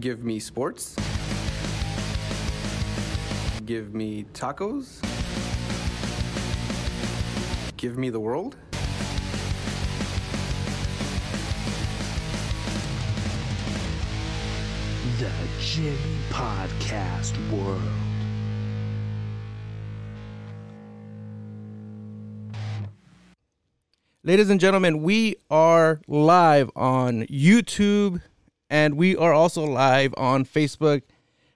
Give 0.00 0.24
me 0.24 0.38
sports. 0.38 0.96
Give 3.66 3.92
me 3.92 4.24
tacos. 4.32 4.98
Give 7.76 7.98
me 7.98 8.08
the 8.08 8.18
world. 8.18 8.56
The 15.18 15.30
Jimmy 15.60 15.96
Podcast 16.30 17.36
World. 17.52 17.82
Ladies 24.24 24.48
and 24.48 24.60
gentlemen, 24.60 25.02
we 25.02 25.36
are 25.50 26.00
live 26.06 26.70
on 26.74 27.24
YouTube 27.24 28.22
and 28.70 28.96
we 28.96 29.16
are 29.16 29.34
also 29.34 29.64
live 29.64 30.14
on 30.16 30.44
Facebook. 30.44 31.02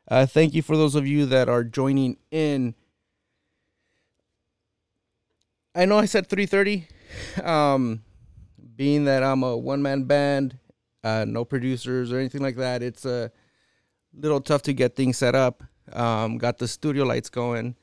Uh, 0.09 0.27
thank 0.27 0.53
you 0.53 0.61
for 0.61 0.77
those 0.77 0.97
of 0.97 1.07
you 1.07 1.25
that 1.27 1.49
are 1.49 1.63
joining 1.65 2.19
in. 2.31 2.75
I 5.75 5.87
know 5.87 5.99
I 5.99 6.05
said 6.07 6.29
3:30, 6.29 6.87
um, 7.43 8.03
being 8.77 9.05
that 9.05 9.23
I'm 9.23 9.43
a 9.43 9.57
one-man 9.57 10.05
band, 10.05 10.59
uh, 11.05 11.25
no 11.27 11.45
producers 11.45 12.13
or 12.13 12.19
anything 12.19 12.43
like 12.43 12.57
that. 12.57 12.83
It's 12.83 13.05
a 13.05 13.31
little 14.13 14.41
tough 14.41 14.63
to 14.63 14.73
get 14.73 14.97
things 14.97 15.17
set 15.17 15.35
up. 15.35 15.63
Um, 15.93 16.39
got 16.39 16.59
the 16.59 16.69
studio 16.69 17.05
lights 17.05 17.31
going. 17.31 17.77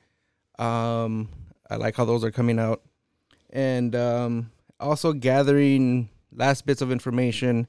Um, 0.59 1.29
I 1.69 1.77
like 1.77 1.95
how 1.95 2.05
those 2.05 2.23
are 2.23 2.31
coming 2.31 2.59
out, 2.59 2.81
and 3.49 3.95
um, 3.95 4.51
also 4.79 5.13
gathering 5.13 6.09
last 6.33 6.65
bits 6.65 6.81
of 6.81 6.91
information, 6.91 7.67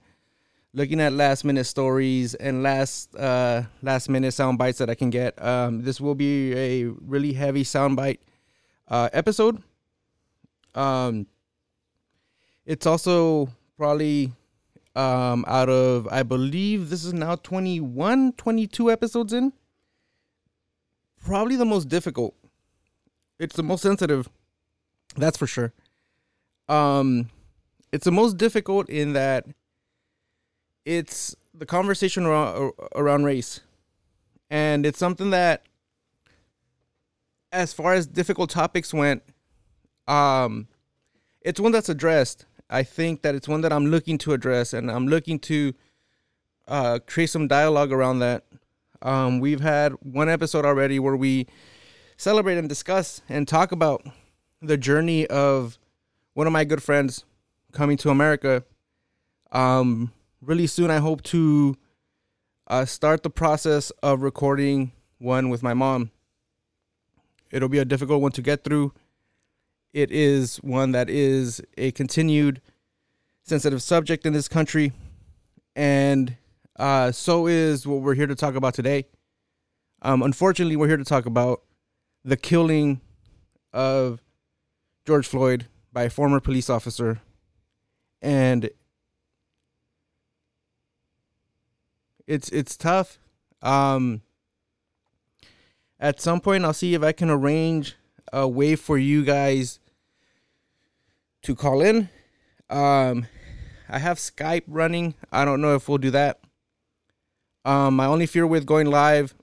looking 0.74 1.00
at 1.00 1.12
last 1.12 1.44
minute 1.44 1.64
stories 1.64 2.34
and 2.34 2.62
last 2.62 3.14
uh, 3.16 3.62
last 3.82 4.08
minute 4.08 4.32
sound 4.32 4.58
bites 4.58 4.78
that 4.78 4.88
I 4.88 4.94
can 4.94 5.10
get. 5.10 5.40
Um, 5.42 5.82
this 5.82 6.00
will 6.00 6.14
be 6.14 6.54
a 6.54 6.86
really 6.86 7.32
heavy 7.32 7.64
sound 7.64 7.96
bite 7.96 8.20
uh, 8.88 9.08
episode. 9.12 9.62
Um, 10.74 11.26
it's 12.64 12.86
also 12.86 13.48
probably 13.76 14.32
um, 14.96 15.44
out 15.46 15.68
of 15.68 16.08
I 16.10 16.22
believe 16.22 16.90
this 16.90 17.04
is 17.04 17.12
now 17.12 17.36
21, 17.36 18.32
22 18.32 18.90
episodes 18.90 19.32
in. 19.32 19.52
Probably 21.24 21.56
the 21.56 21.64
most 21.64 21.88
difficult. 21.88 22.34
It's 23.38 23.56
the 23.56 23.62
most 23.62 23.82
sensitive. 23.82 24.28
That's 25.16 25.36
for 25.36 25.46
sure. 25.46 25.72
Um, 26.68 27.28
it's 27.92 28.04
the 28.04 28.12
most 28.12 28.38
difficult 28.38 28.88
in 28.88 29.12
that 29.12 29.46
it's 30.84 31.36
the 31.54 31.66
conversation 31.66 32.24
around 32.24 33.24
race, 33.24 33.60
and 34.50 34.84
it's 34.86 34.98
something 34.98 35.30
that, 35.30 35.62
as 37.50 37.72
far 37.72 37.94
as 37.94 38.06
difficult 38.06 38.50
topics 38.50 38.92
went, 38.94 39.22
um, 40.08 40.68
it's 41.42 41.60
one 41.60 41.72
that's 41.72 41.88
addressed. 41.88 42.46
I 42.70 42.82
think 42.82 43.22
that 43.22 43.34
it's 43.34 43.48
one 43.48 43.60
that 43.60 43.72
I'm 43.72 43.86
looking 43.86 44.18
to 44.18 44.32
address, 44.32 44.72
and 44.72 44.90
I'm 44.90 45.06
looking 45.06 45.38
to 45.40 45.74
uh, 46.68 46.98
create 47.06 47.30
some 47.30 47.48
dialogue 47.48 47.92
around 47.92 48.20
that. 48.20 48.44
Um, 49.02 49.40
we've 49.40 49.60
had 49.60 49.92
one 50.00 50.28
episode 50.28 50.64
already 50.64 50.98
where 50.98 51.16
we 51.16 51.46
celebrate 52.16 52.56
and 52.56 52.68
discuss 52.68 53.20
and 53.28 53.46
talk 53.46 53.72
about 53.72 54.06
the 54.62 54.76
journey 54.76 55.26
of 55.26 55.78
one 56.34 56.46
of 56.46 56.52
my 56.52 56.64
good 56.64 56.82
friends 56.82 57.24
coming 57.72 57.96
to 57.98 58.10
America. 58.10 58.64
Um, 59.50 60.12
really 60.42 60.66
soon, 60.66 60.90
I 60.90 60.98
hope 60.98 61.22
to 61.24 61.76
uh, 62.66 62.84
start 62.84 63.22
the 63.22 63.30
process 63.30 63.90
of 64.02 64.22
recording 64.22 64.92
one 65.18 65.48
with 65.48 65.62
my 65.62 65.72
mom. 65.72 66.10
It'll 67.50 67.68
be 67.68 67.78
a 67.78 67.84
difficult 67.84 68.20
one 68.20 68.32
to 68.32 68.42
get 68.42 68.64
through. 68.64 68.92
It 69.92 70.10
is 70.10 70.56
one 70.56 70.92
that 70.92 71.08
is 71.08 71.62
a 71.78 71.92
continued 71.92 72.60
sensitive 73.44 73.82
subject 73.82 74.26
in 74.26 74.32
this 74.32 74.48
country, 74.48 74.92
and 75.76 76.36
uh, 76.76 77.12
so 77.12 77.46
is 77.46 77.86
what 77.86 78.00
we're 78.00 78.14
here 78.14 78.26
to 78.26 78.34
talk 78.34 78.54
about 78.54 78.74
today. 78.74 79.06
Um, 80.00 80.22
unfortunately, 80.22 80.76
we're 80.76 80.88
here 80.88 80.96
to 80.96 81.04
talk 81.04 81.26
about 81.26 81.62
the 82.24 82.36
killing 82.36 83.00
of 83.72 84.20
George 85.06 85.26
Floyd 85.26 85.66
by 85.92 86.04
a 86.04 86.10
former 86.10 86.40
police 86.40 86.70
officer, 86.70 87.20
and 88.20 88.70
it's 92.26 92.48
it's 92.50 92.76
tough. 92.76 93.18
Um, 93.62 94.22
at 96.00 96.20
some 96.20 96.40
point, 96.40 96.64
I'll 96.64 96.72
see 96.72 96.94
if 96.94 97.02
I 97.02 97.12
can 97.12 97.30
arrange 97.30 97.96
a 98.32 98.48
way 98.48 98.76
for 98.76 98.98
you 98.98 99.24
guys 99.24 99.78
to 101.42 101.54
call 101.54 101.80
in. 101.80 102.08
Um, 102.70 103.26
I 103.88 103.98
have 103.98 104.18
Skype 104.18 104.64
running. 104.66 105.14
I 105.30 105.44
don't 105.44 105.60
know 105.60 105.74
if 105.74 105.88
we'll 105.88 105.98
do 105.98 106.10
that. 106.10 106.40
Um, 107.64 107.96
my 107.96 108.06
only 108.06 108.26
fear 108.26 108.46
with 108.46 108.66
going 108.66 108.88
live, 108.88 109.34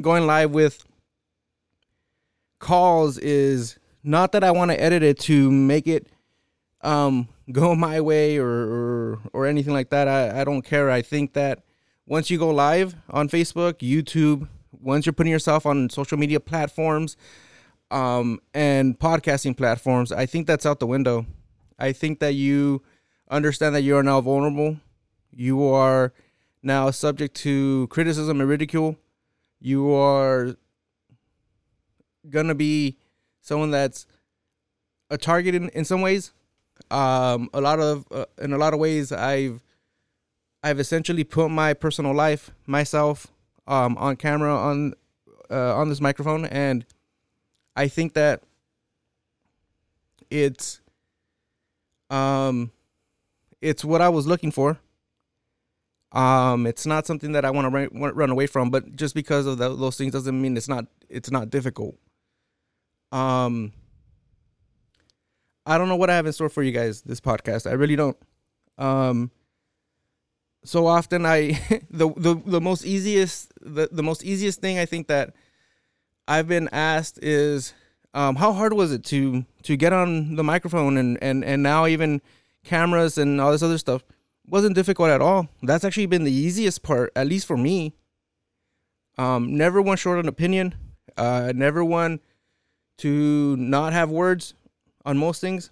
going 0.00 0.26
live 0.26 0.50
with 0.50 0.84
calls 2.58 3.16
is 3.18 3.78
not 4.02 4.32
that 4.32 4.44
I 4.44 4.50
want 4.50 4.70
to 4.70 4.80
edit 4.80 5.02
it 5.02 5.18
to 5.20 5.50
make 5.50 5.86
it 5.86 6.08
um, 6.82 7.28
go 7.52 7.74
my 7.74 8.00
way 8.00 8.38
or, 8.38 8.48
or 8.48 9.18
or 9.32 9.46
anything 9.46 9.72
like 9.72 9.90
that. 9.90 10.08
I, 10.08 10.40
I 10.40 10.44
don't 10.44 10.62
care. 10.62 10.90
I 10.90 11.02
think 11.02 11.34
that 11.34 11.62
once 12.06 12.30
you 12.30 12.38
go 12.38 12.50
live 12.50 12.94
on 13.10 13.28
Facebook, 13.28 13.74
YouTube, 13.74 14.48
once 14.72 15.06
you're 15.06 15.12
putting 15.12 15.32
yourself 15.32 15.66
on 15.66 15.88
social 15.90 16.18
media 16.18 16.40
platforms 16.40 17.16
um, 17.90 18.40
and 18.52 18.98
podcasting 18.98 19.56
platforms, 19.56 20.12
I 20.12 20.26
think 20.26 20.46
that's 20.46 20.66
out 20.66 20.80
the 20.80 20.86
window. 20.86 21.26
I 21.78 21.92
think 21.92 22.20
that 22.20 22.34
you 22.34 22.82
understand 23.30 23.74
that 23.74 23.82
you 23.82 23.96
are 23.96 24.02
now 24.02 24.20
vulnerable. 24.20 24.78
You 25.30 25.64
are 25.64 26.12
now 26.62 26.90
subject 26.90 27.34
to 27.36 27.88
criticism 27.88 28.40
and 28.40 28.48
ridicule. 28.48 28.96
You 29.60 29.92
are 29.92 30.56
gonna 32.28 32.54
be 32.54 32.98
someone 33.40 33.70
that's 33.70 34.06
a 35.10 35.18
target 35.18 35.54
in, 35.54 35.68
in 35.70 35.84
some 35.84 36.00
ways. 36.00 36.32
Um, 36.90 37.48
a 37.52 37.60
lot 37.60 37.80
of 37.80 38.06
uh, 38.10 38.26
in 38.40 38.52
a 38.52 38.58
lot 38.58 38.74
of 38.74 38.80
ways, 38.80 39.12
I've 39.12 39.60
I've 40.62 40.80
essentially 40.80 41.24
put 41.24 41.50
my 41.50 41.74
personal 41.74 42.14
life, 42.14 42.50
myself, 42.66 43.26
um, 43.66 43.96
on 43.98 44.16
camera 44.16 44.56
on 44.56 44.94
uh, 45.50 45.76
on 45.76 45.88
this 45.88 46.00
microphone, 46.00 46.44
and 46.46 46.84
I 47.76 47.88
think 47.88 48.14
that 48.14 48.42
it's 50.30 50.80
um 52.10 52.70
it's 53.60 53.84
what 53.84 54.00
I 54.00 54.08
was 54.08 54.26
looking 54.26 54.50
for. 54.50 54.78
Um, 56.12 56.66
it's 56.66 56.86
not 56.86 57.06
something 57.06 57.32
that 57.32 57.44
I 57.44 57.50
want 57.50 57.72
to 57.72 57.88
run, 58.12 58.30
away 58.30 58.46
from, 58.46 58.70
but 58.70 58.94
just 58.94 59.16
because 59.16 59.46
of 59.46 59.58
the, 59.58 59.74
those 59.74 59.96
things 59.96 60.12
doesn't 60.12 60.40
mean 60.40 60.56
it's 60.56 60.68
not 60.68 60.86
it's 61.08 61.30
not 61.30 61.50
difficult. 61.50 61.96
Um, 63.10 63.72
I 65.66 65.78
don't 65.78 65.88
know 65.88 65.96
what 65.96 66.10
I 66.10 66.16
have 66.16 66.26
in 66.26 66.32
store 66.32 66.48
for 66.48 66.62
you 66.62 66.72
guys 66.72 67.02
this 67.02 67.20
podcast. 67.20 67.68
I 67.68 67.74
really 67.74 67.96
don't. 67.96 68.16
Um, 68.76 69.30
so 70.64 70.86
often 70.86 71.24
I 71.26 71.52
the 71.90 72.12
the 72.16 72.40
the 72.44 72.60
most 72.60 72.84
easiest 72.84 73.52
the 73.60 73.88
the 73.90 74.02
most 74.02 74.24
easiest 74.24 74.60
thing 74.60 74.78
I 74.78 74.86
think 74.86 75.08
that 75.08 75.34
I've 76.26 76.48
been 76.48 76.68
asked 76.72 77.18
is 77.22 77.74
um, 78.14 78.36
how 78.36 78.52
hard 78.52 78.72
was 78.72 78.92
it 78.92 79.04
to 79.04 79.44
to 79.62 79.76
get 79.76 79.92
on 79.92 80.36
the 80.36 80.44
microphone 80.44 80.96
and 80.96 81.18
and 81.22 81.44
and 81.44 81.62
now 81.62 81.86
even 81.86 82.20
cameras 82.64 83.18
and 83.18 83.40
all 83.40 83.52
this 83.52 83.62
other 83.62 83.78
stuff 83.78 84.02
wasn't 84.46 84.74
difficult 84.74 85.10
at 85.10 85.20
all. 85.20 85.48
That's 85.62 85.84
actually 85.84 86.06
been 86.06 86.24
the 86.24 86.32
easiest 86.32 86.82
part, 86.82 87.10
at 87.16 87.26
least 87.26 87.46
for 87.46 87.56
me. 87.56 87.94
Um, 89.16 89.56
never 89.56 89.80
one 89.80 89.96
short 89.96 90.18
on 90.18 90.28
opinion. 90.28 90.74
Uh, 91.16 91.52
never 91.54 91.84
one 91.84 92.20
to 92.98 93.56
not 93.56 93.92
have 93.92 94.10
words 94.10 94.54
on 95.04 95.18
most 95.18 95.40
things. 95.40 95.70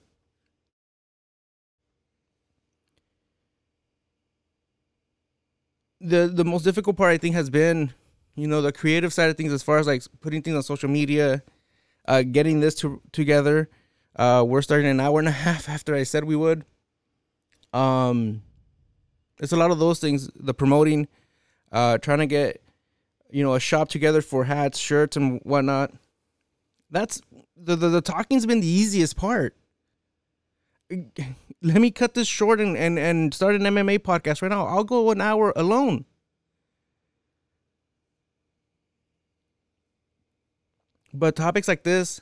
The 6.01 6.27
the 6.27 6.45
most 6.45 6.65
difficult 6.65 6.97
part 6.97 7.13
I 7.13 7.19
think 7.19 7.35
has 7.37 7.49
been, 7.49 7.95
you 8.35 8.49
know, 8.49 8.61
the 8.61 8.73
creative 8.73 9.13
side 9.13 9.31
of 9.31 9.37
things 9.37 9.53
as 9.53 9.63
far 9.63 9.79
as 9.79 9.87
like 9.87 10.03
putting 10.21 10.43
things 10.43 10.57
on 10.57 10.63
social 10.63 10.89
media, 10.89 11.43
uh, 12.09 12.23
getting 12.23 12.61
this 12.61 12.75
to, 12.77 13.01
together. 13.13 13.71
Uh, 14.17 14.45
we're 14.47 14.63
starting 14.63 14.89
an 14.89 15.01
hour 15.01 15.21
and 15.21 15.29
a 15.29 15.31
half 15.47 15.69
after 15.69 15.95
I 15.95 16.03
said 16.03 16.25
we 16.25 16.37
would. 16.37 16.65
Um, 17.73 18.43
it's 19.39 19.53
a 19.53 19.57
lot 19.57 19.71
of 19.71 19.79
those 19.79 20.01
things. 20.01 20.29
The 20.35 20.53
promoting, 20.53 21.07
uh, 21.71 21.99
trying 21.99 22.19
to 22.19 22.27
get, 22.27 22.61
you 23.31 23.45
know, 23.45 23.55
a 23.55 23.61
shop 23.61 23.89
together 23.89 24.23
for 24.23 24.45
hats, 24.45 24.79
shirts, 24.79 25.17
and 25.17 25.41
whatnot 25.45 25.93
that's 26.93 27.21
the, 27.57 27.75
the 27.75 27.89
the 27.89 28.01
talking's 28.01 28.47
been 28.47 28.61
the 28.61 28.67
easiest 28.67 29.17
part. 29.17 29.57
let 31.63 31.81
me 31.81 31.91
cut 31.91 32.13
this 32.15 32.29
short 32.29 32.61
and, 32.61 32.77
and, 32.77 32.99
and 32.99 33.33
start 33.33 33.55
an 33.55 33.63
MMA 33.63 34.01
podcast 34.01 34.43
right 34.43 34.51
now. 34.51 34.67
I'll 34.67 34.85
go 34.85 35.11
an 35.11 35.23
hour 35.23 35.53
alone. 35.57 36.05
But 41.15 41.35
topics 41.35 41.67
like 41.67 41.83
this, 41.83 42.21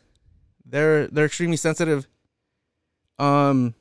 they're 0.64 1.08
they're 1.08 1.26
extremely 1.26 1.56
sensitive. 1.56 2.06
Um 3.18 3.74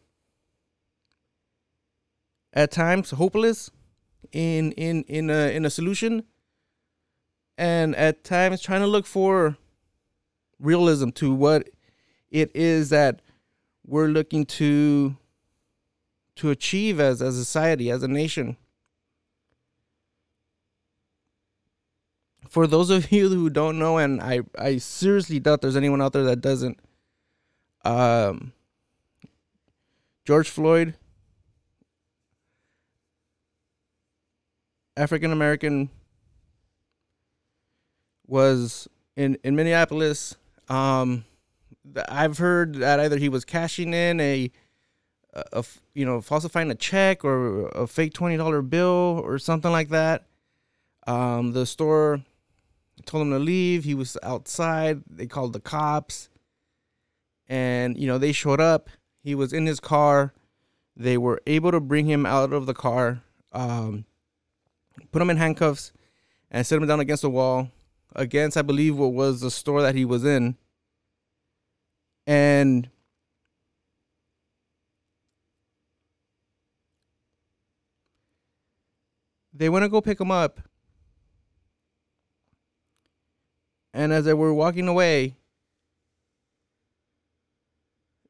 at 2.51 2.71
times 2.71 3.11
hopeless 3.11 3.69
in 4.31 4.71
in 4.71 5.03
in 5.03 5.29
a 5.29 5.55
in 5.55 5.65
a 5.65 5.69
solution 5.69 6.23
and 7.57 7.95
at 7.95 8.23
times 8.23 8.61
trying 8.61 8.81
to 8.81 8.87
look 8.87 9.05
for 9.05 9.57
realism 10.59 11.09
to 11.09 11.33
what 11.33 11.69
it 12.31 12.51
is 12.55 12.89
that 12.89 13.21
we're 13.85 14.07
looking 14.07 14.45
to 14.45 15.15
to 16.35 16.51
achieve 16.51 16.99
as 16.99 17.19
a 17.21 17.33
society 17.33 17.91
as 17.91 18.01
a 18.03 18.07
nation. 18.07 18.55
For 22.47 22.65
those 22.65 22.89
of 22.89 23.11
you 23.11 23.29
who 23.29 23.49
don't 23.49 23.77
know 23.77 23.97
and 23.97 24.21
i 24.21 24.41
i 24.57 24.77
seriously 24.77 25.39
doubt 25.39 25.61
there's 25.61 25.75
anyone 25.75 26.01
out 26.01 26.13
there 26.13 26.23
that 26.23 26.41
doesn't 26.41 26.79
um 27.85 28.53
george 30.25 30.49
floyd 30.49 30.95
african 34.97 35.31
american 35.31 35.89
was 38.27 38.87
in 39.15 39.37
in 39.43 39.55
minneapolis 39.55 40.35
um 40.69 41.25
I've 42.07 42.37
heard 42.37 42.75
that 42.75 42.99
either 42.99 43.17
he 43.17 43.29
was 43.29 43.45
cashing 43.45 43.93
in 43.93 44.19
a, 44.19 44.51
a, 45.33 45.43
a 45.53 45.63
you 45.93 46.05
know, 46.05 46.21
falsifying 46.21 46.71
a 46.71 46.75
check 46.75 47.23
or 47.23 47.67
a 47.69 47.87
fake 47.87 48.13
twenty 48.13 48.37
dollar 48.37 48.61
bill 48.61 49.21
or 49.23 49.39
something 49.39 49.71
like 49.71 49.89
that. 49.89 50.25
Um, 51.07 51.53
the 51.53 51.65
store 51.65 52.23
told 53.05 53.23
him 53.23 53.31
to 53.31 53.39
leave. 53.39 53.83
He 53.83 53.95
was 53.95 54.17
outside. 54.23 55.01
They 55.09 55.25
called 55.25 55.53
the 55.53 55.59
cops, 55.59 56.29
and 57.47 57.97
you 57.97 58.07
know 58.07 58.17
they 58.17 58.31
showed 58.31 58.61
up. 58.61 58.89
He 59.23 59.35
was 59.35 59.53
in 59.53 59.65
his 59.65 59.79
car. 59.79 60.33
They 60.95 61.17
were 61.17 61.41
able 61.47 61.71
to 61.71 61.79
bring 61.79 62.07
him 62.07 62.25
out 62.25 62.51
of 62.51 62.65
the 62.65 62.73
car, 62.73 63.21
um, 63.53 64.05
put 65.11 65.21
him 65.21 65.29
in 65.29 65.37
handcuffs, 65.37 65.93
and 66.51 66.67
set 66.67 66.77
him 66.77 66.87
down 66.87 66.99
against 66.99 67.21
the 67.21 67.29
wall, 67.29 67.69
against 68.15 68.57
I 68.57 68.61
believe 68.61 68.97
what 68.97 69.13
was 69.13 69.41
the 69.41 69.51
store 69.51 69.81
that 69.81 69.95
he 69.95 70.05
was 70.05 70.25
in 70.25 70.57
and 72.29 72.89
they 79.51 79.67
went 79.67 79.83
to 79.83 79.89
go 79.89 79.99
pick 79.99 80.21
him 80.21 80.29
up. 80.29 80.59
And 83.93 84.13
as 84.13 84.25
they 84.25 84.33
were 84.35 84.53
walking 84.53 84.87
away, 84.87 85.35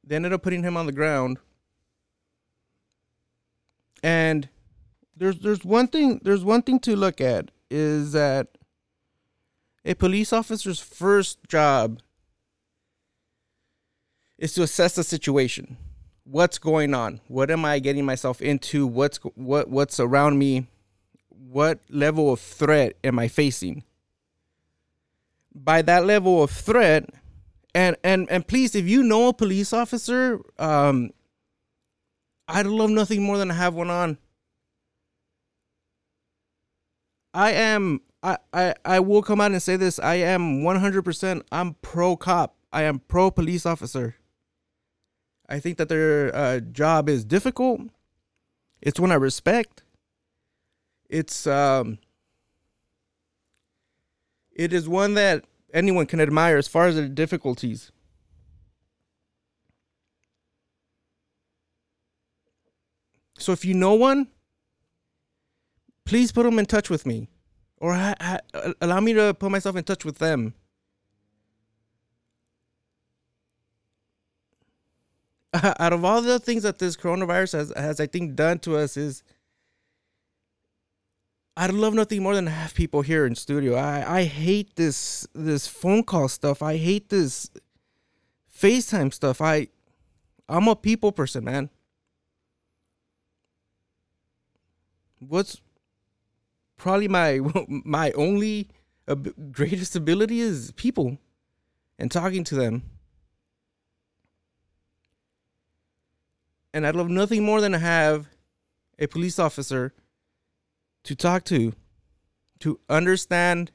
they 0.02 0.16
ended 0.16 0.32
up 0.32 0.42
putting 0.42 0.64
him 0.64 0.78
on 0.78 0.86
the 0.86 0.94
ground. 0.94 1.38
And 4.02 4.48
there's 5.16 5.40
there's 5.40 5.66
one 5.66 5.88
thing 5.88 6.22
there's 6.24 6.46
one 6.46 6.62
thing 6.62 6.80
to 6.80 6.96
look 6.96 7.20
at 7.20 7.52
is 7.70 8.14
that 8.14 8.48
a 9.86 9.94
police 9.94 10.34
officer's 10.34 10.80
first 10.80 11.40
job 11.48 12.00
is 14.38 14.54
to 14.54 14.64
assess 14.64 14.96
the 14.96 15.04
situation. 15.04 15.78
What's 16.24 16.58
going 16.58 16.94
on? 16.94 17.22
What 17.28 17.50
am 17.50 17.66
I 17.66 17.80
getting 17.80 18.06
myself 18.06 18.42
into? 18.42 18.86
What's 18.86 19.18
what 19.36 19.70
what's 19.70 20.00
around 20.00 20.38
me? 20.38 20.68
What 21.30 21.80
level 21.90 22.32
of 22.32 22.40
threat 22.40 22.96
am 23.04 23.18
I 23.20 23.28
facing? 23.28 23.84
By 25.56 25.82
that 25.82 26.06
level 26.06 26.44
of 26.44 26.52
threat, 26.52 27.10
and 27.74 27.96
and 28.04 28.30
and 28.30 28.48
please, 28.48 28.76
if 28.76 28.88
you 28.88 29.02
know 29.02 29.30
a 29.30 29.34
police 29.34 29.74
officer, 29.74 30.40
um, 30.60 31.12
I'd 32.48 32.68
love 32.68 32.92
nothing 32.92 33.24
more 33.24 33.38
than 33.38 33.48
to 33.48 33.54
have 33.56 33.74
one 33.74 33.90
on. 33.90 34.18
I 37.34 37.52
am 37.52 38.02
I, 38.22 38.38
I 38.54 38.76
I 38.84 39.00
will 39.00 39.22
come 39.22 39.40
out 39.40 39.52
and 39.52 39.62
say 39.62 39.76
this. 39.76 40.00
I 40.00 40.16
am 40.16 40.62
100% 40.62 41.42
I'm 41.52 41.76
pro 41.82 42.16
cop. 42.18 42.56
I 42.72 42.84
am 42.84 43.00
pro 43.00 43.32
police 43.32 43.66
officer. 43.66 44.16
I 45.48 45.60
think 45.60 45.78
that 45.78 45.90
their 45.90 46.36
uh, 46.36 46.60
job 46.60 47.10
is 47.10 47.26
difficult. 47.26 47.82
It's 48.82 49.00
one 49.00 49.12
I 49.12 49.16
respect. 49.16 49.84
It's 51.10 51.48
um, 51.48 51.98
it 54.52 54.74
is 54.74 54.88
one 54.88 55.16
that 55.16 55.46
anyone 55.74 56.06
can 56.06 56.20
admire 56.20 56.58
as 56.58 56.68
far 56.68 56.88
as 56.88 56.96
the 56.96 57.08
difficulties. 57.08 57.92
So 63.40 63.54
if 63.54 63.64
you 63.64 63.74
know 63.74 63.94
one, 63.94 64.28
please 66.06 66.32
put 66.32 66.44
them 66.44 66.60
in 66.60 66.66
touch 66.66 66.90
with 66.90 67.06
me, 67.06 67.30
or 67.80 67.94
ha- 67.94 68.16
ha- 68.22 68.74
allow 68.82 69.00
me 69.00 69.14
to 69.14 69.34
put 69.34 69.52
myself 69.52 69.76
in 69.76 69.84
touch 69.84 70.06
with 70.06 70.18
them. 70.18 70.54
out 75.80 75.94
of 75.94 76.06
all 76.06 76.22
the 76.22 76.40
things 76.40 76.64
that 76.64 76.80
this 76.80 76.96
coronavirus 76.96 77.54
has, 77.54 77.74
has 77.76 78.00
I 78.00 78.08
think 78.08 78.36
done 78.36 78.60
to 78.60 78.78
us 78.78 78.98
is 78.98 79.24
I'd 81.58 81.74
love 81.74 81.94
nothing 81.94 82.24
more 82.24 82.36
than 82.36 82.46
to 82.46 82.52
have 82.52 82.74
people 82.74 83.02
here 83.02 83.26
in 83.26 83.36
studio. 83.36 83.76
I, 83.76 84.20
I 84.20 84.24
hate 84.24 84.76
this 84.76 85.28
this 85.34 85.68
phone 85.68 86.04
call 86.04 86.30
stuff. 86.30 86.62
I 86.62 86.78
hate 86.78 87.10
this 87.10 87.50
FaceTime 88.58 89.14
stuff. 89.14 89.42
I 89.42 89.68
I'm 90.48 90.68
a 90.68 90.76
people 90.76 91.12
person, 91.12 91.44
man. 91.44 91.70
What's 95.20 95.60
probably 96.80 97.08
my 97.08 97.40
my 97.68 98.12
only 98.14 98.70
greatest 99.52 99.96
ability 99.96 100.40
is 100.40 100.72
people 100.76 101.20
and 102.00 102.12
talking 102.12 102.44
to 102.46 102.56
them. 102.56 102.84
and 106.74 106.86
I'd 106.86 106.96
love 106.96 107.10
nothing 107.10 107.44
more 107.44 107.62
than 107.62 107.72
to 107.72 107.80
have 107.80 108.28
a 108.98 109.08
police 109.08 109.40
officer 109.40 109.94
to 111.04 111.16
talk 111.16 111.44
to, 111.46 111.74
to 112.60 112.80
understand 112.90 113.72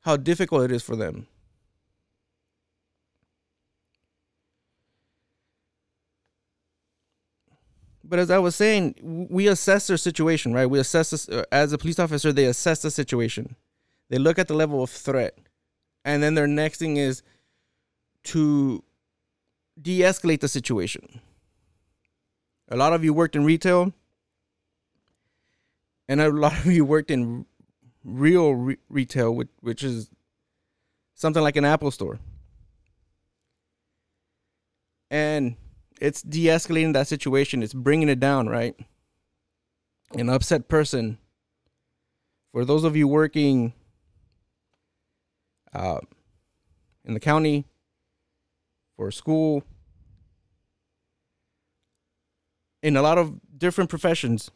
how 0.00 0.16
difficult 0.16 0.64
it 0.64 0.72
is 0.72 0.82
for 0.82 0.96
them. 0.96 1.26
But 8.12 8.18
as 8.18 8.30
I 8.30 8.38
was 8.38 8.54
saying, 8.54 9.28
we 9.30 9.48
assess 9.48 9.86
their 9.86 9.96
situation, 9.96 10.52
right? 10.52 10.66
We 10.66 10.78
assess 10.78 11.08
this, 11.08 11.30
uh, 11.30 11.44
as 11.50 11.72
a 11.72 11.78
police 11.78 11.98
officer, 11.98 12.30
they 12.30 12.44
assess 12.44 12.82
the 12.82 12.90
situation. 12.90 13.56
They 14.10 14.18
look 14.18 14.38
at 14.38 14.48
the 14.48 14.54
level 14.54 14.82
of 14.82 14.90
threat. 14.90 15.38
And 16.04 16.22
then 16.22 16.34
their 16.34 16.46
next 16.46 16.76
thing 16.76 16.98
is 16.98 17.22
to 18.24 18.84
de 19.80 20.00
escalate 20.00 20.40
the 20.40 20.48
situation 20.48 21.22
a 22.68 22.76
lot 22.76 22.92
of 22.92 23.02
you 23.02 23.14
worked 23.14 23.34
in 23.34 23.44
retail, 23.44 23.94
and 26.06 26.20
a 26.20 26.28
lot 26.28 26.52
of 26.58 26.66
you 26.78 26.84
worked 26.84 27.10
in 27.10 27.46
real 28.04 28.52
re- 28.52 28.78
retail, 28.90 29.34
which, 29.34 29.48
which 29.60 29.82
is 29.82 30.10
something 31.14 31.42
like 31.42 31.56
an 31.56 31.64
Apple 31.64 31.90
store. 31.90 32.18
And 35.10 35.56
it's 36.02 36.20
de 36.20 36.46
escalating 36.46 36.94
that 36.94 37.06
situation, 37.06 37.62
it's 37.62 37.72
bringing 37.72 38.08
it 38.08 38.18
down, 38.18 38.48
right? 38.48 38.74
An 40.14 40.28
upset 40.28 40.66
person, 40.68 41.16
for 42.50 42.64
those 42.64 42.82
of 42.82 42.96
you 42.96 43.06
working 43.06 43.72
uh, 45.72 46.00
in 47.04 47.14
the 47.14 47.20
county, 47.20 47.66
for 48.96 49.12
school, 49.12 49.62
in 52.82 52.96
a 52.96 53.02
lot 53.02 53.16
of 53.16 53.38
different 53.56 53.88
professions, 53.88 54.50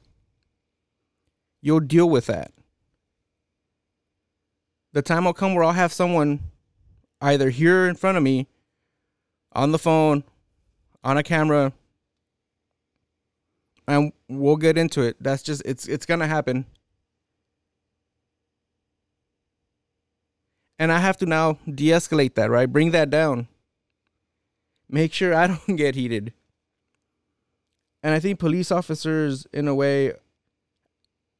you'll 1.62 1.78
deal 1.78 2.10
with 2.10 2.26
that. 2.26 2.50
The 4.94 5.02
time 5.02 5.26
will 5.26 5.32
come 5.32 5.54
where 5.54 5.62
I'll 5.62 5.72
have 5.74 5.92
someone 5.92 6.40
either 7.20 7.50
here 7.50 7.86
in 7.86 7.94
front 7.94 8.16
of 8.16 8.24
me, 8.24 8.48
on 9.52 9.70
the 9.70 9.78
phone, 9.78 10.24
on 11.06 11.16
a 11.16 11.22
camera, 11.22 11.72
and 13.86 14.12
we'll 14.28 14.56
get 14.56 14.76
into 14.76 15.02
it. 15.02 15.16
That's 15.20 15.40
just 15.40 15.62
it's 15.64 15.86
it's 15.86 16.04
gonna 16.04 16.26
happen. 16.26 16.66
And 20.80 20.90
I 20.90 20.98
have 20.98 21.16
to 21.18 21.26
now 21.26 21.58
de-escalate 21.72 22.34
that, 22.34 22.50
right? 22.50 22.70
Bring 22.70 22.90
that 22.90 23.08
down. 23.08 23.46
Make 24.90 25.12
sure 25.12 25.32
I 25.32 25.46
don't 25.66 25.76
get 25.76 25.94
heated 25.94 26.34
And 28.02 28.12
I 28.12 28.20
think 28.20 28.38
police 28.38 28.70
officers, 28.70 29.46
in 29.54 29.68
a 29.68 29.74
way, 29.74 30.12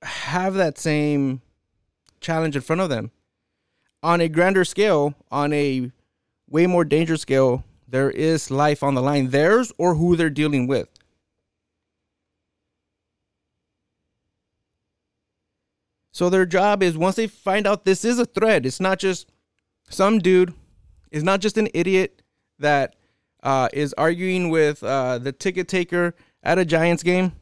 have 0.03 0.55
that 0.55 0.79
same 0.79 1.43
challenge 2.21 2.57
in 2.57 2.63
front 2.63 2.81
of 2.81 2.89
them. 2.89 3.11
On 4.03 4.21
a 4.21 4.29
grander 4.29 4.65
scale, 4.65 5.15
on 5.31 5.53
a 5.53 5.91
way 6.49 6.67
more 6.67 6.85
dangerous 6.85 7.23
scale, 7.23 7.65
there 7.89 8.11
is 8.11 8.51
life 8.51 8.83
on 8.83 8.95
the 8.95 9.03
line, 9.03 9.29
theirs 9.29 9.73
or 9.79 9.95
who 9.95 10.17
they're 10.17 10.31
dealing 10.31 10.67
with. 10.67 10.89
So 16.13 16.31
their 16.31 16.47
job 16.47 16.83
is 16.83 16.97
once 16.97 17.17
they 17.17 17.27
find 17.27 17.67
out 17.67 17.85
this 17.85 18.05
is 18.05 18.19
a 18.19 18.25
threat, 18.25 18.65
it's 18.65 18.81
not 18.81 18.99
just 18.99 19.31
some 19.91 20.19
dude, 20.19 20.55
it's 21.11 21.23
not 21.23 21.41
just 21.41 21.59
an 21.59 21.69
idiot 21.75 22.23
that 22.59 22.97
uh, 23.43 23.69
is 23.73 23.95
arguing 23.99 24.49
with 24.49 24.83
uh, 24.83 25.19
the 25.19 25.33
ticket 25.33 25.69
taker 25.69 26.15
at 26.43 26.59
a 26.59 26.65
Giants 26.65 27.03
game 27.03 27.33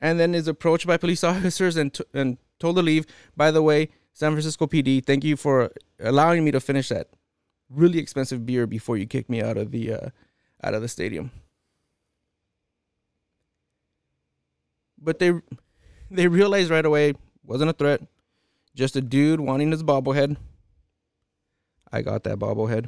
and 0.00 0.20
then 0.20 0.34
is 0.34 0.46
approached 0.46 0.86
by 0.86 0.96
police 0.96 1.24
officers 1.32 1.76
and, 1.76 1.94
t- 1.94 2.04
and 2.12 2.36
told 2.60 2.76
to 2.76 2.82
leave. 2.82 3.06
By 3.34 3.50
the 3.50 3.62
way, 3.62 3.88
San 4.12 4.32
Francisco 4.32 4.66
PD, 4.66 5.04
thank 5.04 5.24
you 5.24 5.36
for 5.36 5.72
allowing 5.98 6.44
me 6.44 6.50
to 6.50 6.60
finish 6.60 6.90
that 6.90 7.08
really 7.70 7.98
expensive 7.98 8.46
beer 8.46 8.66
before 8.66 8.96
you 8.96 9.06
kicked 9.06 9.30
me 9.30 9.42
out 9.42 9.56
of 9.56 9.70
the 9.70 9.92
uh, 9.92 10.08
out 10.62 10.74
of 10.74 10.82
the 10.82 10.88
stadium. 10.88 11.30
But 14.98 15.18
they 15.18 15.32
they 16.10 16.28
realized 16.28 16.70
right 16.70 16.84
away 16.84 17.14
wasn't 17.44 17.70
a 17.70 17.74
threat, 17.74 18.02
just 18.74 18.96
a 18.96 19.00
dude 19.00 19.40
wanting 19.40 19.70
his 19.70 19.82
bobblehead. 19.82 20.36
I 21.92 22.02
got 22.02 22.24
that 22.24 22.38
bobblehead. 22.38 22.86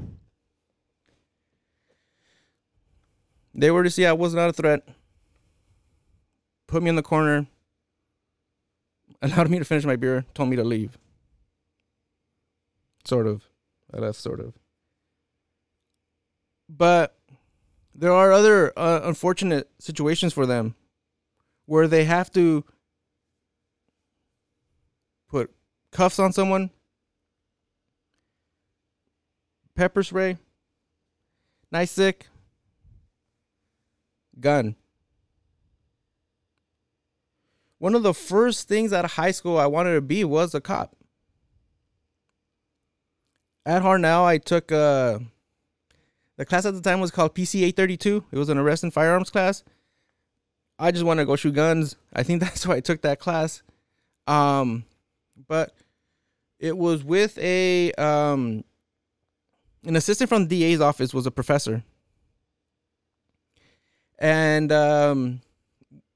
They 3.55 3.71
were 3.71 3.83
to 3.83 3.91
see 3.91 4.07
I 4.07 4.13
was 4.13 4.35
not 4.35 4.51
a 4.51 4.53
threat. 4.53 4.87
Put 6.67 6.83
me 6.83 6.91
in 6.91 6.97
the 6.97 7.03
corner. 7.03 7.47
Allowed 9.23 9.51
me 9.51 9.59
to 9.59 9.65
finish 9.65 9.85
my 9.85 9.97
beer. 9.97 10.27
Told 10.35 10.49
me 10.49 10.57
to 10.57 10.65
leave. 10.65 10.99
Sort 13.05 13.27
of. 13.27 13.49
I 13.93 13.99
left 13.99 14.21
sort 14.21 14.41
of. 14.41 14.55
But 16.69 17.17
there 17.95 18.13
are 18.13 18.33
other 18.33 18.73
uh, 18.79 19.01
unfortunate 19.05 19.71
situations 19.79 20.33
for 20.33 20.47
them 20.47 20.75
where 21.67 21.89
they 21.89 22.05
have 22.05 22.31
to 22.33 22.65
put 25.29 25.51
cuffs 25.91 26.19
on 26.19 26.33
someone, 26.33 26.71
pepper 29.75 30.03
spray, 30.03 30.37
nightstick, 31.73 32.23
gun. 34.41 34.77
One 37.79 37.95
of 37.95 38.03
the 38.03 38.15
first 38.15 38.69
things 38.69 38.93
out 38.93 39.05
of 39.05 39.13
high 39.13 39.31
school 39.31 39.59
I 39.59 39.67
wanted 39.67 39.95
to 39.95 40.01
be 40.01 40.25
was 40.25 40.55
a 40.55 40.61
cop. 40.61 40.97
At 43.65 43.83
Hartnell, 43.83 44.25
I 44.25 44.39
took 44.39 44.73
uh, 44.73 45.19
the 46.39 46.47
class 46.47 46.65
at 46.65 46.73
the 46.73 46.81
time 46.81 47.01
was 47.01 47.11
called 47.11 47.35
PC 47.35 47.57
832. 47.57 48.25
It 48.31 48.39
was 48.39 48.49
an 48.49 48.59
arrest 48.59 48.85
and 48.85 48.95
firearms 48.95 49.29
class. 49.29 49.65
I 50.79 50.93
just 50.93 51.05
wanted 51.05 51.23
to 51.23 51.27
go 51.27 51.35
shoot 51.35 51.53
guns. 51.53 51.97
I 52.13 52.23
think 52.23 52.41
that's 52.41 52.67
why 52.67 52.77
I 52.77 52.81
took 52.81 53.03
that 53.03 53.19
class. 53.19 53.63
Um, 54.27 54.85
but 55.49 55.75
it 56.61 56.79
was 56.79 57.03
with 57.03 57.37
a 57.39 57.93
um, 57.95 58.65
an 59.85 59.97
assistant 59.97 60.29
from 60.29 60.47
the 60.47 60.61
DA's 60.61 60.81
office 60.81 61.13
was 61.13 61.27
a 61.27 61.31
professor. 61.33 61.83
And 64.21 64.71
um, 64.71 65.41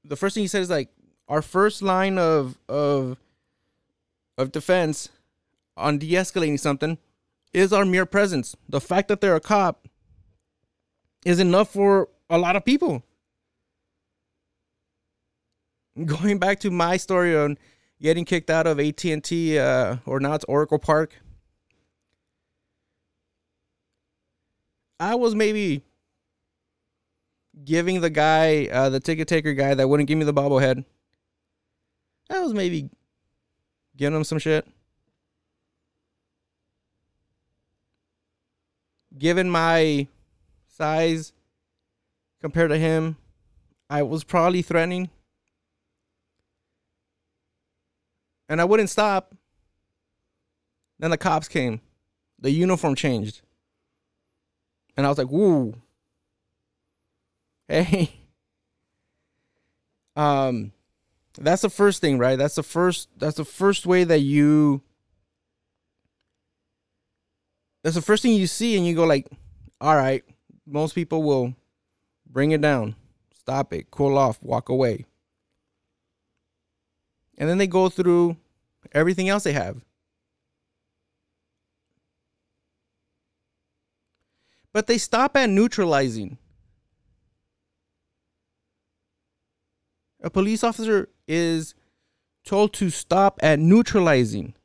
the 0.05 0.15
first 0.15 0.35
thing 0.35 0.43
he 0.43 0.47
said 0.47 0.61
is 0.61 0.69
like, 0.69 0.89
our 1.27 1.41
first 1.41 1.81
line 1.81 2.17
of 2.17 2.57
of 2.69 3.17
of 4.37 4.51
defense 4.53 5.09
on 5.75 5.97
de-escalating 5.97 6.59
something 6.59 6.97
is 7.53 7.73
our 7.73 7.85
mere 7.85 8.05
presence. 8.05 8.55
The 8.69 8.81
fact 8.81 9.09
that 9.09 9.19
they're 9.19 9.35
a 9.35 9.41
cop 9.41 9.82
is 11.25 11.39
enough 11.39 11.71
for 11.71 12.09
a 12.29 12.37
lot 12.37 12.55
of 12.55 12.65
people. 12.65 13.03
Going 16.05 16.39
back 16.39 16.59
to 16.61 16.71
my 16.71 16.97
story 16.97 17.35
on 17.35 17.57
getting 18.01 18.25
kicked 18.25 18.49
out 18.49 18.67
of 18.67 18.79
AT&T 18.79 19.57
uh, 19.57 19.97
or 20.05 20.19
now 20.19 20.33
it's 20.33 20.45
Oracle 20.45 20.79
Park. 20.79 21.15
I 24.99 25.15
was 25.15 25.35
maybe 25.35 25.83
giving 27.63 28.01
the 28.01 28.09
guy, 28.09 28.67
uh, 28.71 28.89
the 28.89 28.99
ticket 28.99 29.27
taker 29.27 29.53
guy 29.53 29.73
that 29.73 29.87
wouldn't 29.87 30.07
give 30.07 30.17
me 30.17 30.25
the 30.25 30.33
bobblehead, 30.33 30.85
I 32.29 32.39
was 32.39 32.53
maybe 32.53 32.89
giving 33.95 34.15
him 34.15 34.23
some 34.23 34.39
shit. 34.39 34.67
Given 39.17 39.49
my 39.49 40.07
size 40.73 41.33
compared 42.41 42.71
to 42.71 42.77
him, 42.77 43.17
I 43.89 44.01
was 44.01 44.23
probably 44.23 44.61
threatening. 44.61 45.09
And 48.49 48.59
I 48.59 48.65
wouldn't 48.65 48.89
stop. 48.89 49.35
Then 50.99 51.11
the 51.11 51.17
cops 51.17 51.47
came. 51.47 51.81
The 52.39 52.51
uniform 52.51 52.95
changed. 52.95 53.41
And 54.97 55.05
I 55.05 55.09
was 55.09 55.17
like, 55.17 55.29
woo. 55.29 55.75
Hey. 57.69 58.11
Um 60.15 60.73
that's 61.39 61.63
the 61.63 61.69
first 61.69 62.01
thing, 62.01 62.19
right? 62.19 62.35
That's 62.37 62.55
the 62.55 62.61
first 62.61 63.09
that's 63.17 63.37
the 63.37 63.45
first 63.45 63.85
way 63.85 64.03
that 64.03 64.19
you 64.19 64.81
That's 67.83 67.95
the 67.95 68.01
first 68.01 68.21
thing 68.21 68.33
you 68.33 68.47
see 68.47 68.77
and 68.77 68.85
you 68.85 68.95
go 68.95 69.05
like, 69.05 69.27
"All 69.81 69.95
right, 69.95 70.23
most 70.65 70.95
people 70.95 71.23
will 71.23 71.55
bring 72.25 72.51
it 72.51 72.61
down. 72.61 72.95
Stop 73.33 73.73
it. 73.73 73.91
Cool 73.91 74.17
off, 74.17 74.41
walk 74.41 74.69
away." 74.69 75.05
And 77.37 77.49
then 77.49 77.57
they 77.57 77.67
go 77.67 77.89
through 77.89 78.37
everything 78.91 79.27
else 79.29 79.43
they 79.43 79.53
have. 79.53 79.83
But 84.71 84.87
they 84.87 84.97
stop 84.97 85.35
at 85.37 85.49
neutralizing. 85.49 86.37
A 90.21 90.29
police 90.29 90.63
officer 90.63 91.09
is 91.27 91.75
told 92.43 92.73
to 92.73 92.89
stop 92.89 93.39
at 93.43 93.59
neutralizing. 93.59 94.55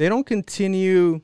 They 0.00 0.08
don't 0.08 0.24
continue 0.24 1.20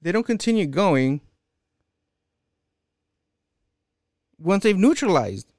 They 0.00 0.12
don't 0.12 0.22
continue 0.22 0.66
going 0.66 1.20
once 4.38 4.62
they've 4.62 4.78
neutralized. 4.78 5.52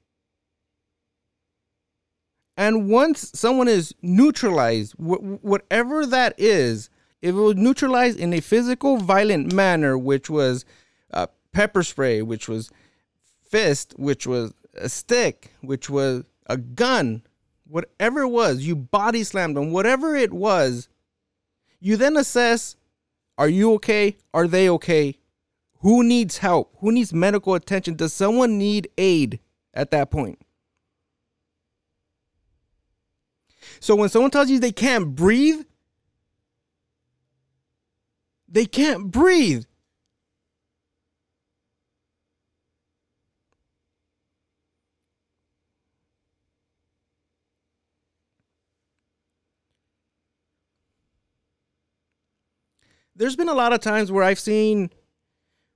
And 2.56 2.88
once 2.88 3.30
someone 3.34 3.68
is 3.68 3.94
neutralized, 4.00 4.94
wh- 4.94 5.44
whatever 5.44 6.06
that 6.06 6.32
is, 6.38 6.88
if 7.20 7.30
it 7.30 7.38
was 7.38 7.56
neutralized 7.56 8.18
in 8.18 8.32
a 8.32 8.40
physical, 8.40 8.96
violent 8.96 9.52
manner, 9.52 9.98
which 9.98 10.30
was 10.30 10.64
uh, 11.12 11.26
pepper 11.52 11.82
spray, 11.82 12.22
which 12.22 12.48
was 12.48 12.70
fist, 13.44 13.92
which 13.98 14.26
was 14.26 14.54
a 14.74 14.88
stick, 14.88 15.50
which 15.60 15.90
was 15.90 16.24
a 16.46 16.56
gun, 16.56 17.22
whatever 17.66 18.22
it 18.22 18.28
was, 18.28 18.62
you 18.62 18.76
body 18.76 19.24
slammed 19.24 19.56
them, 19.56 19.72
whatever 19.72 20.16
it 20.16 20.32
was, 20.32 20.88
you 21.80 21.96
then 21.96 22.16
assess 22.16 22.76
are 23.38 23.48
you 23.48 23.74
okay? 23.74 24.16
Are 24.32 24.48
they 24.48 24.68
okay? 24.70 25.18
Who 25.80 26.02
needs 26.02 26.38
help? 26.38 26.74
Who 26.80 26.90
needs 26.90 27.12
medical 27.12 27.54
attention? 27.54 27.94
Does 27.94 28.12
someone 28.12 28.58
need 28.58 28.88
aid 28.96 29.40
at 29.74 29.90
that 29.90 30.10
point? 30.10 30.40
So 33.80 33.94
when 33.94 34.08
someone 34.08 34.30
tells 34.30 34.48
you 34.48 34.58
they 34.58 34.72
can't 34.72 35.14
breathe, 35.14 35.64
they 38.48 38.64
can't 38.64 39.10
breathe. 39.10 39.64
There's 53.16 53.36
been 53.36 53.48
a 53.48 53.54
lot 53.54 53.72
of 53.72 53.80
times 53.80 54.12
where 54.12 54.22
I've 54.22 54.38
seen 54.38 54.90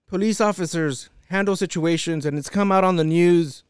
police 0.07 0.41
officers 0.41 1.09
handle 1.29 1.57
situations 1.57 2.27
and 2.27 2.37
it's 2.37 2.51
come 2.51 2.71
out 2.71 2.85
on 2.85 2.97
the 2.97 3.05
news 3.05 3.65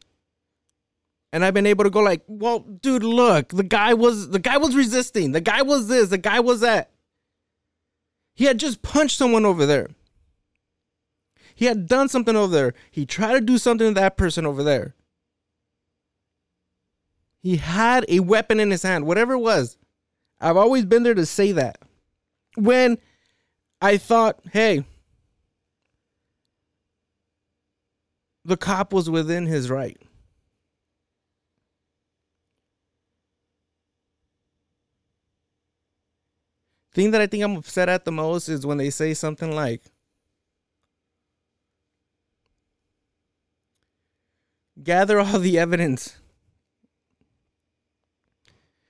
and 1.31 1.45
I've 1.45 1.53
been 1.53 1.65
able 1.65 1.85
to 1.85 1.89
go 1.89 2.01
like, 2.01 2.23
well, 2.27 2.59
dude, 2.59 3.03
look, 3.03 3.49
the 3.49 3.63
guy 3.63 3.93
was 3.93 4.29
the 4.31 4.39
guy 4.39 4.57
was 4.57 4.75
resisting. 4.75 5.31
The 5.31 5.41
guy 5.41 5.61
was 5.61 5.87
this, 5.87 6.09
the 6.09 6.17
guy 6.17 6.41
was 6.41 6.59
that. 6.59 6.91
He 8.33 8.45
had 8.45 8.59
just 8.59 8.81
punched 8.81 9.17
someone 9.17 9.45
over 9.45 9.65
there. 9.65 9.87
He 11.55 11.65
had 11.65 11.87
done 11.87 12.09
something 12.09 12.35
over 12.35 12.53
there. 12.53 12.73
He 12.89 13.05
tried 13.05 13.33
to 13.33 13.41
do 13.41 13.57
something 13.57 13.93
to 13.93 13.99
that 13.99 14.17
person 14.17 14.45
over 14.45 14.63
there. 14.63 14.95
He 17.41 17.57
had 17.57 18.05
a 18.07 18.19
weapon 18.19 18.59
in 18.59 18.71
his 18.71 18.83
hand, 18.83 19.05
whatever 19.05 19.33
it 19.33 19.39
was. 19.39 19.77
I've 20.39 20.57
always 20.57 20.85
been 20.85 21.03
there 21.03 21.13
to 21.13 21.25
say 21.25 21.51
that. 21.53 21.77
When 22.55 22.97
I 23.81 23.97
thought, 23.97 24.39
hey, 24.51 24.85
the 28.45 28.57
cop 28.57 28.93
was 28.93 29.09
within 29.09 29.47
his 29.47 29.69
right. 29.69 29.97
Thing 36.93 37.11
that 37.11 37.21
I 37.21 37.27
think 37.27 37.43
I'm 37.43 37.55
upset 37.55 37.89
at 37.89 38.05
the 38.05 38.11
most 38.11 38.49
is 38.49 38.65
when 38.65 38.77
they 38.77 38.89
say 38.89 39.13
something 39.13 39.55
like, 39.55 39.81
gather 44.83 45.19
all 45.19 45.39
the 45.39 45.57
evidence. 45.57 46.17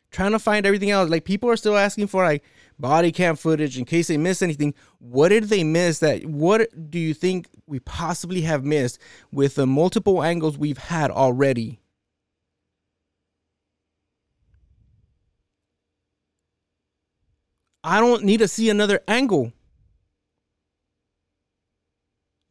Trying 0.10 0.32
to 0.32 0.40
find 0.40 0.66
everything 0.66 0.90
else. 0.90 1.10
Like 1.10 1.24
people 1.24 1.50
are 1.50 1.56
still 1.56 1.78
asking 1.78 2.08
for 2.08 2.24
like 2.24 2.44
body 2.82 3.12
cam 3.12 3.36
footage 3.36 3.78
in 3.78 3.86
case 3.86 4.08
they 4.08 4.18
miss 4.18 4.42
anything. 4.42 4.74
What 4.98 5.30
did 5.30 5.46
they 5.46 5.64
miss 5.64 6.00
that 6.00 6.26
what 6.26 6.70
do 6.90 7.00
you 7.00 7.14
think 7.14 7.48
we 7.68 7.80
possibly 7.80 8.42
have 8.42 8.66
missed 8.66 9.00
with 9.32 9.56
the 9.56 9.68
multiple 9.68 10.24
angles 10.24 10.58
we've 10.58 10.78
had 10.78 11.12
already? 11.12 11.80
I 17.84 18.00
don't 18.00 18.24
need 18.24 18.38
to 18.38 18.48
see 18.48 18.70
another 18.70 19.02
angle. 19.08 19.54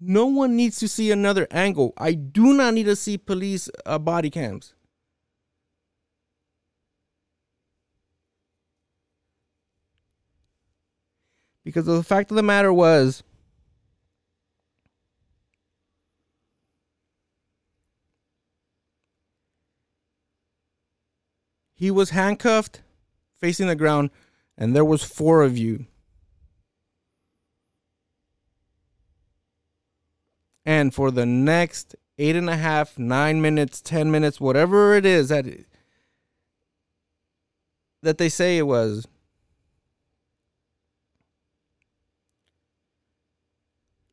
No 0.01 0.27
one 0.27 0.57
needs 0.57 0.79
to 0.79 0.89
see 0.89 1.11
another 1.11 1.47
angle. 1.51 1.93
I 1.99 2.15
do 2.15 2.55
not 2.55 2.75
need 2.75 2.85
to 2.85 2.97
see 2.97 3.19
police 3.19 3.69
uh, 3.85 3.99
body 3.99 4.31
cams. 4.31 4.75
Because 11.71 11.87
the 11.87 12.03
fact 12.03 12.33
of 12.33 12.37
the 12.37 12.43
matter 12.43 12.73
was, 12.73 13.23
he 21.77 21.93
was 21.93 22.11
handcuffed, 22.11 22.83
facing 23.39 23.69
the 23.69 23.77
ground, 23.77 24.11
and 24.59 24.75
there 24.75 24.85
was 24.85 25.05
four 25.05 25.45
of 25.45 25.57
you. 25.57 25.87
And 30.67 30.93
for 30.93 31.13
the 31.13 31.25
next 31.25 31.95
eight 32.19 32.35
and 32.35 32.51
a 32.51 32.57
half, 32.57 32.99
nine 32.99 33.41
minutes, 33.41 33.81
ten 33.81 34.11
minutes, 34.11 34.41
whatever 34.41 34.97
it 34.97 35.07
is 35.07 35.29
that 35.29 35.47
that 38.03 38.19
they 38.19 38.29
say 38.29 38.59
it 38.59 38.67
was, 38.67 39.07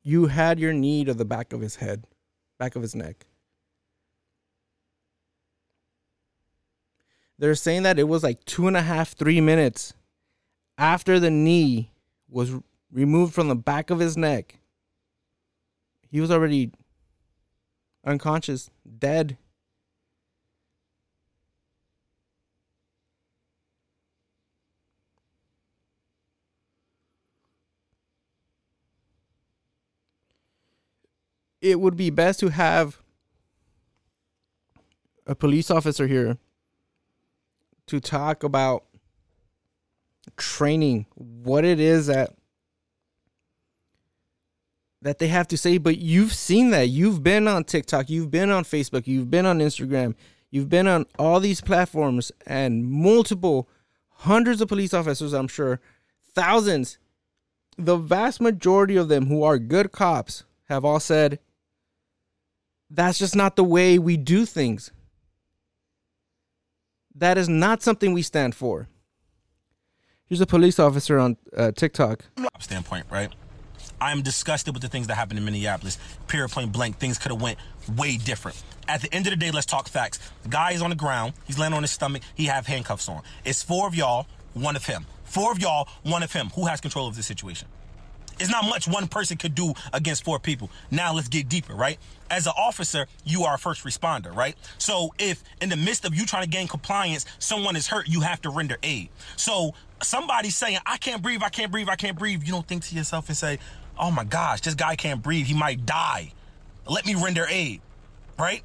you 0.08 0.28
had 0.28 0.58
your 0.58 0.72
knee 0.72 1.04
to 1.04 1.14
the 1.14 1.26
back 1.26 1.52
of 1.52 1.60
his 1.60 1.76
head, 1.76 2.08
back 2.58 2.78
of 2.78 2.82
his 2.82 2.96
neck. 2.96 3.26
They're 7.38 7.56
saying 7.56 7.84
that 7.84 8.00
it 8.00 8.08
was 8.08 8.24
like 8.24 8.46
two 8.46 8.70
and 8.70 8.78
a 8.78 8.82
half, 8.82 9.12
three 9.12 9.42
minutes 9.42 9.96
after 10.78 11.20
the 11.20 11.30
knee 11.30 11.92
was 12.30 12.54
removed 12.90 13.34
from 13.34 13.50
the 13.50 13.56
back 13.56 13.90
of 13.90 14.00
his 14.00 14.16
neck. 14.16 14.62
He 16.10 16.22
was 16.22 16.32
already 16.32 16.72
unconscious, 18.06 18.70
dead. 19.00 19.38
It 31.62 31.80
would 31.80 31.98
be 31.98 32.10
best 32.10 32.40
to 32.42 32.50
have 32.50 33.02
a 35.26 35.36
police 35.36 35.70
officer 35.70 36.08
here 36.08 36.38
to 37.88 38.00
talk 38.00 38.44
about 38.44 38.84
training, 40.36 41.06
what 41.16 41.66
it 41.66 41.80
is 41.80 42.08
that 42.08 42.34
that 45.02 45.20
they 45.20 45.28
have 45.28 45.48
to 45.48 45.58
say, 45.58 45.78
but 45.78 45.98
you've 46.00 46.34
seen 46.34 46.72
that. 46.72 46.90
You've 46.90 47.24
been 47.24 47.48
on 47.48 47.64
TikTok, 47.64 48.10
you've 48.10 48.32
been 48.32 48.50
on 48.50 48.64
Facebook, 48.64 49.06
you've 49.06 49.30
been 49.30 49.46
on 49.46 49.60
Instagram, 49.60 50.16
you've 50.50 50.70
been 50.70 50.88
on 50.88 51.06
all 51.20 51.40
these 51.40 51.62
platforms 51.62 52.32
and 52.46 52.84
multiple 52.84 53.70
hundreds 54.10 54.60
of 54.60 54.68
police 54.68 54.94
officers, 54.94 55.34
I'm 55.34 55.48
sure, 55.48 55.80
thousands. 56.34 56.98
The 57.78 57.96
vast 57.96 58.42
majority 58.42 58.96
of 58.96 59.08
them 59.08 59.28
who 59.28 59.44
are 59.44 59.60
good 59.60 59.92
cops 59.92 60.44
have 60.68 60.84
all 60.84 61.00
said, 61.00 61.40
that's 62.90 63.20
just 63.20 63.36
not 63.36 63.56
the 63.56 63.64
way 63.64 64.00
we 64.00 64.18
do 64.18 64.46
things. 64.46 64.92
That 67.16 67.38
is 67.38 67.50
not 67.50 67.82
something 67.82 68.14
we 68.14 68.22
stand 68.22 68.56
for. 68.56 68.88
Here's 70.28 70.42
a 70.42 70.46
police 70.46 70.78
officer 70.78 71.18
on 71.18 71.38
uh, 71.56 71.72
TikTok. 71.72 72.26
Standpoint, 72.60 73.06
right? 73.10 73.32
I'm 74.00 74.22
disgusted 74.22 74.74
with 74.74 74.84
the 74.84 74.90
things 74.90 75.08
that 75.08 75.16
happened 75.16 75.40
in 75.40 75.46
Minneapolis. 75.46 75.98
Period, 76.28 76.52
point 76.52 76.72
blank. 76.72 77.00
Things 77.00 77.18
could 77.18 77.32
have 77.32 77.42
went 77.42 77.58
way 77.96 78.18
different. 78.18 78.62
At 78.88 79.02
the 79.02 79.14
end 79.14 79.26
of 79.26 79.32
the 79.32 79.38
day, 79.38 79.52
let's 79.52 79.66
talk 79.66 79.88
facts. 79.88 80.20
The 80.44 80.50
guy 80.50 80.72
is 80.72 80.82
on 80.82 80.90
the 80.90 80.96
ground. 80.96 81.34
He's 81.46 81.58
laying 81.58 81.74
on 81.74 81.82
his 81.82 81.92
stomach. 81.92 82.22
He 82.36 82.46
have 82.46 82.68
handcuffs 82.68 83.10
on. 83.10 83.24
It's 83.44 83.64
four 83.64 83.88
of 83.88 83.96
y'all, 83.96 84.28
one 84.54 84.76
of 84.76 84.86
him. 84.86 85.06
Four 85.24 85.52
of 85.52 85.60
y'all, 85.60 85.88
one 86.04 86.24
of 86.24 86.32
him. 86.32 86.50
Who 86.56 86.68
has 86.68 86.80
control 86.80 87.08
of 87.08 87.16
this 87.16 87.26
situation? 87.26 87.68
It's 88.40 88.52
not 88.52 88.66
much 88.66 88.88
one 88.88 89.08
person 89.08 89.38
could 89.38 89.56
do 89.56 89.74
against 89.94 90.24
four 90.24 90.40
people. 90.40 90.70
Now 90.92 91.14
let's 91.14 91.28
get 91.28 91.50
deeper, 91.50 91.74
right? 91.74 91.98
As 92.30 92.46
an 92.46 92.54
officer, 92.58 93.08
you 93.24 93.44
are 93.44 93.56
a 93.56 93.58
first 93.58 93.84
responder, 93.84 94.36
right? 94.36 94.56
So 94.78 95.14
if 95.18 95.44
in 95.62 95.70
the 95.70 95.78
midst 95.78 96.06
of 96.06 96.14
you 96.14 96.26
trying 96.26 96.44
to 96.44 96.50
gain 96.50 96.68
compliance, 96.68 97.26
someone 97.40 97.76
is 97.76 97.88
hurt, 97.88 98.08
you 98.08 98.22
have 98.22 98.42
to 98.42 98.50
render 98.50 98.78
aid. 98.84 99.10
So 99.36 99.74
somebody 100.02 100.50
saying, 100.50 100.80
I 100.86 100.98
can't 100.98 101.22
breathe, 101.22 101.42
I 101.44 101.50
can't 101.50 101.72
breathe, 101.72 101.90
I 101.90 101.96
can't 101.96 102.18
breathe, 102.18 102.44
you 102.44 102.52
don't 102.52 102.68
think 102.68 102.84
to 102.86 102.96
yourself 102.96 103.30
and 103.30 103.38
say, 103.38 103.60
oh 103.98 104.12
my 104.12 104.24
gosh, 104.24 104.62
this 104.62 104.76
guy 104.76 104.96
can't 104.96 105.22
breathe, 105.22 105.46
he 105.46 105.54
might 105.54 105.86
die. 105.86 106.34
Let 106.88 107.06
me 107.06 107.16
render 107.16 107.46
aid, 107.50 107.82
right? 108.38 108.62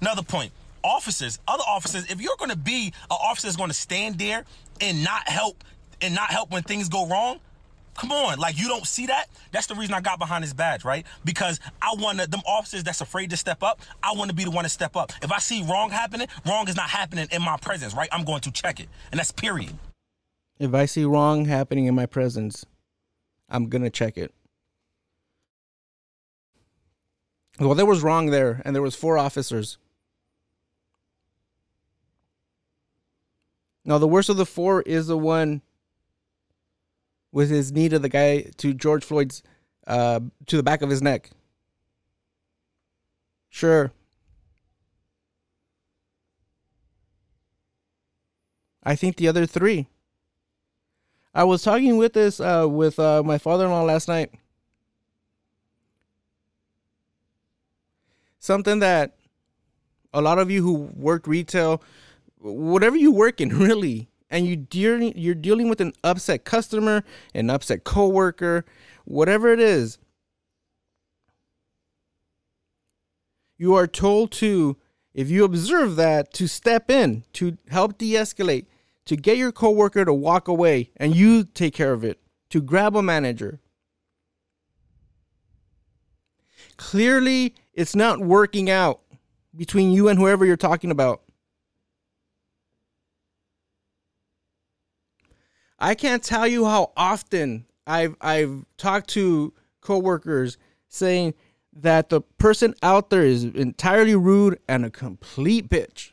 Another 0.00 0.22
point. 0.22 0.52
Officers, 0.84 1.38
other 1.48 1.64
officers, 1.66 2.10
if 2.10 2.20
you're 2.20 2.36
going 2.38 2.50
to 2.50 2.56
be 2.56 2.92
an 3.10 3.16
officer 3.20 3.48
that's 3.48 3.56
going 3.56 3.70
to 3.70 3.74
stand 3.74 4.18
there 4.18 4.44
and 4.80 5.02
not 5.02 5.28
help 5.28 5.64
and 6.00 6.14
not 6.14 6.30
help 6.30 6.50
when 6.52 6.62
things 6.62 6.88
go 6.88 7.06
wrong, 7.06 7.40
Come 7.96 8.12
on, 8.12 8.38
like 8.38 8.58
you 8.58 8.68
don't 8.68 8.86
see 8.86 9.06
that? 9.06 9.26
That's 9.52 9.66
the 9.66 9.74
reason 9.74 9.94
I 9.94 10.00
got 10.00 10.18
behind 10.18 10.44
this 10.44 10.52
badge, 10.52 10.84
right? 10.84 11.06
Because 11.24 11.60
I 11.80 11.94
want 11.96 12.18
them 12.18 12.40
officers 12.46 12.84
that's 12.84 13.00
afraid 13.00 13.30
to 13.30 13.36
step 13.36 13.62
up. 13.62 13.80
I 14.02 14.12
want 14.12 14.30
to 14.30 14.36
be 14.36 14.44
the 14.44 14.50
one 14.50 14.64
to 14.64 14.70
step 14.70 14.96
up. 14.96 15.12
If 15.22 15.32
I 15.32 15.38
see 15.38 15.62
wrong 15.62 15.90
happening, 15.90 16.28
wrong 16.46 16.68
is 16.68 16.76
not 16.76 16.90
happening 16.90 17.28
in 17.30 17.42
my 17.42 17.56
presence, 17.56 17.94
right? 17.94 18.08
I'm 18.12 18.24
going 18.24 18.42
to 18.42 18.50
check 18.50 18.80
it, 18.80 18.88
and 19.10 19.18
that's 19.18 19.32
period. 19.32 19.76
If 20.58 20.74
I 20.74 20.86
see 20.86 21.04
wrong 21.04 21.44
happening 21.44 21.86
in 21.86 21.94
my 21.94 22.06
presence, 22.06 22.64
I'm 23.48 23.68
gonna 23.68 23.90
check 23.90 24.16
it. 24.16 24.32
Well, 27.58 27.74
there 27.74 27.86
was 27.86 28.02
wrong 28.02 28.26
there, 28.26 28.60
and 28.64 28.74
there 28.74 28.82
was 28.82 28.94
four 28.94 29.16
officers. 29.16 29.78
Now, 33.84 33.98
the 33.98 34.08
worst 34.08 34.28
of 34.28 34.36
the 34.36 34.44
four 34.44 34.82
is 34.82 35.06
the 35.06 35.16
one 35.16 35.62
with 37.36 37.50
his 37.50 37.70
knee 37.70 37.86
to 37.86 37.98
the 37.98 38.08
guy 38.08 38.40
to 38.56 38.72
George 38.72 39.04
Floyd's 39.04 39.42
uh, 39.86 40.20
to 40.46 40.56
the 40.56 40.62
back 40.62 40.80
of 40.80 40.88
his 40.88 41.02
neck. 41.02 41.28
Sure. 43.50 43.92
I 48.82 48.96
think 48.96 49.16
the 49.16 49.28
other 49.28 49.44
three. 49.44 49.86
I 51.34 51.44
was 51.44 51.62
talking 51.62 51.98
with 51.98 52.14
this 52.14 52.40
uh, 52.40 52.66
with 52.70 52.98
uh, 52.98 53.22
my 53.22 53.36
father-in-law 53.36 53.82
last 53.82 54.08
night. 54.08 54.30
Something 58.38 58.78
that 58.78 59.14
a 60.14 60.22
lot 60.22 60.38
of 60.38 60.50
you 60.50 60.62
who 60.62 60.72
work 60.94 61.26
retail, 61.26 61.82
whatever 62.38 62.96
you 62.96 63.12
work 63.12 63.42
in, 63.42 63.50
really, 63.58 64.08
and 64.30 64.46
you 64.46 64.56
dealing 64.56 65.12
you're 65.16 65.34
dealing 65.34 65.68
with 65.68 65.80
an 65.80 65.92
upset 66.02 66.44
customer, 66.44 67.04
an 67.34 67.50
upset 67.50 67.84
coworker, 67.84 68.64
whatever 69.04 69.52
it 69.52 69.60
is. 69.60 69.98
You 73.58 73.74
are 73.74 73.86
told 73.86 74.32
to 74.32 74.76
if 75.16 75.30
you 75.30 75.44
observe 75.44 75.96
that, 75.96 76.34
to 76.34 76.46
step 76.46 76.90
in, 76.90 77.24
to 77.32 77.56
help 77.68 77.96
de 77.96 78.12
escalate, 78.12 78.66
to 79.06 79.16
get 79.16 79.38
your 79.38 79.50
coworker 79.50 80.04
to 80.04 80.12
walk 80.12 80.46
away 80.46 80.90
and 80.98 81.16
you 81.16 81.44
take 81.44 81.72
care 81.72 81.94
of 81.94 82.04
it, 82.04 82.20
to 82.50 82.60
grab 82.60 82.94
a 82.94 83.02
manager. 83.02 83.58
Clearly, 86.76 87.54
it's 87.72 87.96
not 87.96 88.20
working 88.20 88.68
out 88.68 89.00
between 89.56 89.90
you 89.90 90.08
and 90.08 90.18
whoever 90.18 90.44
you're 90.44 90.56
talking 90.58 90.90
about. 90.90 91.22
I 95.78 95.94
can't 95.94 96.22
tell 96.22 96.46
you 96.46 96.64
how 96.64 96.92
often 96.96 97.66
I've 97.86 98.16
I've 98.20 98.64
talked 98.76 99.08
to 99.10 99.52
coworkers 99.80 100.56
saying 100.88 101.34
that 101.74 102.08
the 102.08 102.22
person 102.22 102.74
out 102.82 103.10
there 103.10 103.22
is 103.22 103.44
entirely 103.44 104.14
rude 104.14 104.58
and 104.68 104.84
a 104.84 104.90
complete 104.90 105.68
bitch. 105.68 106.12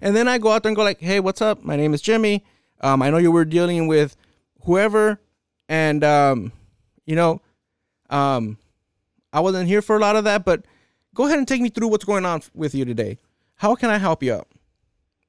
And 0.00 0.14
then 0.14 0.28
I 0.28 0.38
go 0.38 0.52
out 0.52 0.62
there 0.62 0.70
and 0.70 0.76
go 0.76 0.84
like, 0.84 1.00
"Hey, 1.00 1.20
what's 1.20 1.42
up? 1.42 1.64
My 1.64 1.76
name 1.76 1.94
is 1.94 2.02
Jimmy. 2.02 2.44
Um, 2.80 3.02
I 3.02 3.10
know 3.10 3.16
you 3.16 3.32
were 3.32 3.44
dealing 3.44 3.86
with 3.86 4.16
whoever, 4.62 5.20
and 5.68 6.04
um, 6.04 6.52
you 7.06 7.16
know, 7.16 7.40
um, 8.10 8.58
I 9.32 9.40
wasn't 9.40 9.68
here 9.68 9.82
for 9.82 9.96
a 9.96 10.00
lot 10.00 10.16
of 10.16 10.24
that, 10.24 10.44
but 10.44 10.64
go 11.14 11.26
ahead 11.26 11.38
and 11.38 11.48
take 11.48 11.62
me 11.62 11.70
through 11.70 11.88
what's 11.88 12.04
going 12.04 12.24
on 12.24 12.42
with 12.54 12.74
you 12.74 12.84
today. 12.84 13.18
How 13.56 13.74
can 13.74 13.90
I 13.90 13.98
help 13.98 14.22
you 14.22 14.34
out? 14.34 14.48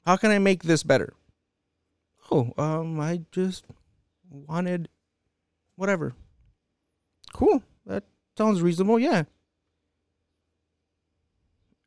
How 0.08 0.16
can 0.16 0.32
I 0.32 0.40
make 0.40 0.64
this 0.64 0.84
better? 0.84 1.14
Oh, 2.32 2.54
um, 2.58 2.98
I 2.98 3.24
just 3.30 3.66
wanted 4.32 4.88
whatever. 5.76 6.14
Cool. 7.34 7.62
That 7.86 8.06
sounds 8.38 8.62
reasonable. 8.62 9.00
Yeah. 9.00 9.24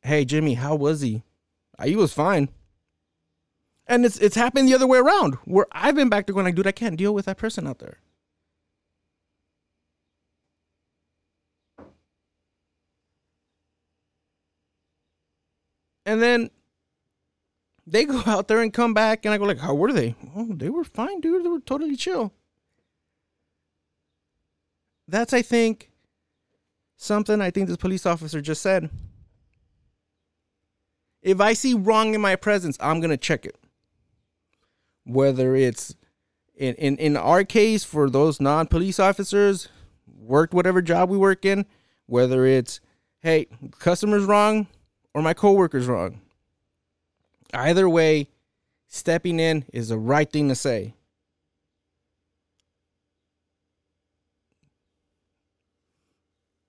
Hey, 0.03 0.23
Jimmy, 0.23 0.53
how 0.53 0.75
was 0.75 1.01
he? 1.01 1.23
Uh, 1.79 1.85
He 1.85 1.95
was 1.95 2.13
fine. 2.13 2.49
And 3.87 4.05
it's 4.05 4.19
it's 4.19 4.35
happened 4.35 4.67
the 4.67 4.75
other 4.75 4.85
way 4.85 4.99
around, 4.99 5.33
where 5.45 5.65
I've 5.71 5.95
been 5.95 6.09
back 6.09 6.27
to 6.27 6.33
going 6.33 6.45
like, 6.45 6.53
dude, 6.53 6.67
I 6.67 6.71
can't 6.73 6.97
deal 6.97 7.15
with 7.15 7.25
that 7.25 7.37
person 7.39 7.65
out 7.65 7.79
there. 7.79 7.97
And 16.05 16.21
then 16.21 16.51
they 17.85 18.05
go 18.05 18.21
out 18.25 18.47
there 18.47 18.61
and 18.61 18.73
come 18.73 18.93
back, 18.93 19.25
and 19.25 19.33
I 19.33 19.37
go 19.37 19.45
like, 19.45 19.59
how 19.59 19.73
were 19.73 19.93
they? 19.93 20.15
Oh, 20.35 20.47
they 20.53 20.69
were 20.69 20.83
fine, 20.83 21.19
dude. 21.21 21.43
They 21.45 21.49
were 21.49 21.59
totally 21.59 21.95
chill 21.95 22.33
that's 25.11 25.33
I 25.33 25.41
think 25.41 25.91
something 26.95 27.41
I 27.41 27.51
think 27.51 27.67
this 27.67 27.77
police 27.77 28.05
officer 28.05 28.41
just 28.41 28.61
said. 28.61 28.89
If 31.21 31.39
I 31.39 31.53
see 31.53 31.75
wrong 31.75 32.15
in 32.15 32.21
my 32.21 32.35
presence, 32.35 32.77
I'm 32.79 32.99
gonna 32.99 33.17
check 33.17 33.45
it. 33.45 33.55
Whether 35.03 35.55
it's 35.55 35.95
in 36.55 36.73
in, 36.75 36.97
in 36.97 37.17
our 37.17 37.43
case 37.43 37.83
for 37.83 38.09
those 38.09 38.41
non-police 38.41 38.99
officers, 38.99 39.67
worked 40.07 40.53
whatever 40.53 40.81
job 40.81 41.09
we 41.09 41.17
work 41.17 41.45
in, 41.45 41.65
whether 42.07 42.45
it's 42.45 42.79
hey, 43.19 43.47
customer's 43.77 44.23
wrong 44.23 44.67
or 45.13 45.21
my 45.21 45.33
coworker's 45.33 45.87
wrong. 45.87 46.21
Either 47.53 47.87
way, 47.89 48.27
stepping 48.87 49.39
in 49.39 49.65
is 49.73 49.89
the 49.89 49.97
right 49.97 50.31
thing 50.31 50.49
to 50.49 50.55
say. 50.55 50.93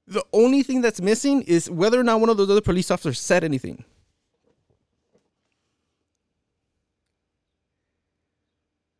The 0.06 0.24
only 0.32 0.62
thing 0.62 0.82
that's 0.82 1.00
missing 1.00 1.42
is 1.42 1.70
whether 1.70 1.98
or 1.98 2.02
not 2.02 2.20
one 2.20 2.28
of 2.28 2.36
those 2.36 2.50
other 2.50 2.60
police 2.60 2.90
officers 2.90 3.18
said 3.18 3.44
anything. 3.44 3.84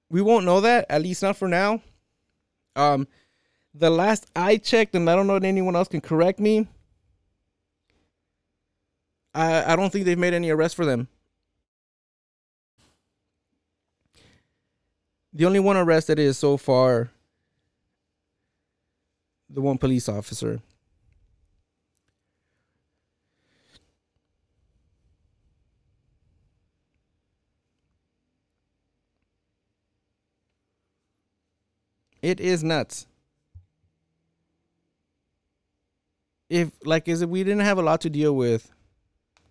We 0.09 0.23
won't 0.23 0.45
know 0.45 0.61
that, 0.61 0.87
at 0.89 1.03
least 1.03 1.23
not 1.23 1.37
for 1.37 1.49
now. 1.49 1.83
Um, 2.77 3.09
the 3.75 3.91
last 3.91 4.31
I 4.37 4.59
checked, 4.59 4.95
and 4.95 5.09
I 5.09 5.17
don't 5.17 5.27
know 5.27 5.37
if 5.37 5.45
anyone 5.45 5.77
else 5.77 5.89
can 5.89 6.01
correct 6.01 6.39
me. 6.39 6.69
I 9.35 9.73
I 9.73 9.77
don't 9.77 9.91
think 9.91 10.05
they've 10.05 10.19
made 10.19 10.35
any 10.35 10.51
arrests 10.51 10.75
for 10.75 10.85
them. 10.85 11.09
The 15.33 15.47
only 15.47 15.61
one 15.61 15.77
arrested 15.77 16.19
is 16.19 16.37
so 16.37 16.57
far 16.57 17.11
the 19.49 19.61
one 19.61 19.79
police 19.79 20.09
officer. 20.09 20.61
It 32.21 32.39
is 32.39 32.63
nuts. 32.63 33.07
If 36.49 36.71
like 36.85 37.09
is 37.09 37.23
if 37.23 37.29
we 37.31 37.43
didn't 37.43 37.61
have 37.61 37.79
a 37.79 37.83
lot 37.83 38.01
to 38.03 38.11
deal 38.11 38.37
with 38.37 38.71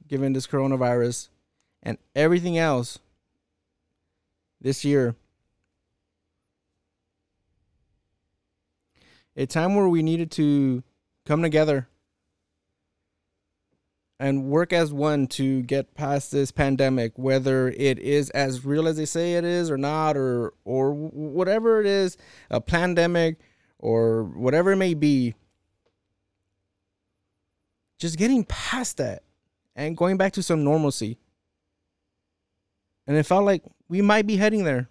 given 0.08 0.34
this 0.34 0.48
coronavirus 0.48 1.30
and 1.84 1.98
everything 2.16 2.58
else 2.58 3.00
this 4.62 4.86
year. 4.86 5.16
A 9.36 9.46
time 9.46 9.76
where 9.76 9.88
we 9.88 10.04
needed 10.04 10.32
to 10.32 10.84
come 11.26 11.42
together 11.42 11.88
and 14.20 14.46
work 14.46 14.72
as 14.74 14.94
one 14.94 15.26
to 15.26 15.64
get 15.64 15.96
past 15.96 16.32
this 16.32 16.52
pandemic 16.52 17.14
whether 17.16 17.70
it 17.70 17.98
is 17.98 18.30
as 18.32 18.64
real 18.64 18.88
as 18.88 18.98
they 18.98 19.06
say 19.06 19.34
it 19.34 19.44
is 19.44 19.72
or 19.72 19.78
not 19.78 20.16
or 20.16 20.54
or 20.64 20.94
whatever 20.94 21.80
it 21.80 21.88
is 21.88 22.18
a 22.52 22.62
pandemic 22.62 23.40
or 23.80 24.24
whatever 24.24 24.74
it 24.74 24.76
may 24.76 24.94
be 24.94 25.34
just 28.02 28.18
getting 28.18 28.44
past 28.44 28.98
that 28.98 29.22
and 29.76 29.96
going 29.96 30.18
back 30.18 30.34
to 30.34 30.44
some 30.44 30.64
normalcy. 30.64 31.20
And 33.06 33.16
it 33.16 33.24
felt 33.24 33.46
like 33.46 33.64
we 33.88 34.02
might 34.02 34.26
be 34.26 34.38
heading 34.38 34.64
there 34.64 34.90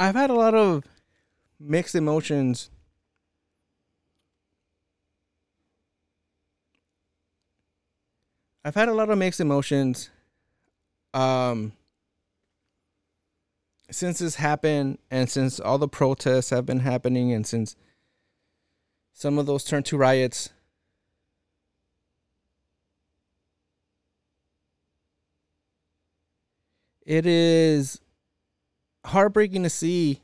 I've 0.00 0.14
had 0.14 0.30
a 0.30 0.34
lot 0.34 0.54
of 0.54 0.82
mixed 1.60 1.94
emotions. 1.94 2.70
I've 8.64 8.74
had 8.74 8.88
a 8.88 8.94
lot 8.94 9.10
of 9.10 9.18
mixed 9.18 9.40
emotions 9.40 10.08
um 11.12 11.72
since 13.90 14.20
this 14.20 14.36
happened 14.36 14.96
and 15.10 15.28
since 15.28 15.60
all 15.60 15.76
the 15.76 15.88
protests 15.88 16.48
have 16.48 16.64
been 16.64 16.78
happening 16.78 17.32
and 17.32 17.46
since 17.46 17.76
some 19.12 19.38
of 19.38 19.46
those 19.46 19.64
turned 19.64 19.84
to 19.86 19.98
riots 19.98 20.50
it 27.04 27.26
is 27.26 28.00
heartbreaking 29.04 29.62
to 29.62 29.70
see 29.70 30.20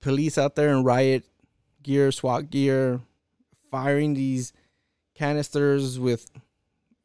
police 0.00 0.36
out 0.38 0.56
there 0.56 0.70
in 0.70 0.84
riot 0.84 1.24
gear, 1.82 2.12
SWAT 2.12 2.50
gear, 2.50 3.00
firing 3.70 4.14
these 4.14 4.52
canisters 5.14 5.98
with, 5.98 6.30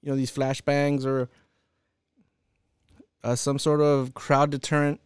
you 0.01 0.09
know, 0.09 0.15
these 0.15 0.31
flashbangs 0.31 1.05
or 1.05 1.29
uh, 3.23 3.35
some 3.35 3.59
sort 3.59 3.81
of 3.81 4.13
crowd 4.13 4.49
deterrent. 4.49 4.99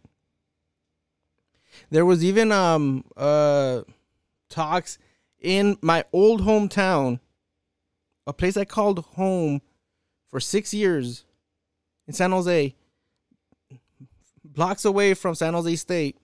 There 1.90 2.04
was 2.04 2.22
even 2.24 2.52
um 2.52 3.04
uh 3.16 3.82
talks 4.48 4.98
in 5.40 5.78
my 5.80 6.04
old 6.12 6.42
hometown, 6.42 7.18
a 8.26 8.32
place 8.32 8.56
I 8.56 8.64
called 8.64 9.00
home 9.14 9.62
for 10.28 10.38
six 10.38 10.72
years 10.72 11.24
in 12.06 12.12
San 12.12 12.30
Jose 12.30 12.74
blocks 14.54 14.84
away 14.84 15.14
from 15.14 15.34
San 15.34 15.54
Jose 15.54 15.76
State, 15.76 16.16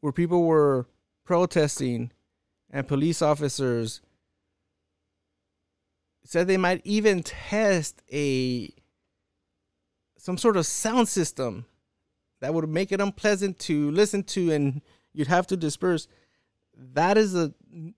where 0.00 0.12
people 0.12 0.44
were 0.44 0.86
protesting 1.24 2.12
and 2.70 2.86
police 2.86 3.22
officers 3.22 4.00
said 6.24 6.46
they 6.46 6.56
might 6.56 6.80
even 6.84 7.22
test 7.22 8.02
a 8.12 8.70
some 10.18 10.38
sort 10.38 10.56
of 10.56 10.66
sound 10.66 11.08
system 11.08 11.66
that 12.40 12.54
would 12.54 12.68
make 12.68 12.92
it 12.92 13.00
unpleasant 13.00 13.58
to 13.58 13.90
listen 13.90 14.22
to 14.22 14.50
and 14.50 14.80
you'd 15.12 15.28
have 15.28 15.46
to 15.46 15.56
disperse. 15.56 16.08
That 16.76 17.16
is 17.18 17.34
a 17.34 17.52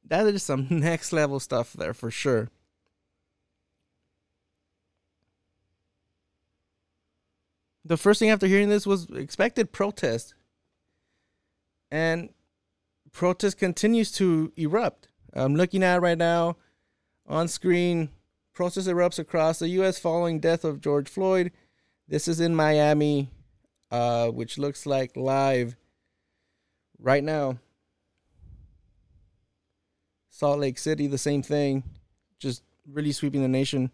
that 0.05 0.27
is 0.27 0.43
some 0.43 0.67
next 0.71 1.13
level 1.13 1.41
stuff 1.41 1.73
there 1.73 1.95
for 1.95 2.11
sure 2.11 2.51
the 7.87 7.97
first 7.97 8.19
thing 8.19 8.31
after 8.31 8.47
hearing 8.47 8.69
this 8.69 8.87
was 8.87 9.09
expected 9.11 9.73
protest. 9.73 10.35
And 11.91 12.31
protest 13.13 13.59
continues 13.59 14.11
to 14.13 14.53
erupt. 14.57 15.09
I'm 15.33 15.55
looking 15.55 15.83
at 15.83 16.03
right 16.03 16.19
now 16.19 16.57
on 17.27 17.49
screen. 17.49 18.11
Protest 18.55 18.89
erupts 18.89 19.19
across 19.19 19.59
the 19.59 19.69
U.S. 19.69 19.99
following 19.99 20.41
death 20.41 20.65
of 20.65 20.81
George 20.81 21.09
Floyd. 21.09 21.53
This 22.09 22.27
is 22.27 22.41
in 22.41 22.55
Miami, 22.55 23.31
uh, 23.91 24.29
which 24.29 24.59
looks 24.59 24.87
like 24.87 25.17
live 25.17 25.77
right 26.99 27.23
now. 27.23 27.59
Salt 30.31 30.59
Lake 30.59 30.79
City, 30.79 31.07
the 31.07 31.19
same 31.19 31.43
thing, 31.43 31.85
just 32.39 32.63
really 32.91 33.13
sweeping 33.13 33.43
the 33.43 33.49
nation. 33.49 33.91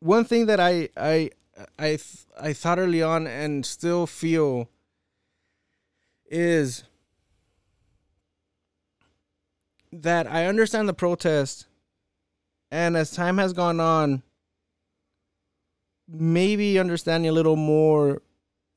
One 0.00 0.24
thing 0.24 0.46
that 0.46 0.60
I 0.60 0.88
I 0.96 1.30
I 1.78 1.88
th- 1.88 2.26
I 2.40 2.52
thought 2.52 2.78
early 2.78 3.02
on 3.02 3.26
and 3.26 3.66
still 3.66 4.06
feel 4.06 4.68
is 6.30 6.84
that 9.92 10.26
I 10.26 10.46
understand 10.46 10.88
the 10.88 10.94
protest, 10.94 11.66
and 12.70 12.96
as 12.96 13.10
time 13.10 13.38
has 13.38 13.52
gone 13.52 13.80
on, 13.80 14.22
maybe 16.06 16.78
understanding 16.78 17.28
a 17.28 17.32
little 17.32 17.56
more 17.56 18.22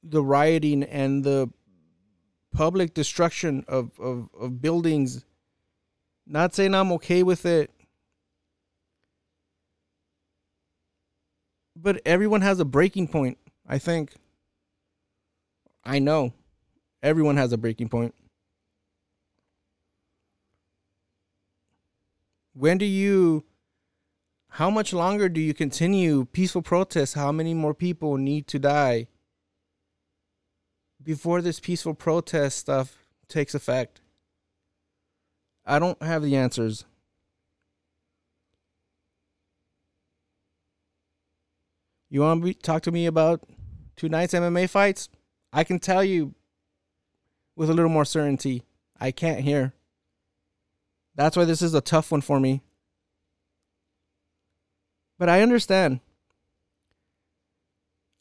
the 0.04 0.24
rioting 0.24 0.84
and 0.84 1.24
the 1.24 1.50
public 2.54 2.94
destruction 2.94 3.64
of, 3.68 3.92
of, 4.00 4.30
of 4.40 4.62
buildings. 4.62 5.26
Not 6.26 6.56
saying 6.56 6.74
I'm 6.74 6.92
okay 6.94 7.24
with 7.24 7.46
it. 7.46 7.72
But 11.82 12.02
everyone 12.06 12.42
has 12.42 12.60
a 12.60 12.66
breaking 12.66 13.08
point, 13.08 13.38
I 13.68 13.80
think. 13.80 14.14
I 15.84 15.98
know. 15.98 16.34
Everyone 17.02 17.38
has 17.38 17.52
a 17.52 17.58
breaking 17.58 17.90
point. 17.90 18.14
When 22.54 22.78
do 22.78 22.86
you 22.86 23.46
how 24.56 24.70
much 24.70 24.92
longer 24.92 25.30
do 25.30 25.40
you 25.40 25.54
continue 25.54 26.26
peaceful 26.26 26.62
protests? 26.62 27.14
How 27.14 27.32
many 27.32 27.54
more 27.54 27.74
people 27.74 28.18
need 28.18 28.48
to 28.48 28.60
die 28.60 29.08
before 31.02 31.42
this 31.42 31.60
peaceful 31.60 31.94
protest 31.94 32.58
stuff 32.58 32.98
takes 33.30 33.56
effect? 33.56 34.02
I 35.66 35.80
don't 35.80 36.04
have 36.04 36.22
the 36.22 36.36
answers. 36.36 36.86
You 42.14 42.20
want 42.20 42.44
to 42.44 42.54
talk 42.54 42.82
to 42.84 42.92
me 42.92 43.06
about 43.06 43.42
tonight's 43.96 44.34
MMA 44.34 44.70
fights? 44.70 45.08
I 45.54 45.64
can 45.64 45.80
tell 45.80 46.04
you 46.04 46.36
with 47.56 47.70
a 47.70 47.74
little 47.74 47.90
more 47.90 48.04
certainty. 48.04 48.64
I 49.00 49.12
can't 49.12 49.40
hear. 49.40 49.74
That's 51.16 51.38
why 51.38 51.46
this 51.46 51.62
is 51.62 51.74
a 51.74 51.80
tough 51.80 52.12
one 52.12 52.20
for 52.20 52.38
me. 52.38 52.64
But 55.18 55.30
I 55.30 55.42
understand. 55.42 56.02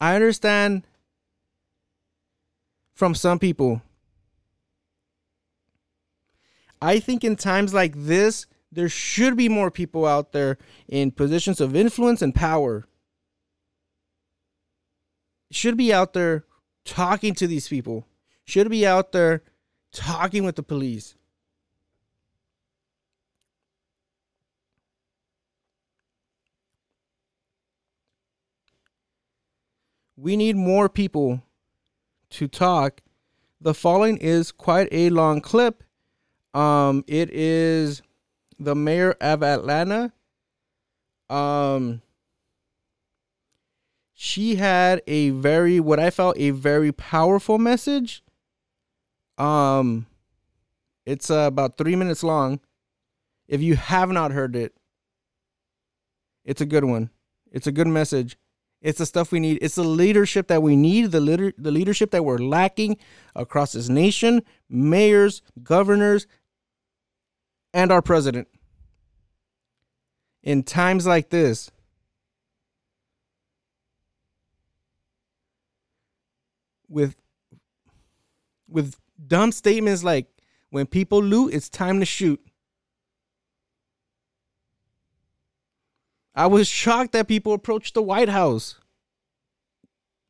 I 0.00 0.14
understand 0.14 0.84
from 2.94 3.16
some 3.16 3.40
people. 3.40 3.82
I 6.80 7.00
think 7.00 7.24
in 7.24 7.34
times 7.34 7.74
like 7.74 7.94
this, 7.96 8.46
there 8.70 8.88
should 8.88 9.36
be 9.36 9.48
more 9.48 9.72
people 9.72 10.06
out 10.06 10.30
there 10.30 10.58
in 10.86 11.10
positions 11.10 11.60
of 11.60 11.74
influence 11.74 12.22
and 12.22 12.32
power. 12.32 12.86
Should 15.50 15.76
be 15.76 15.92
out 15.92 16.12
there 16.12 16.44
talking 16.84 17.34
to 17.34 17.46
these 17.46 17.68
people. 17.68 18.06
Should 18.44 18.70
be 18.70 18.86
out 18.86 19.12
there 19.12 19.42
talking 19.92 20.44
with 20.44 20.56
the 20.56 20.62
police. 20.62 21.14
we 30.20 30.36
need 30.36 30.56
more 30.56 30.88
people 30.88 31.42
to 32.30 32.46
talk. 32.46 33.00
The 33.60 33.74
following 33.74 34.18
is 34.18 34.52
quite 34.52 34.88
a 34.92 35.10
long 35.10 35.40
clip. 35.40 35.82
Um, 36.54 37.04
it 37.06 37.30
is 37.30 38.02
the 38.58 38.74
mayor 38.74 39.12
of 39.20 39.42
Atlanta. 39.42 40.12
Um, 41.28 42.02
she 44.22 44.56
had 44.56 45.00
a 45.06 45.30
very, 45.30 45.80
what 45.80 45.98
I 45.98 46.10
felt, 46.10 46.36
a 46.36 46.50
very 46.50 46.92
powerful 46.92 47.56
message. 47.56 48.22
Um, 49.38 50.08
it's 51.06 51.30
uh, 51.30 51.46
about 51.46 51.78
three 51.78 51.96
minutes 51.96 52.22
long. 52.22 52.60
If 53.48 53.62
you 53.62 53.76
have 53.76 54.10
not 54.10 54.32
heard 54.32 54.54
it, 54.56 54.74
it's 56.44 56.60
a 56.60 56.66
good 56.66 56.84
one. 56.84 57.08
It's 57.50 57.66
a 57.66 57.72
good 57.72 57.86
message. 57.86 58.36
It's 58.82 58.98
the 58.98 59.06
stuff 59.06 59.32
we 59.32 59.40
need. 59.40 59.58
It's 59.62 59.76
the 59.76 59.84
leadership 59.84 60.48
that 60.48 60.62
we 60.62 60.76
need, 60.76 61.12
the 61.12 61.20
leader, 61.20 61.54
the 61.56 61.70
leadership 61.70 62.10
that 62.10 62.22
we're 62.22 62.36
lacking 62.36 62.98
across 63.34 63.72
this 63.72 63.88
nation, 63.88 64.42
mayors, 64.68 65.40
governors, 65.62 66.26
and 67.72 67.90
our 67.90 68.02
president. 68.02 68.48
In 70.42 70.62
times 70.62 71.06
like 71.06 71.30
this, 71.30 71.70
with 76.90 77.16
with 78.68 78.96
dumb 79.26 79.52
statements 79.52 80.04
like 80.04 80.26
when 80.68 80.86
people 80.86 81.22
loot, 81.22 81.54
it's 81.54 81.68
time 81.68 82.00
to 82.00 82.06
shoot. 82.06 82.40
I 86.34 86.46
was 86.46 86.68
shocked 86.68 87.12
that 87.12 87.28
people 87.28 87.52
approached 87.52 87.94
the 87.94 88.02
White 88.02 88.28
House. 88.28 88.76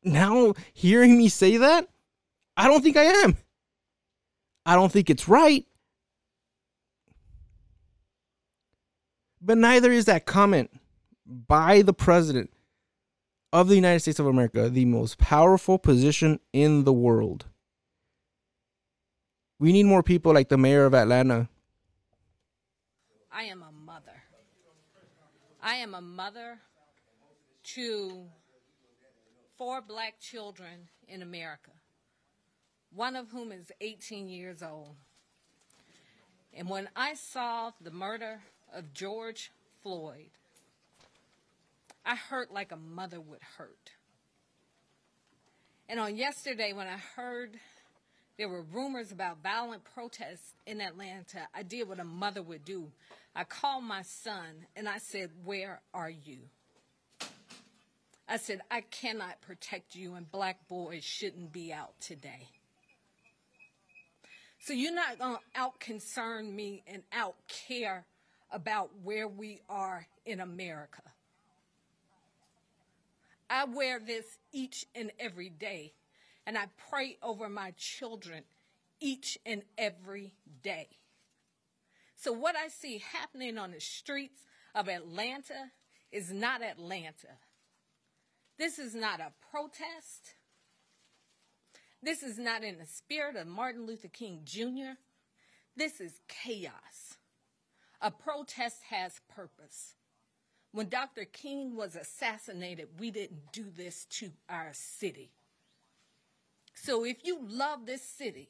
Now, 0.03 0.53
hearing 0.73 1.17
me 1.17 1.29
say 1.29 1.57
that, 1.57 1.87
I 2.57 2.67
don't 2.67 2.81
think 2.81 2.97
I 2.97 3.03
am. 3.03 3.37
I 4.65 4.75
don't 4.75 4.91
think 4.91 5.09
it's 5.09 5.27
right. 5.27 5.65
But 9.41 9.57
neither 9.57 9.91
is 9.91 10.05
that 10.05 10.25
comment 10.25 10.71
by 11.25 11.81
the 11.81 11.93
president 11.93 12.51
of 13.53 13.67
the 13.67 13.75
United 13.75 13.99
States 13.99 14.19
of 14.19 14.25
America, 14.25 14.69
the 14.69 14.85
most 14.85 15.17
powerful 15.17 15.77
position 15.77 16.39
in 16.53 16.83
the 16.83 16.93
world. 16.93 17.45
We 19.59 19.71
need 19.71 19.85
more 19.85 20.03
people 20.03 20.33
like 20.33 20.49
the 20.49 20.57
mayor 20.57 20.85
of 20.85 20.93
Atlanta. 20.93 21.49
I 23.31 23.43
am 23.43 23.63
a 23.63 23.71
mother. 23.71 24.23
I 25.61 25.75
am 25.75 25.93
a 25.93 26.01
mother 26.01 26.59
to 27.75 28.25
four 29.57 29.81
black 29.81 30.19
children 30.19 30.89
in 31.07 31.21
America, 31.21 31.71
one 32.91 33.15
of 33.15 33.29
whom 33.29 33.51
is 33.51 33.71
18 33.79 34.27
years 34.27 34.63
old. 34.63 34.95
And 36.53 36.69
when 36.69 36.89
I 36.95 37.13
saw 37.13 37.71
the 37.79 37.91
murder 37.91 38.41
of 38.73 38.93
George 38.93 39.51
Floyd, 39.83 40.31
I 42.05 42.15
hurt 42.15 42.51
like 42.51 42.71
a 42.71 42.77
mother 42.77 43.19
would 43.19 43.41
hurt. 43.57 43.91
And 45.87 45.99
on 45.99 46.15
yesterday, 46.15 46.73
when 46.73 46.87
I 46.87 46.97
heard 47.15 47.57
there 48.37 48.49
were 48.49 48.63
rumors 48.63 49.11
about 49.11 49.43
violent 49.43 49.83
protests 49.83 50.53
in 50.65 50.81
Atlanta, 50.81 51.47
I 51.53 51.63
did 51.63 51.87
what 51.87 51.99
a 51.99 52.03
mother 52.03 52.41
would 52.41 52.65
do. 52.65 52.91
I 53.35 53.43
called 53.43 53.83
my 53.83 54.01
son 54.01 54.65
and 54.75 54.87
I 54.89 54.97
said, 54.97 55.29
Where 55.43 55.81
are 55.93 56.09
you? 56.09 56.39
I 58.27 58.37
said, 58.37 58.61
I 58.71 58.79
cannot 58.79 59.41
protect 59.41 59.93
you, 59.93 60.13
and 60.15 60.31
black 60.31 60.65
boys 60.69 61.03
shouldn't 61.03 61.51
be 61.51 61.73
out 61.73 61.99
today. 61.99 62.47
So 64.59 64.71
you're 64.71 64.95
not 64.95 65.19
going 65.19 65.35
to 65.35 65.59
out 65.59 65.81
concern 65.81 66.55
me 66.55 66.83
and 66.87 67.03
out 67.11 67.35
care 67.67 68.05
about 68.49 68.91
where 69.03 69.27
we 69.27 69.59
are 69.67 70.07
in 70.25 70.39
America. 70.39 71.01
I 73.51 73.65
wear 73.65 73.99
this 73.99 74.25
each 74.53 74.85
and 74.95 75.11
every 75.19 75.49
day, 75.49 75.93
and 76.47 76.57
I 76.57 76.67
pray 76.89 77.17
over 77.21 77.49
my 77.49 77.73
children 77.75 78.43
each 79.01 79.37
and 79.45 79.63
every 79.77 80.33
day. 80.63 80.87
So, 82.15 82.31
what 82.31 82.55
I 82.55 82.69
see 82.69 83.03
happening 83.11 83.57
on 83.57 83.71
the 83.71 83.81
streets 83.81 84.45
of 84.73 84.87
Atlanta 84.87 85.71
is 86.13 86.31
not 86.31 86.63
Atlanta. 86.63 87.39
This 88.57 88.79
is 88.79 88.95
not 88.95 89.19
a 89.19 89.33
protest. 89.51 90.35
This 92.01 92.23
is 92.23 92.39
not 92.39 92.63
in 92.63 92.77
the 92.77 92.85
spirit 92.85 93.35
of 93.35 93.47
Martin 93.47 93.85
Luther 93.85 94.07
King 94.07 94.41
Jr. 94.45 94.95
This 95.75 95.99
is 95.99 96.21
chaos. 96.29 97.17
A 97.99 98.11
protest 98.11 98.83
has 98.89 99.19
purpose. 99.27 99.95
When 100.73 100.87
Dr. 100.87 101.25
King 101.25 101.75
was 101.75 101.95
assassinated, 101.95 102.87
we 102.97 103.11
didn't 103.11 103.51
do 103.51 103.65
this 103.75 104.05
to 104.11 104.31
our 104.49 104.69
city. 104.71 105.31
So 106.73 107.03
if 107.03 107.17
you 107.23 107.39
love 107.47 107.85
this 107.85 108.01
city, 108.01 108.49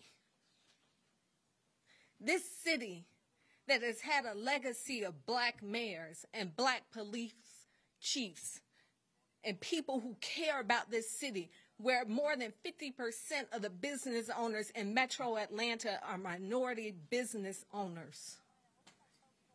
this 2.19 2.43
city 2.63 3.05
that 3.67 3.81
has 3.81 4.01
had 4.01 4.25
a 4.25 4.37
legacy 4.37 5.03
of 5.03 5.25
black 5.25 5.63
mayors 5.63 6.25
and 6.33 6.55
black 6.55 6.83
police 6.91 7.33
chiefs 7.99 8.61
and 9.43 9.59
people 9.59 9.99
who 9.99 10.15
care 10.21 10.59
about 10.59 10.91
this 10.91 11.09
city, 11.09 11.49
where 11.77 12.05
more 12.05 12.35
than 12.35 12.53
50% 12.63 12.93
of 13.51 13.63
the 13.63 13.71
business 13.71 14.29
owners 14.37 14.69
in 14.75 14.93
metro 14.93 15.37
Atlanta 15.37 15.99
are 16.07 16.19
minority 16.19 16.93
business 17.09 17.65
owners. 17.73 18.37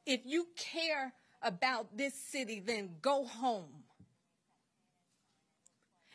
If 0.05 0.23
you 0.25 0.49
care 0.57 1.13
about 1.47 1.97
this 1.97 2.13
city, 2.15 2.61
then 2.61 2.91
go 3.01 3.25
home 3.25 3.85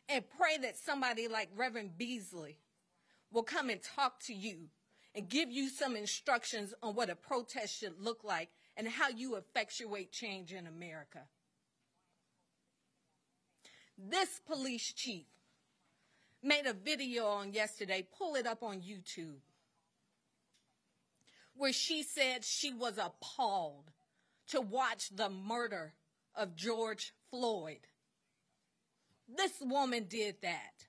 and 0.10 0.24
pray 0.38 0.58
that 0.58 0.78
somebody 0.78 1.28
like 1.28 1.50
Reverend 1.56 1.98
Beasley 1.98 2.58
will 3.32 3.44
come 3.44 3.70
and 3.70 3.82
talk 3.82 4.20
to 4.26 4.34
you 4.34 4.68
and 5.16 5.30
give 5.30 5.50
you 5.50 5.70
some 5.70 5.96
instructions 5.96 6.74
on 6.84 6.96
what 6.96 7.10
a 7.10 7.16
protest 7.16 7.80
should 7.80 8.00
look 8.00 8.24
like 8.24 8.50
and 8.76 8.88
how 8.88 9.08
you 9.10 9.36
effectuate 9.36 10.12
change 10.12 10.52
in 10.54 10.68
America. 10.68 11.22
This 13.98 14.42
police 14.46 14.92
chief 14.94 15.26
made 16.44 16.66
a 16.66 16.74
video 16.74 17.26
on 17.26 17.54
yesterday, 17.54 18.06
pull 18.18 18.36
it 18.36 18.48
up 18.48 18.64
on 18.64 18.82
YouTube, 18.82 19.40
where 21.56 21.74
she 21.74 22.04
said 22.04 22.44
she 22.44 22.74
was 22.74 22.98
appalled 22.98 23.92
to 24.52 24.62
watch 24.62 25.10
the 25.16 25.30
murder 25.30 25.94
of 26.36 26.56
George 26.56 27.14
Floyd. 27.30 27.88
This 29.28 29.54
woman 29.62 30.06
did 30.10 30.36
that. 30.42 30.86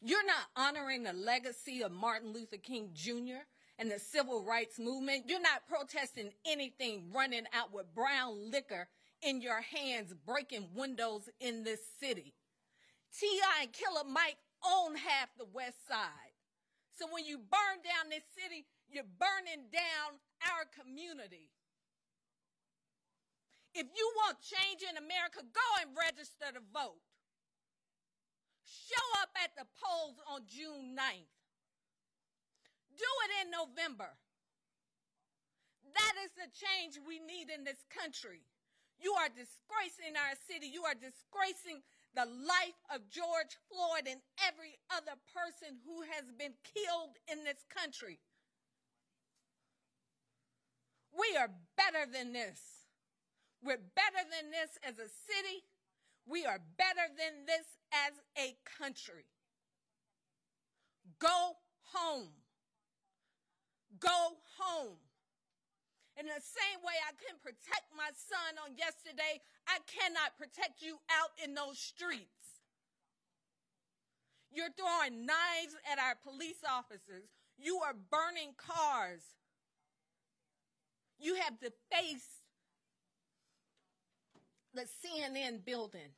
You're 0.00 0.26
not 0.26 0.48
honoring 0.56 1.04
the 1.04 1.12
legacy 1.12 1.82
of 1.82 1.92
Martin 1.92 2.32
Luther 2.32 2.58
King 2.58 2.90
Jr. 2.92 3.46
and 3.78 3.90
the 3.90 3.98
civil 3.98 4.44
rights 4.44 4.78
movement. 4.78 5.24
You're 5.28 5.40
not 5.40 5.66
protesting 5.68 6.32
anything 6.44 7.10
running 7.14 7.44
out 7.54 7.72
with 7.72 7.94
brown 7.94 8.50
liquor 8.50 8.88
in 9.22 9.40
your 9.40 9.62
hands, 9.62 10.12
breaking 10.26 10.68
windows 10.74 11.30
in 11.40 11.64
this 11.64 11.80
city. 12.00 12.34
T.I. 13.18 13.62
and 13.62 13.72
Killer 13.72 14.04
Mike 14.06 14.36
own 14.66 14.96
half 14.96 15.30
the 15.38 15.46
west 15.52 15.86
side. 15.88 16.34
So 16.98 17.06
when 17.10 17.24
you 17.24 17.38
burn 17.38 17.82
down 17.82 18.10
this 18.10 18.24
city, 18.36 18.66
you're 18.94 19.18
burning 19.18 19.66
down 19.74 20.22
our 20.54 20.64
community. 20.70 21.50
If 23.74 23.90
you 23.90 24.06
want 24.22 24.38
change 24.38 24.86
in 24.86 24.94
America, 24.94 25.42
go 25.42 25.68
and 25.82 25.90
register 25.98 26.54
to 26.54 26.62
vote. 26.70 27.02
Show 28.62 29.06
up 29.18 29.34
at 29.34 29.50
the 29.58 29.66
polls 29.82 30.14
on 30.30 30.46
June 30.46 30.94
9th. 30.94 31.34
Do 32.94 33.10
it 33.26 33.30
in 33.42 33.48
November. 33.50 34.14
That 35.90 36.14
is 36.22 36.30
the 36.38 36.46
change 36.54 37.02
we 37.02 37.18
need 37.18 37.50
in 37.50 37.66
this 37.66 37.82
country. 37.90 38.46
You 39.02 39.18
are 39.18 39.28
disgracing 39.28 40.14
our 40.14 40.38
city. 40.46 40.70
You 40.70 40.86
are 40.86 40.94
disgracing 40.94 41.82
the 42.14 42.30
life 42.30 42.78
of 42.94 43.10
George 43.10 43.58
Floyd 43.66 44.06
and 44.06 44.22
every 44.46 44.78
other 44.94 45.18
person 45.34 45.82
who 45.82 46.06
has 46.14 46.30
been 46.38 46.54
killed 46.62 47.18
in 47.26 47.42
this 47.42 47.66
country. 47.66 48.22
We 51.14 51.36
are 51.36 51.50
better 51.76 52.10
than 52.10 52.32
this. 52.32 52.60
We're 53.62 53.80
better 53.94 54.22
than 54.28 54.50
this 54.50 54.76
as 54.82 54.98
a 54.98 55.08
city. 55.08 55.64
We 56.26 56.44
are 56.44 56.60
better 56.76 57.06
than 57.16 57.46
this 57.46 57.66
as 57.92 58.12
a 58.36 58.56
country. 58.64 59.24
Go 61.18 61.56
home. 61.94 62.28
Go 64.00 64.36
home. 64.58 64.98
In 66.18 66.26
the 66.26 66.42
same 66.42 66.78
way 66.82 66.94
I 67.02 67.12
couldn't 67.18 67.42
protect 67.42 67.90
my 67.96 68.10
son 68.14 68.58
on 68.62 68.76
yesterday, 68.76 69.42
I 69.66 69.78
cannot 69.86 70.38
protect 70.38 70.82
you 70.82 70.98
out 71.10 71.30
in 71.42 71.54
those 71.54 71.78
streets. 71.78 72.62
You're 74.50 74.70
throwing 74.78 75.26
knives 75.26 75.74
at 75.90 75.98
our 75.98 76.14
police 76.22 76.62
officers. 76.62 77.26
You 77.58 77.80
are 77.82 77.94
burning 77.94 78.54
cars. 78.56 79.22
You 81.18 81.36
have 81.36 81.54
defaced 81.60 82.42
the 84.74 84.82
CNN 84.82 85.64
building. 85.64 86.10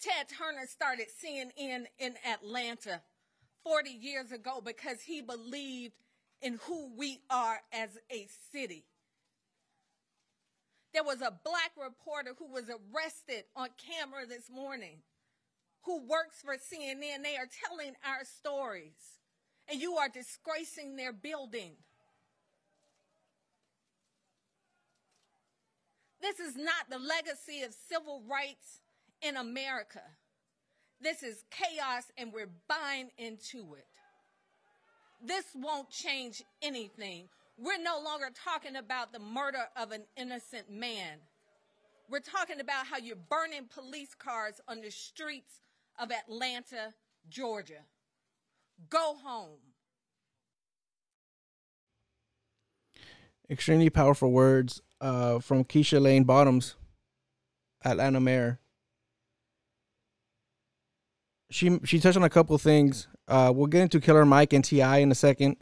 Ted 0.00 0.28
Turner 0.28 0.66
started 0.66 1.06
CNN 1.08 1.86
in 1.98 2.14
Atlanta 2.30 3.00
40 3.64 3.90
years 3.90 4.32
ago 4.32 4.60
because 4.62 5.00
he 5.00 5.22
believed 5.22 5.94
in 6.42 6.58
who 6.64 6.94
we 6.96 7.20
are 7.30 7.60
as 7.72 7.90
a 8.10 8.28
city. 8.52 8.84
There 10.92 11.02
was 11.02 11.22
a 11.22 11.32
black 11.44 11.72
reporter 11.82 12.34
who 12.38 12.52
was 12.52 12.64
arrested 12.68 13.44
on 13.56 13.70
camera 13.78 14.26
this 14.26 14.50
morning 14.50 14.98
who 15.84 16.00
works 16.06 16.42
for 16.42 16.54
CNN. 16.54 17.22
They 17.22 17.36
are 17.36 17.48
telling 17.68 17.94
our 18.04 18.24
stories, 18.24 19.18
and 19.68 19.80
you 19.80 19.94
are 19.94 20.08
disgracing 20.08 20.96
their 20.96 21.12
building. 21.12 21.72
This 26.24 26.40
is 26.40 26.56
not 26.56 26.88
the 26.88 26.98
legacy 26.98 27.60
of 27.64 27.74
civil 27.74 28.22
rights 28.26 28.80
in 29.20 29.36
America. 29.36 30.00
This 30.98 31.22
is 31.22 31.44
chaos, 31.50 32.04
and 32.16 32.32
we're 32.32 32.48
buying 32.66 33.10
into 33.18 33.74
it. 33.74 33.84
This 35.22 35.44
won't 35.54 35.90
change 35.90 36.42
anything. 36.62 37.28
We're 37.58 37.82
no 37.82 38.00
longer 38.02 38.30
talking 38.42 38.74
about 38.74 39.12
the 39.12 39.18
murder 39.18 39.66
of 39.76 39.92
an 39.92 40.04
innocent 40.16 40.70
man. 40.70 41.18
We're 42.08 42.20
talking 42.20 42.58
about 42.58 42.86
how 42.86 42.96
you're 42.96 43.16
burning 43.16 43.68
police 43.68 44.14
cars 44.14 44.62
on 44.66 44.80
the 44.80 44.90
streets 44.90 45.60
of 45.98 46.10
Atlanta, 46.10 46.94
Georgia. 47.28 47.84
Go 48.88 49.16
home. 49.22 49.58
Extremely 53.50 53.90
powerful 53.90 54.32
words 54.32 54.80
uh, 55.04 55.38
from 55.38 55.64
Keisha 55.64 56.00
Lance 56.00 56.24
Bottoms, 56.24 56.76
Atlanta 57.84 58.20
mayor. 58.20 58.58
She 61.50 61.78
she 61.84 62.00
touched 62.00 62.16
on 62.16 62.24
a 62.24 62.30
couple 62.30 62.56
things. 62.56 63.06
Uh, 63.28 63.52
we'll 63.54 63.66
get 63.66 63.82
into 63.82 64.00
Killer 64.00 64.24
Mike 64.24 64.54
and 64.54 64.64
T.I. 64.64 64.98
in 64.98 65.12
a 65.12 65.14
second. 65.14 65.56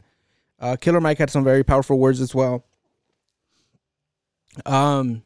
Uh, 0.59 0.77
Killer 0.77 1.01
Mike 1.01 1.17
had 1.17 1.29
some 1.29 1.43
very 1.43 1.63
powerful 1.63 1.99
words 1.99 2.21
as 2.21 2.33
well. 2.33 2.65
Um, 4.65 5.23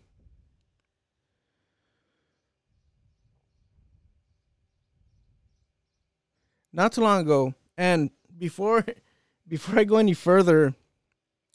not 6.74 6.92
too 6.92 7.02
long 7.02 7.22
ago, 7.22 7.54
and 7.78 8.10
before 8.36 8.84
before 9.48 9.80
I 9.80 9.84
go 9.84 9.98
any 9.98 10.14
further, 10.16 10.74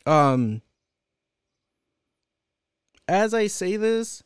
um, 0.07 0.63
as 3.13 3.35
I 3.35 3.47
say 3.47 3.77
this, 3.77 4.25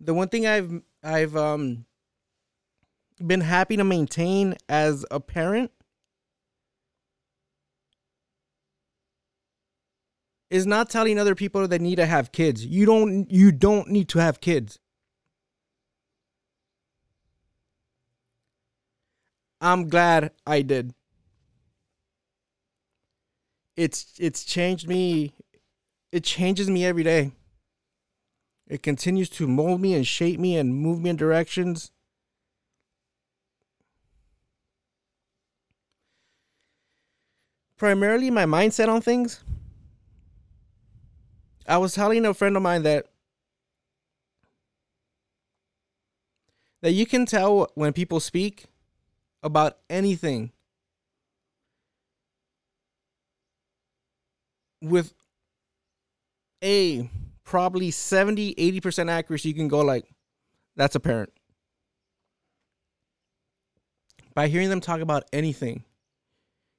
the 0.00 0.14
one 0.14 0.28
thing 0.28 0.46
I've 0.46 0.80
I've 1.02 1.36
um 1.36 1.84
been 3.24 3.42
happy 3.42 3.76
to 3.76 3.84
maintain 3.84 4.54
as 4.66 5.04
a 5.10 5.20
parent 5.20 5.70
is 10.48 10.66
not 10.66 10.88
telling 10.88 11.18
other 11.18 11.34
people 11.34 11.68
that 11.68 11.82
need 11.82 11.96
to 11.96 12.06
have 12.06 12.32
kids. 12.32 12.64
You 12.64 12.86
don't 12.86 13.30
you 13.30 13.52
don't 13.52 13.88
need 13.88 14.08
to 14.10 14.20
have 14.20 14.40
kids. 14.40 14.78
I'm 19.60 19.90
glad 19.90 20.30
I 20.46 20.62
did. 20.62 20.94
It's 23.76 24.14
it's 24.18 24.44
changed 24.44 24.88
me. 24.88 25.32
It 26.12 26.22
changes 26.24 26.70
me 26.70 26.84
every 26.84 27.02
day. 27.02 27.32
It 28.68 28.82
continues 28.82 29.28
to 29.30 29.46
mold 29.46 29.80
me 29.80 29.94
and 29.94 30.06
shape 30.06 30.40
me 30.40 30.56
and 30.56 30.74
move 30.74 31.02
me 31.02 31.10
in 31.10 31.16
directions. 31.16 31.90
Primarily 37.76 38.30
my 38.30 38.44
mindset 38.44 38.88
on 38.88 39.00
things. 39.00 39.42
I 41.66 41.78
was 41.78 41.94
telling 41.94 42.24
a 42.24 42.32
friend 42.32 42.56
of 42.56 42.62
mine 42.62 42.84
that 42.84 43.06
that 46.80 46.92
you 46.92 47.06
can 47.06 47.26
tell 47.26 47.70
when 47.74 47.92
people 47.92 48.20
speak 48.20 48.66
about 49.42 49.78
anything 49.90 50.52
with 54.84 55.14
a 56.62 57.10
probably 57.44 57.90
70 57.90 58.54
80% 58.54 59.10
accuracy 59.10 59.48
you 59.48 59.54
can 59.54 59.68
go 59.68 59.80
like 59.80 60.06
that's 60.76 60.94
apparent. 60.94 61.30
By 64.34 64.48
hearing 64.48 64.70
them 64.70 64.80
talk 64.80 65.00
about 65.00 65.24
anything 65.32 65.84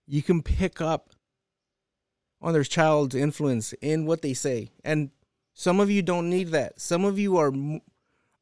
you 0.07 0.21
can 0.21 0.41
pick 0.41 0.81
up 0.81 1.09
on 2.41 2.53
their 2.53 2.63
child's 2.63 3.15
influence 3.15 3.73
in 3.81 4.05
what 4.05 4.21
they 4.21 4.33
say. 4.33 4.69
And 4.83 5.09
some 5.53 5.79
of 5.79 5.89
you 5.89 6.01
don't 6.01 6.29
need 6.29 6.49
that. 6.49 6.79
Some 6.79 7.05
of 7.05 7.17
you 7.17 7.37
are 7.37 7.53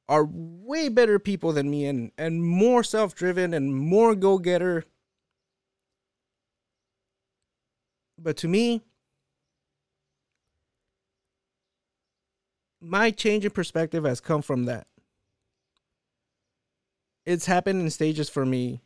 are 0.09 0.28
way 0.30 0.89
better 0.89 1.20
people 1.20 1.53
than 1.53 1.70
me 1.70 1.86
and 1.86 2.11
and 2.18 2.43
more 2.43 2.84
self-driven 2.84 3.53
and 3.53 3.74
more 3.76 4.16
go-getter. 4.16 4.84
But 8.18 8.38
to 8.38 8.47
me 8.47 8.82
my 12.84 13.12
change 13.12 13.46
in 13.46 13.52
perspective 13.52 14.04
has 14.04 14.20
come 14.20 14.42
from 14.42 14.66
that. 14.66 14.88
It's 17.26 17.46
happened 17.46 17.82
in 17.82 17.90
stages 17.90 18.30
for 18.30 18.46
me. 18.46 18.82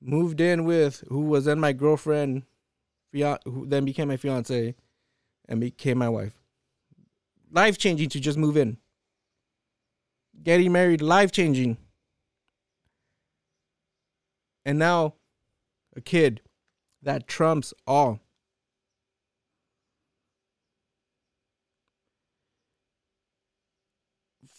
Moved 0.00 0.40
in 0.40 0.64
with 0.64 1.04
who 1.08 1.20
was 1.20 1.44
then 1.44 1.60
my 1.60 1.72
girlfriend 1.72 2.42
who 3.12 3.66
then 3.66 3.84
became 3.86 4.08
my 4.08 4.16
fiance 4.18 4.74
and 5.48 5.60
became 5.60 5.96
my 5.96 6.08
wife. 6.08 6.34
Life 7.50 7.78
changing 7.78 8.10
to 8.10 8.20
just 8.20 8.36
move 8.36 8.56
in. 8.58 8.76
Getting 10.42 10.72
married 10.72 11.00
life 11.00 11.32
changing 11.32 11.78
and 14.66 14.80
now 14.80 15.14
a 15.94 16.00
kid 16.00 16.42
that 17.00 17.28
trumps 17.28 17.72
all 17.86 18.20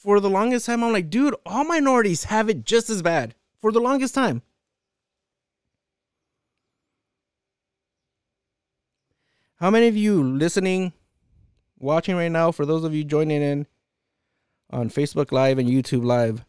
for 0.08 0.22
the 0.22 0.30
longest 0.30 0.66
time 0.66 0.86
i'm 0.86 0.94
like 0.94 1.10
dude 1.10 1.36
all 1.46 1.66
minorities 1.66 2.24
have 2.24 2.48
it 2.48 2.64
just 2.64 2.90
as 2.90 3.02
bad. 3.02 3.36
For 3.60 3.74
the 3.74 3.82
longest 3.82 4.16
time. 4.16 4.42
How 9.60 9.70
many 9.70 9.90
of 9.90 9.98
you 9.98 10.24
listening 10.24 10.94
watching 11.78 12.16
right 12.16 12.32
now 12.32 12.54
for 12.54 12.66
those 12.66 12.86
of 12.86 12.96
you 12.96 13.04
joining 13.04 13.42
in 13.42 13.68
on 14.70 14.90
facebook 14.90 15.34
live 15.34 15.60
and 15.60 15.68
youtube 15.68 16.06
live 16.06 16.46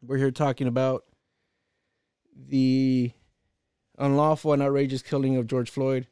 we're 0.00 0.16
here 0.16 0.30
talking 0.30 0.66
about 0.66 1.04
the 2.34 3.12
unlawful 3.98 4.54
and 4.54 4.62
outrageous 4.62 5.02
killing 5.02 5.36
of 5.36 5.46
george 5.46 5.68
floyd 5.68 6.06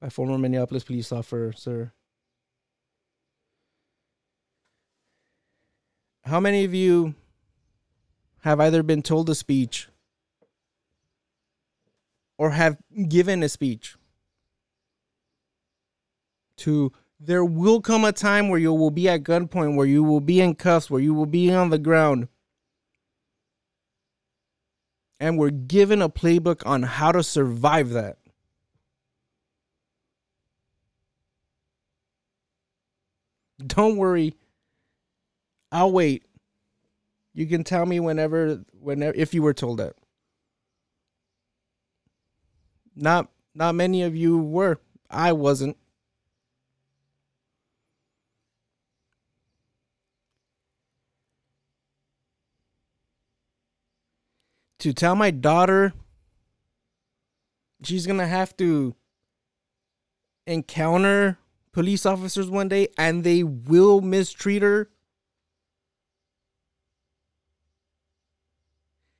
by 0.00 0.08
former 0.08 0.38
minneapolis 0.38 0.84
police 0.84 1.12
officer 1.12 1.52
sir. 1.52 1.92
how 6.24 6.40
many 6.40 6.64
of 6.64 6.74
you 6.74 7.14
have 8.42 8.60
either 8.60 8.82
been 8.82 9.02
told 9.02 9.28
a 9.30 9.34
speech 9.34 9.88
or 12.36 12.50
have 12.50 12.78
given 13.08 13.42
a 13.42 13.48
speech 13.48 13.96
to 16.56 16.92
there 17.20 17.44
will 17.44 17.80
come 17.80 18.04
a 18.04 18.12
time 18.12 18.48
where 18.48 18.60
you 18.60 18.72
will 18.72 18.90
be 18.90 19.08
at 19.08 19.24
gunpoint 19.24 19.74
where 19.74 19.86
you 19.86 20.04
will 20.04 20.20
be 20.20 20.40
in 20.40 20.54
cuffs 20.54 20.90
where 20.90 21.00
you 21.00 21.14
will 21.14 21.26
be 21.26 21.52
on 21.52 21.70
the 21.70 21.78
ground 21.78 22.28
and 25.18 25.36
we're 25.36 25.50
given 25.50 26.00
a 26.00 26.08
playbook 26.08 26.64
on 26.64 26.84
how 26.84 27.10
to 27.10 27.22
survive 27.22 27.90
that 27.90 28.18
don't 33.66 33.96
worry. 33.96 34.34
I'll 35.70 35.92
wait. 35.92 36.24
You 37.34 37.46
can 37.46 37.64
tell 37.64 37.86
me 37.86 38.00
whenever 38.00 38.64
whenever 38.80 39.16
if 39.16 39.34
you 39.34 39.42
were 39.42 39.54
told 39.54 39.78
that. 39.78 39.94
Not 42.96 43.28
not 43.54 43.74
many 43.74 44.02
of 44.02 44.16
you 44.16 44.38
were. 44.38 44.80
I 45.10 45.32
wasn't. 45.32 45.76
To 54.80 54.92
tell 54.92 55.16
my 55.16 55.32
daughter 55.32 55.92
she's 57.82 58.06
gonna 58.06 58.26
have 58.26 58.56
to 58.56 58.94
encounter 60.46 61.38
police 61.78 62.04
officers 62.04 62.50
one 62.50 62.66
day 62.66 62.88
and 62.98 63.22
they 63.22 63.44
will 63.44 64.00
mistreat 64.00 64.62
her. 64.62 64.90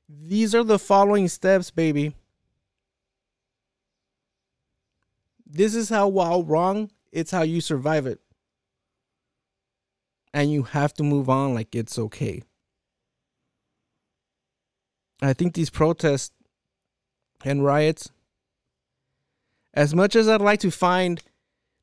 These 0.09 0.57
are 0.57 0.65
the 0.65 0.81
following 0.81 1.29
steps 1.29 1.71
baby. 1.71 2.17
This 5.47 5.77
is 5.77 5.89
how 5.89 6.09
while 6.09 6.43
wrong 6.43 6.91
it's 7.13 7.31
how 7.31 7.43
you 7.43 7.61
survive 7.61 8.07
it. 8.07 8.19
And 10.35 10.51
you 10.51 10.65
have 10.65 10.93
to 10.95 11.05
move 11.05 11.31
on 11.31 11.55
like 11.55 11.77
it's 11.77 11.97
okay. 11.97 12.43
I 15.23 15.33
think 15.33 15.55
these 15.55 15.71
protests 15.71 16.35
and 17.45 17.65
riots, 17.65 18.11
as 19.75 19.95
much 19.95 20.17
as 20.17 20.29
I'd 20.29 20.41
like 20.41 20.59
to 20.61 20.73
find 20.73 21.23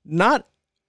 not 0.03 0.45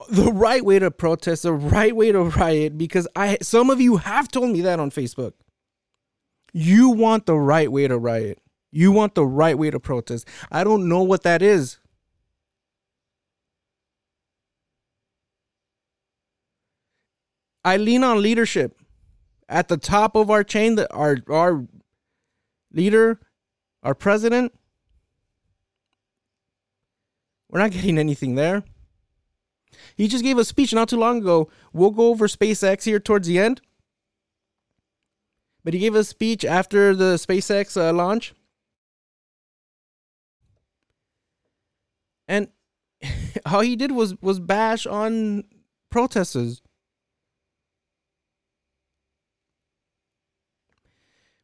the 0.09 0.33
right 0.33 0.65
way 0.65 0.79
to 0.79 0.91
protest, 0.91 1.43
the 1.43 1.53
right 1.53 1.95
way 1.95 2.13
to 2.13 2.23
riot, 2.23 2.77
because 2.77 3.09
I 3.17 3.39
some 3.43 3.71
of 3.71 3.81
you 3.81 3.97
have 3.97 4.29
told 4.29 4.51
me 4.51 4.61
that 4.63 4.81
on 4.81 4.91
Facebook. 4.91 5.33
You 6.53 6.91
want 6.91 7.27
the 7.27 7.37
right 7.37 7.71
way 7.71 7.89
to 7.89 7.99
riot. 7.99 8.41
You 8.71 8.93
want 8.93 9.15
the 9.15 9.27
right 9.27 9.57
way 9.57 9.71
to 9.71 9.81
protest. 9.81 10.29
I 10.51 10.65
don't 10.65 10.89
know 10.89 11.03
what 11.03 11.23
that 11.23 11.43
is. 11.43 11.79
I 17.65 17.79
lean 17.79 18.05
on 18.05 18.23
leadership. 18.23 18.79
At 19.49 19.69
the 19.69 19.77
top 19.77 20.17
of 20.17 20.31
our 20.31 20.45
chain, 20.45 20.75
that 20.75 20.89
our 20.93 21.19
our 21.29 21.67
leader, 22.73 23.21
our 23.83 23.95
president, 23.95 24.53
we're 27.49 27.61
not 27.61 27.71
getting 27.71 27.99
anything 27.99 28.35
there. 28.35 28.65
He 29.97 30.09
just 30.09 30.25
gave 30.25 30.39
a 30.39 30.45
speech 30.45 30.73
not 30.73 30.89
too 30.89 30.97
long 30.97 31.19
ago. 31.19 31.49
We'll 31.73 31.91
go 31.91 32.09
over 32.09 32.27
SpaceX 32.27 32.85
here 32.85 33.01
towards 33.01 33.29
the 33.29 33.39
end. 33.39 33.61
But 35.65 35.75
he 35.75 35.81
gave 35.81 35.95
a 35.95 36.05
speech 36.05 36.45
after 36.45 36.95
the 36.95 37.15
SpaceX 37.15 37.77
uh, 37.77 37.93
launch. 37.93 38.35
And 42.29 42.49
all 43.47 43.61
he 43.61 43.77
did 43.77 43.93
was 43.93 44.21
was 44.21 44.41
bash 44.41 44.87
on 44.87 45.45
protesters. 45.91 46.63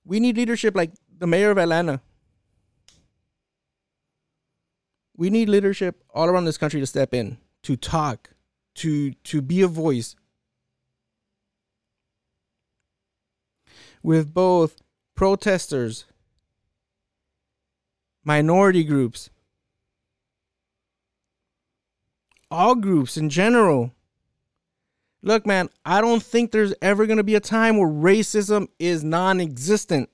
We 0.04 0.20
need 0.20 0.36
leadership 0.36 0.74
like 0.74 0.92
the 1.18 1.26
mayor 1.26 1.50
of 1.50 1.58
Atlanta. 1.58 2.00
We 5.16 5.30
need 5.30 5.48
leadership 5.48 6.02
all 6.12 6.26
around 6.26 6.46
this 6.46 6.58
country 6.58 6.80
to 6.80 6.86
step 6.86 7.14
in, 7.14 7.38
to 7.62 7.76
talk, 7.76 8.30
to 8.76 9.12
to 9.12 9.40
be 9.40 9.62
a 9.62 9.68
voice. 9.68 10.16
With 14.02 14.34
both 14.34 14.82
protesters, 15.14 16.06
minority 18.24 18.82
groups, 18.84 19.30
all 22.52 22.74
groups 22.74 23.16
in 23.16 23.30
general. 23.30 23.92
Look, 25.22 25.46
man, 25.46 25.70
I 25.84 26.00
don't 26.00 26.22
think 26.22 26.50
there's 26.50 26.74
ever 26.82 27.06
going 27.06 27.16
to 27.16 27.24
be 27.24 27.36
a 27.36 27.40
time 27.40 27.76
where 27.76 27.88
racism 27.88 28.68
is 28.78 29.04
non 29.04 29.40
existent. 29.40 30.10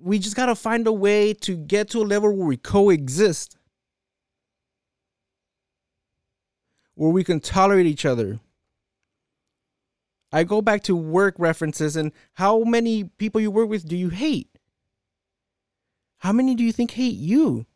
We 0.00 0.18
just 0.18 0.36
got 0.36 0.46
to 0.46 0.54
find 0.54 0.86
a 0.86 0.92
way 0.92 1.34
to 1.34 1.56
get 1.56 1.90
to 1.90 2.02
a 2.02 2.04
level 2.04 2.34
where 2.34 2.46
we 2.46 2.56
coexist, 2.56 3.56
where 6.94 7.10
we 7.10 7.24
can 7.24 7.40
tolerate 7.40 7.86
each 7.86 8.04
other. 8.04 8.40
I 10.30 10.44
go 10.44 10.60
back 10.60 10.82
to 10.84 10.94
work 10.94 11.34
references 11.38 11.96
and 11.96 12.12
how 12.34 12.62
many 12.64 13.04
people 13.04 13.40
you 13.40 13.50
work 13.50 13.68
with 13.68 13.88
do 13.88 13.96
you 13.96 14.10
hate? 14.10 14.48
How 16.18 16.32
many 16.32 16.54
do 16.54 16.62
you 16.62 16.72
think 16.72 16.90
hate 16.92 17.16
you? 17.16 17.66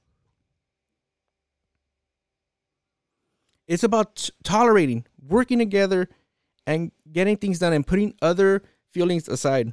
It's 3.66 3.84
about 3.84 4.16
t- 4.16 4.32
tolerating, 4.42 5.06
working 5.26 5.58
together, 5.58 6.08
and 6.66 6.92
getting 7.10 7.36
things 7.36 7.58
done 7.58 7.72
and 7.72 7.86
putting 7.86 8.14
other 8.20 8.62
feelings 8.90 9.28
aside. 9.28 9.72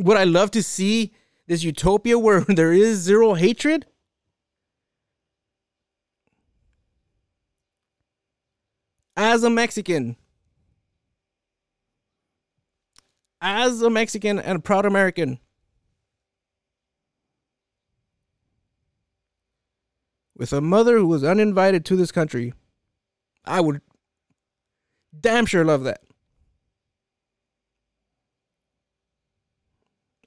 Would 0.00 0.16
I 0.16 0.24
love 0.24 0.50
to 0.52 0.62
see 0.62 1.12
this 1.46 1.62
utopia 1.62 2.18
where 2.18 2.40
there 2.48 2.72
is 2.72 2.98
zero 2.98 3.34
hatred? 3.34 3.86
As 9.18 9.42
a 9.42 9.48
Mexican, 9.48 10.16
as 13.40 13.80
a 13.80 13.88
Mexican 13.88 14.38
and 14.38 14.58
a 14.58 14.60
proud 14.60 14.84
American, 14.84 15.38
with 20.36 20.52
a 20.52 20.60
mother 20.60 20.98
who 20.98 21.06
was 21.06 21.24
uninvited 21.24 21.86
to 21.86 21.96
this 21.96 22.12
country, 22.12 22.52
I 23.46 23.62
would 23.62 23.80
damn 25.18 25.46
sure 25.46 25.64
love 25.64 25.84
that. 25.84 26.02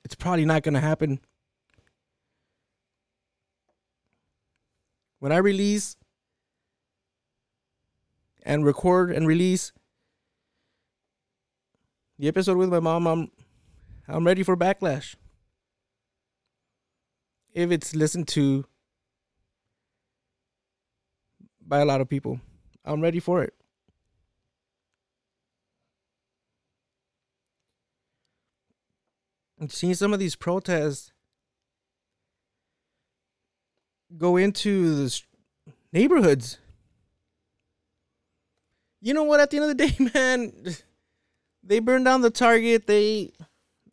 It's 0.10 0.16
probably 0.16 0.44
not 0.44 0.64
going 0.64 0.74
to 0.74 0.80
happen. 0.80 1.20
When 5.20 5.32
I 5.32 5.38
release 5.38 5.98
and 8.42 8.66
record 8.66 9.12
and 9.12 9.28
release 9.28 9.72
the 12.18 12.28
episode 12.28 12.58
with 12.58 12.70
my 12.70 12.80
mom, 12.80 13.06
I'm 13.06 13.32
I'm 14.08 14.26
ready 14.26 14.42
for 14.42 14.58
backlash. 14.58 15.14
If 17.54 17.70
it's 17.70 17.96
listened 17.96 18.28
to 18.30 18.66
by 21.62 21.82
a 21.82 21.86
lot 21.86 22.02
of 22.02 22.10
people, 22.10 22.42
I'm 22.84 23.02
ready 23.02 23.20
for 23.20 23.44
it. 23.44 23.54
Seeing 29.68 29.94
some 29.94 30.14
of 30.14 30.20
these 30.20 30.36
protests 30.36 31.12
go 34.18 34.38
into 34.38 34.96
the 34.96 35.22
neighborhoods. 35.92 36.58
You 39.02 39.14
know 39.14 39.24
what? 39.24 39.40
At 39.40 39.50
the 39.50 39.58
end 39.58 39.72
of 39.72 39.78
the 39.78 39.88
day, 39.88 40.12
man, 40.14 40.54
they 41.64 41.80
burn 41.80 42.04
down 42.04 42.22
the 42.22 42.30
target. 42.30 42.88
They 42.88 43.32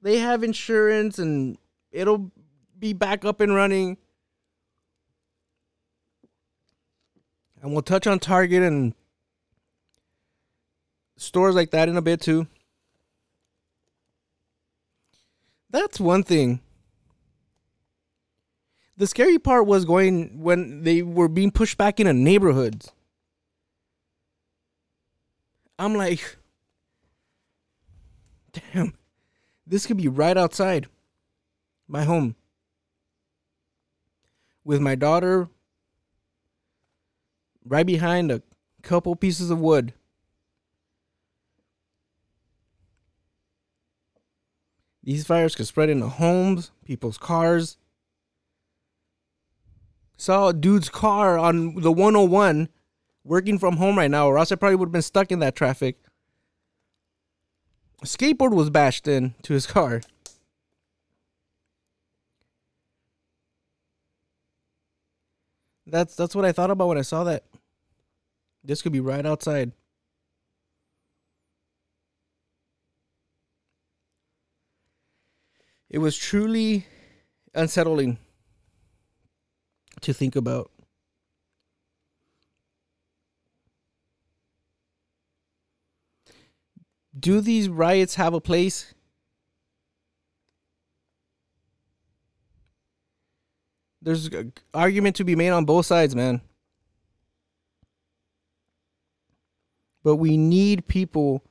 they 0.02 0.18
have 0.18 0.44
insurance, 0.44 1.18
and 1.18 1.58
it'll 1.90 2.30
be 2.78 2.92
back 2.92 3.24
up 3.24 3.40
and 3.40 3.54
running. 3.54 3.96
And 7.62 7.72
we'll 7.72 7.82
touch 7.82 8.06
on 8.06 8.20
Target 8.20 8.62
and 8.62 8.94
stores 11.16 11.54
like 11.54 11.70
that 11.70 11.88
in 11.88 11.96
a 11.96 12.02
bit 12.02 12.20
too. 12.20 12.46
That's 15.70 16.00
one 16.00 16.22
thing. 16.22 16.60
The 18.96 19.06
scary 19.06 19.38
part 19.38 19.66
was 19.66 19.84
going 19.84 20.40
when 20.40 20.82
they 20.82 21.02
were 21.02 21.28
being 21.28 21.50
pushed 21.50 21.76
back 21.76 22.00
in 22.00 22.06
a 22.06 22.12
neighborhood. 22.12 22.86
I'm 25.78 25.94
like, 25.94 26.36
damn, 28.52 28.94
this 29.66 29.84
could 29.84 29.98
be 29.98 30.08
right 30.08 30.36
outside 30.36 30.86
my 31.86 32.04
home 32.04 32.36
with 34.64 34.80
my 34.80 34.94
daughter 34.94 35.48
right 37.64 37.86
behind 37.86 38.32
a 38.32 38.42
couple 38.82 39.14
pieces 39.14 39.50
of 39.50 39.60
wood. 39.60 39.92
These 45.06 45.24
fires 45.24 45.54
could 45.54 45.68
spread 45.68 45.88
into 45.88 46.08
homes, 46.08 46.72
people's 46.84 47.16
cars. 47.16 47.78
Saw 50.16 50.48
a 50.48 50.52
dude's 50.52 50.88
car 50.88 51.38
on 51.38 51.76
the 51.76 51.92
101 51.92 52.68
working 53.22 53.56
from 53.56 53.76
home 53.76 53.96
right 53.96 54.10
now, 54.10 54.26
or 54.26 54.36
else 54.36 54.50
I 54.50 54.56
probably 54.56 54.74
would 54.74 54.88
have 54.88 54.92
been 54.92 55.02
stuck 55.02 55.30
in 55.30 55.38
that 55.38 55.54
traffic. 55.54 55.98
A 58.02 58.06
skateboard 58.06 58.52
was 58.52 58.68
bashed 58.68 59.06
in 59.06 59.36
to 59.44 59.52
his 59.52 59.64
car. 59.64 60.00
That's 65.86 66.16
that's 66.16 66.34
what 66.34 66.44
I 66.44 66.50
thought 66.50 66.72
about 66.72 66.88
when 66.88 66.98
I 66.98 67.02
saw 67.02 67.22
that. 67.24 67.44
This 68.64 68.82
could 68.82 68.90
be 68.90 68.98
right 68.98 69.24
outside. 69.24 69.70
It 75.88 75.98
was 75.98 76.16
truly 76.16 76.86
unsettling 77.54 78.18
to 80.00 80.12
think 80.12 80.36
about. 80.36 80.70
Do 87.18 87.40
these 87.40 87.68
riots 87.68 88.16
have 88.16 88.34
a 88.34 88.40
place? 88.40 88.92
There's 94.02 94.26
an 94.26 94.52
argument 94.74 95.16
to 95.16 95.24
be 95.24 95.34
made 95.34 95.50
on 95.50 95.64
both 95.64 95.86
sides, 95.86 96.14
man. 96.14 96.40
But 100.04 100.16
we 100.16 100.36
need 100.36 100.86
people 100.86 101.42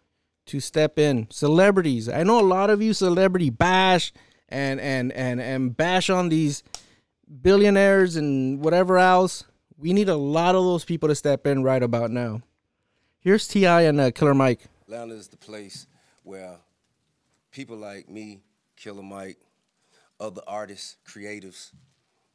to 0.47 0.59
step 0.59 0.99
in. 0.99 1.27
Celebrities. 1.29 2.09
I 2.09 2.23
know 2.23 2.39
a 2.39 2.41
lot 2.41 2.69
of 2.69 2.81
you 2.81 2.93
celebrity 2.93 3.49
bash 3.49 4.13
and 4.49 4.79
and 4.79 5.11
and 5.13 5.41
and 5.41 5.75
bash 5.75 6.09
on 6.09 6.29
these 6.29 6.63
billionaires 7.41 8.15
and 8.15 8.63
whatever 8.63 8.97
else. 8.97 9.43
We 9.77 9.93
need 9.93 10.09
a 10.09 10.15
lot 10.15 10.55
of 10.55 10.63
those 10.63 10.85
people 10.85 11.09
to 11.09 11.15
step 11.15 11.45
in 11.47 11.63
right 11.63 11.83
about 11.83 12.11
now. 12.11 12.41
Here's 13.19 13.47
T.I. 13.47 13.81
and 13.81 13.99
uh, 13.99 14.11
Killer 14.11 14.33
Mike. 14.33 14.61
Atlanta 14.83 15.15
is 15.15 15.27
the 15.27 15.37
place 15.37 15.87
where 16.23 16.57
people 17.51 17.75
like 17.75 18.07
me, 18.07 18.43
Killer 18.77 19.01
Mike, 19.01 19.39
other 20.19 20.41
artists, 20.47 20.97
creatives, 21.07 21.71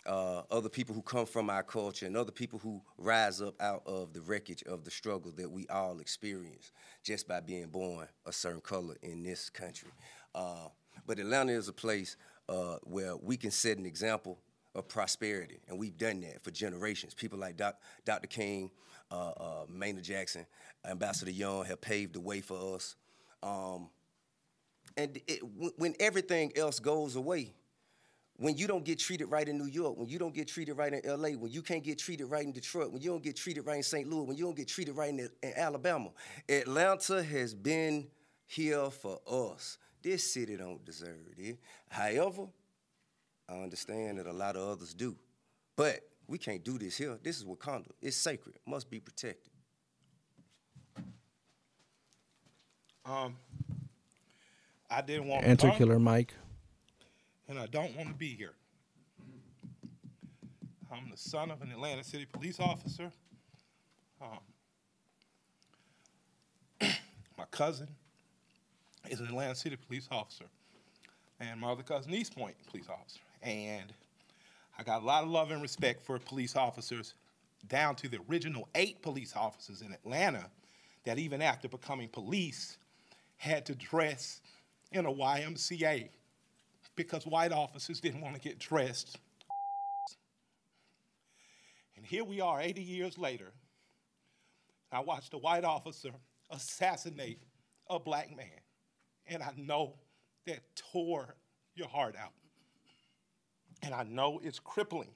uh, 0.06 0.42
other 0.50 0.68
people 0.68 0.94
who 0.94 1.02
come 1.02 1.26
from 1.26 1.50
our 1.50 1.62
culture, 1.62 2.06
and 2.06 2.16
other 2.16 2.32
people 2.32 2.58
who 2.58 2.80
rise 2.98 3.40
up 3.40 3.54
out 3.60 3.82
of 3.86 4.12
the 4.12 4.20
wreckage 4.20 4.62
of 4.64 4.84
the 4.84 4.90
struggle 4.90 5.32
that 5.36 5.50
we 5.50 5.66
all 5.68 6.00
experience 6.00 6.72
just 7.02 7.28
by 7.28 7.40
being 7.40 7.66
born 7.68 8.06
a 8.26 8.32
certain 8.32 8.60
color 8.60 8.96
in 9.02 9.22
this 9.22 9.50
country. 9.50 9.90
Uh, 10.34 10.68
but 11.06 11.18
Atlanta 11.18 11.52
is 11.52 11.68
a 11.68 11.72
place 11.72 12.16
uh, 12.48 12.76
where 12.84 13.16
we 13.16 13.36
can 13.36 13.50
set 13.50 13.78
an 13.78 13.86
example 13.86 14.38
of 14.74 14.86
prosperity, 14.88 15.58
and 15.68 15.78
we've 15.78 15.96
done 15.98 16.20
that 16.20 16.42
for 16.42 16.50
generations. 16.50 17.14
People 17.14 17.38
like 17.38 17.56
Doc, 17.56 17.76
Dr. 18.04 18.28
King, 18.28 18.70
uh, 19.10 19.30
uh, 19.30 19.64
Maynard 19.68 20.04
Jackson, 20.04 20.46
Ambassador 20.88 21.30
Young 21.32 21.64
have 21.64 21.80
paved 21.80 22.14
the 22.14 22.20
way 22.20 22.40
for 22.40 22.76
us. 22.76 22.96
Um, 23.42 23.90
and 24.96 25.20
it, 25.26 25.40
when- 25.42 25.72
when 25.76 25.94
everything 26.00 26.52
else 26.56 26.78
goes 26.78 27.16
away, 27.16 27.52
when 28.40 28.56
you 28.56 28.66
don't 28.66 28.86
get 28.86 28.98
treated 28.98 29.26
right 29.26 29.46
in 29.46 29.58
New 29.58 29.66
York, 29.66 29.98
when 29.98 30.08
you 30.08 30.18
don't 30.18 30.32
get 30.32 30.48
treated 30.48 30.72
right 30.72 30.94
in 30.94 31.02
LA, 31.04 31.28
when 31.32 31.52
you 31.52 31.60
can't 31.60 31.84
get 31.84 31.98
treated 31.98 32.24
right 32.24 32.42
in 32.42 32.52
Detroit, 32.52 32.90
when 32.90 33.02
you 33.02 33.10
don't 33.10 33.22
get 33.22 33.36
treated 33.36 33.66
right 33.66 33.76
in 33.76 33.82
St. 33.82 34.08
Louis, 34.08 34.22
when 34.22 34.36
you 34.38 34.44
don't 34.44 34.56
get 34.56 34.66
treated 34.66 34.96
right 34.96 35.10
in, 35.10 35.28
in 35.42 35.52
Alabama, 35.56 36.08
Atlanta 36.48 37.22
has 37.22 37.54
been 37.54 38.06
here 38.46 38.88
for 38.88 39.20
us. 39.30 39.76
This 40.02 40.32
city 40.32 40.56
don't 40.56 40.82
deserve 40.86 41.18
it. 41.36 41.58
However, 41.90 42.46
I 43.46 43.56
understand 43.56 44.16
that 44.16 44.26
a 44.26 44.32
lot 44.32 44.56
of 44.56 44.66
others 44.66 44.94
do. 44.94 45.16
But 45.76 46.00
we 46.26 46.38
can't 46.38 46.64
do 46.64 46.78
this 46.78 46.96
here. 46.96 47.18
This 47.22 47.36
is 47.36 47.44
Wakanda. 47.44 47.90
It's 48.00 48.16
sacred. 48.16 48.56
Must 48.66 48.88
be 48.88 49.00
protected. 49.00 49.52
Um, 53.04 53.36
I 54.90 55.02
didn't 55.02 55.28
want 55.28 55.44
Enter 55.44 55.66
to 55.66 55.68
come, 55.68 55.76
Killer 55.76 55.98
Mike. 55.98 56.32
And 57.50 57.58
I 57.58 57.66
don't 57.66 57.94
want 57.96 58.08
to 58.08 58.14
be 58.14 58.28
here. 58.28 58.52
I'm 60.90 61.10
the 61.10 61.16
son 61.16 61.50
of 61.50 61.60
an 61.62 61.72
Atlanta 61.72 62.04
City 62.04 62.24
police 62.24 62.60
officer. 62.60 63.10
Um, 64.22 64.38
my 67.36 67.44
cousin 67.50 67.88
is 69.08 69.18
an 69.18 69.26
Atlanta 69.26 69.56
City 69.56 69.76
police 69.76 70.06
officer, 70.12 70.44
and 71.40 71.60
my 71.60 71.72
other 71.72 71.82
cousin, 71.82 72.14
East 72.14 72.36
Point 72.36 72.54
police 72.70 72.86
officer. 72.88 73.18
And 73.42 73.92
I 74.78 74.84
got 74.84 75.02
a 75.02 75.04
lot 75.04 75.24
of 75.24 75.30
love 75.30 75.50
and 75.50 75.60
respect 75.60 76.06
for 76.06 76.20
police 76.20 76.54
officers, 76.54 77.14
down 77.68 77.96
to 77.96 78.08
the 78.08 78.20
original 78.30 78.68
eight 78.76 79.02
police 79.02 79.34
officers 79.34 79.82
in 79.82 79.92
Atlanta 79.92 80.46
that 81.04 81.18
even 81.18 81.42
after 81.42 81.68
becoming 81.68 82.08
police 82.08 82.78
had 83.38 83.66
to 83.66 83.74
dress 83.74 84.40
in 84.92 85.04
a 85.06 85.12
YMCA 85.12 86.10
because 86.96 87.26
white 87.26 87.52
officers 87.52 88.00
didn't 88.00 88.20
want 88.20 88.34
to 88.34 88.40
get 88.40 88.58
dressed. 88.58 89.18
And 91.96 92.04
here 92.04 92.24
we 92.24 92.40
are 92.40 92.60
80 92.60 92.82
years 92.82 93.18
later. 93.18 93.52
I 94.92 95.00
watched 95.00 95.34
a 95.34 95.38
white 95.38 95.64
officer 95.64 96.10
assassinate 96.50 97.42
a 97.88 97.98
black 97.98 98.34
man. 98.34 98.46
And 99.26 99.42
I 99.42 99.52
know 99.56 99.96
that 100.46 100.60
tore 100.92 101.34
your 101.74 101.88
heart 101.88 102.16
out. 102.16 102.32
And 103.82 103.94
I 103.94 104.04
know 104.04 104.40
it's 104.42 104.58
crippling. 104.58 105.10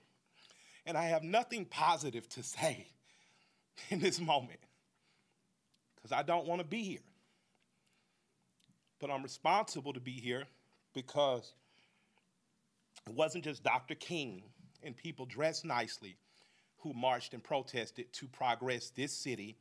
And 0.87 0.97
I 0.97 1.07
have 1.07 1.22
nothing 1.22 1.64
positive 1.64 2.29
to 2.31 2.43
say 2.43 2.89
in 3.91 4.01
this 4.01 4.20
moment 4.20 4.61
because 5.97 6.12
I 6.12 6.22
don't 6.22 6.47
want 6.47 6.61
to 6.61 6.66
be 6.66 6.83
here. 6.83 6.99
But 9.01 9.11
I'm 9.11 9.22
responsible 9.22 9.93
to 9.93 10.01
be 10.01 10.12
here 10.12 10.45
because 10.95 11.53
it 13.07 13.14
wasn't 13.14 13.44
just 13.44 13.62
Dr. 13.62 13.94
King 13.94 14.42
and 14.82 14.96
people 14.96 15.26
dressed 15.26 15.64
nicely 15.64 16.16
who 16.78 16.92
marched 16.92 17.34
and 17.34 17.42
protested 17.42 18.12
to 18.12 18.26
progress 18.26 18.90
this 18.90 19.12
city 19.12 19.57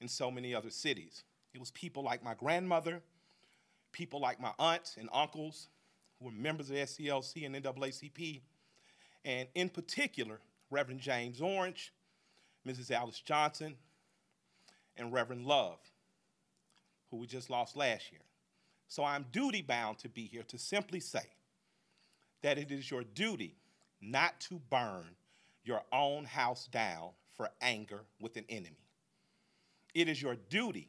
and 0.00 0.10
so 0.10 0.30
many 0.30 0.54
other 0.54 0.70
cities. 0.70 1.24
It 1.54 1.60
was 1.60 1.70
people 1.72 2.02
like 2.02 2.22
my 2.22 2.34
grandmother, 2.34 3.02
people 3.92 4.20
like 4.20 4.40
my 4.40 4.52
aunts 4.58 4.96
and 4.96 5.08
uncles 5.12 5.68
who 6.18 6.26
were 6.26 6.32
members 6.32 6.70
of 6.70 6.76
SCLC 6.76 7.46
and 7.46 7.54
NAACP, 7.56 8.40
and 9.24 9.48
in 9.54 9.68
particular, 9.68 10.40
Reverend 10.70 11.00
James 11.00 11.40
Orange, 11.40 11.92
Mrs. 12.66 12.90
Alice 12.90 13.20
Johnson, 13.20 13.74
and 14.96 15.12
Reverend 15.12 15.46
Love, 15.46 15.78
who 17.10 17.16
we 17.18 17.26
just 17.26 17.50
lost 17.50 17.76
last 17.76 18.10
year. 18.12 18.20
So 18.88 19.04
I'm 19.04 19.26
duty 19.32 19.62
bound 19.62 19.98
to 19.98 20.08
be 20.08 20.26
here 20.26 20.42
to 20.44 20.58
simply 20.58 21.00
say 21.00 21.24
that 22.42 22.58
it 22.58 22.70
is 22.70 22.90
your 22.90 23.04
duty 23.04 23.56
not 24.00 24.40
to 24.40 24.60
burn 24.70 25.06
your 25.64 25.82
own 25.92 26.24
house 26.24 26.68
down 26.70 27.10
for 27.36 27.48
anger 27.60 28.00
with 28.20 28.36
an 28.36 28.44
enemy. 28.48 28.88
It 29.94 30.08
is 30.08 30.20
your 30.20 30.36
duty 30.48 30.88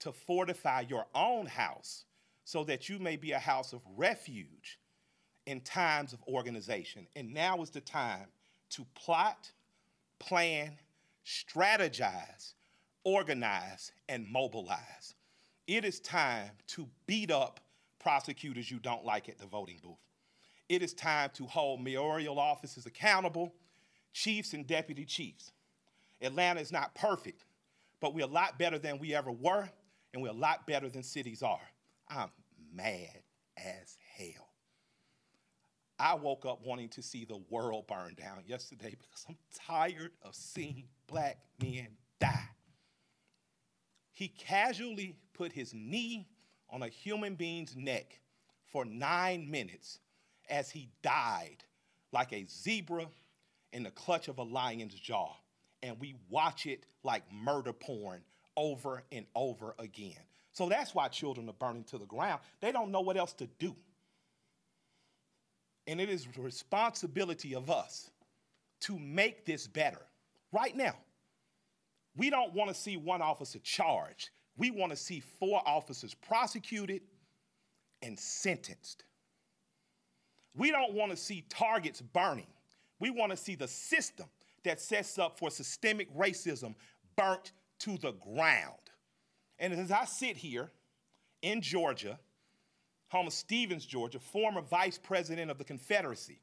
to 0.00 0.12
fortify 0.12 0.84
your 0.88 1.06
own 1.14 1.46
house 1.46 2.04
so 2.44 2.64
that 2.64 2.88
you 2.88 2.98
may 2.98 3.16
be 3.16 3.32
a 3.32 3.38
house 3.38 3.72
of 3.72 3.80
refuge 3.96 4.78
in 5.46 5.60
times 5.60 6.12
of 6.12 6.22
organization. 6.28 7.06
And 7.16 7.34
now 7.34 7.60
is 7.62 7.70
the 7.70 7.80
time 7.80 8.26
to 8.70 8.86
plot, 8.94 9.50
plan, 10.18 10.72
strategize, 11.26 12.54
organize, 13.04 13.92
and 14.08 14.26
mobilize. 14.30 15.14
It 15.66 15.84
is 15.84 16.00
time 16.00 16.50
to 16.68 16.88
beat 17.06 17.30
up 17.30 17.60
prosecutors 17.98 18.70
you 18.70 18.78
don't 18.78 19.04
like 19.04 19.28
at 19.28 19.38
the 19.38 19.46
voting 19.46 19.78
booth. 19.82 19.96
It 20.68 20.82
is 20.82 20.92
time 20.92 21.30
to 21.34 21.46
hold 21.46 21.82
mayoral 21.82 22.38
offices 22.38 22.86
accountable, 22.86 23.54
chiefs 24.12 24.52
and 24.52 24.66
deputy 24.66 25.04
chiefs. 25.04 25.52
Atlanta 26.20 26.60
is 26.60 26.72
not 26.72 26.94
perfect, 26.94 27.44
but 28.00 28.14
we're 28.14 28.26
a 28.26 28.28
lot 28.28 28.58
better 28.58 28.78
than 28.78 28.98
we 28.98 29.14
ever 29.14 29.32
were, 29.32 29.68
and 30.12 30.22
we're 30.22 30.30
a 30.30 30.32
lot 30.32 30.66
better 30.66 30.88
than 30.88 31.02
cities 31.02 31.42
are. 31.42 31.60
I'm 32.08 32.30
mad 32.74 33.22
as 33.56 33.96
hell. 34.16 34.48
I 35.98 36.14
woke 36.14 36.46
up 36.46 36.60
wanting 36.64 36.90
to 36.90 37.02
see 37.02 37.24
the 37.24 37.40
world 37.50 37.86
burn 37.88 38.14
down 38.14 38.42
yesterday 38.46 38.94
because 38.98 39.26
I'm 39.28 39.36
tired 39.66 40.12
of 40.22 40.34
seeing 40.34 40.84
black 41.06 41.38
men 41.60 41.88
die. 42.20 42.48
He 44.12 44.28
casually 44.28 45.16
put 45.32 45.52
his 45.52 45.72
knee 45.74 46.28
on 46.70 46.82
a 46.82 46.88
human 46.88 47.34
being's 47.34 47.74
neck 47.74 48.20
for 48.64 48.84
nine 48.84 49.50
minutes 49.50 50.00
as 50.48 50.70
he 50.70 50.88
died 51.02 51.64
like 52.12 52.32
a 52.32 52.46
zebra 52.46 53.06
in 53.72 53.82
the 53.82 53.90
clutch 53.90 54.28
of 54.28 54.38
a 54.38 54.42
lion's 54.42 54.94
jaw. 54.94 55.32
And 55.82 55.98
we 56.00 56.14
watch 56.28 56.66
it 56.66 56.84
like 57.04 57.22
murder 57.32 57.72
porn 57.72 58.22
over 58.56 59.02
and 59.12 59.26
over 59.34 59.74
again. 59.78 60.16
So 60.52 60.68
that's 60.68 60.94
why 60.94 61.08
children 61.08 61.48
are 61.48 61.54
burning 61.54 61.84
to 61.84 61.98
the 61.98 62.06
ground. 62.06 62.40
They 62.60 62.72
don't 62.72 62.90
know 62.90 63.00
what 63.00 63.16
else 63.16 63.32
to 63.34 63.46
do. 63.58 63.76
And 65.86 66.00
it 66.00 66.10
is 66.10 66.26
the 66.34 66.42
responsibility 66.42 67.54
of 67.54 67.70
us 67.70 68.10
to 68.80 68.98
make 68.98 69.44
this 69.44 69.66
better 69.66 70.02
right 70.52 70.76
now. 70.76 70.96
We 72.16 72.30
don't 72.30 72.52
want 72.52 72.68
to 72.68 72.74
see 72.74 72.96
one 72.96 73.22
officer 73.22 73.60
charged. 73.60 74.30
We 74.56 74.70
want 74.72 74.90
to 74.90 74.96
see 74.96 75.20
four 75.20 75.62
officers 75.64 76.14
prosecuted 76.14 77.02
and 78.02 78.18
sentenced. 78.18 79.04
We 80.54 80.70
don't 80.70 80.94
want 80.94 81.10
to 81.10 81.16
see 81.16 81.44
targets 81.48 82.00
burning. 82.00 82.46
We 83.00 83.10
want 83.10 83.30
to 83.30 83.36
see 83.36 83.54
the 83.54 83.68
system 83.68 84.26
that 84.64 84.80
sets 84.80 85.18
up 85.18 85.38
for 85.38 85.50
systemic 85.50 86.14
racism 86.16 86.74
burnt 87.16 87.52
to 87.80 87.96
the 87.98 88.12
ground. 88.12 88.74
And 89.58 89.72
as 89.72 89.90
I 89.90 90.04
sit 90.04 90.36
here 90.36 90.70
in 91.42 91.60
Georgia, 91.60 92.18
home 93.08 93.28
of 93.28 93.32
Stephens, 93.32 93.86
Georgia, 93.86 94.18
former 94.18 94.60
vice 94.60 94.98
president 94.98 95.50
of 95.50 95.58
the 95.58 95.64
Confederacy, 95.64 96.40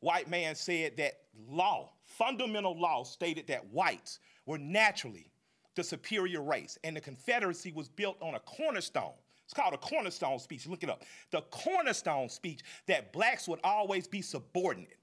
white 0.00 0.28
man 0.28 0.54
said 0.54 0.96
that 0.98 1.14
law, 1.48 1.90
fundamental 2.04 2.78
law, 2.78 3.02
stated 3.04 3.46
that 3.48 3.66
whites 3.72 4.18
were 4.44 4.58
naturally 4.58 5.30
the 5.74 5.84
superior 5.84 6.42
race, 6.42 6.78
and 6.84 6.96
the 6.96 7.00
Confederacy 7.00 7.72
was 7.72 7.88
built 7.88 8.16
on 8.22 8.34
a 8.34 8.40
cornerstone. 8.40 9.12
It's 9.46 9.54
called 9.54 9.74
a 9.74 9.78
cornerstone 9.78 10.40
speech. 10.40 10.66
Look 10.66 10.82
it 10.82 10.90
up. 10.90 11.04
The 11.30 11.40
cornerstone 11.42 12.28
speech 12.28 12.60
that 12.86 13.12
blacks 13.12 13.46
would 13.46 13.60
always 13.62 14.08
be 14.08 14.20
subordinate. 14.20 14.98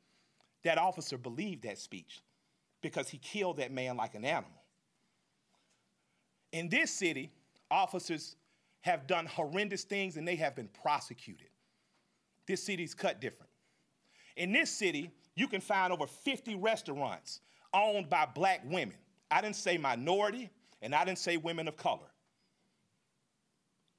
That 0.64 0.78
officer 0.78 1.18
believed 1.18 1.64
that 1.64 1.80
speech 1.80 2.22
because 2.82 3.08
he 3.08 3.18
killed 3.18 3.58
that 3.58 3.72
man 3.72 3.96
like 3.96 4.16
an 4.16 4.26
animal. 4.26 4.52
In 6.52 6.68
this 6.68 6.92
city, 6.92 7.32
officers 7.72 8.36
have 8.82 9.08
done 9.08 9.26
horrendous 9.26 9.86
things 9.86 10.18
and 10.18 10.28
they 10.28 10.36
have 10.36 10.56
been 10.56 10.68
prosecuted. 10.68 11.48
This 12.46 12.62
city's 12.62 12.94
cut 12.94 13.22
different. 13.22 13.50
In 14.36 14.52
this 14.52 14.70
city, 14.70 15.10
you 15.36 15.48
can 15.48 15.62
find 15.62 15.94
over 15.94 16.06
50 16.06 16.56
restaurants 16.56 17.40
owned 17.74 18.10
by 18.10 18.26
black 18.26 18.62
women. 18.66 18.98
I 19.32 19.42
didn't 19.42 19.56
say 19.56 19.78
minority, 19.78 20.50
and 20.82 20.94
I 20.94 21.06
didn't 21.06 21.20
say 21.20 21.38
women 21.38 21.68
of 21.68 21.78
color. 21.78 22.13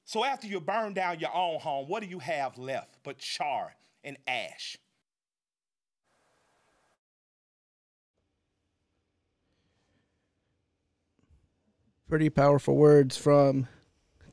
So 0.07 0.23
after 0.23 0.45
you 0.45 0.61
burn 0.61 0.93
down 0.93 1.19
your 1.19 1.35
own 1.35 1.59
home, 1.59 1.87
what 1.87 2.03
do 2.03 2.07
you 2.07 2.19
have 2.19 2.59
left 2.59 2.99
but 3.03 3.17
char 3.17 3.75
and 4.03 4.17
ash? 4.27 4.77
Pretty 12.07 12.29
powerful 12.29 12.75
words 12.75 13.17
from 13.17 13.67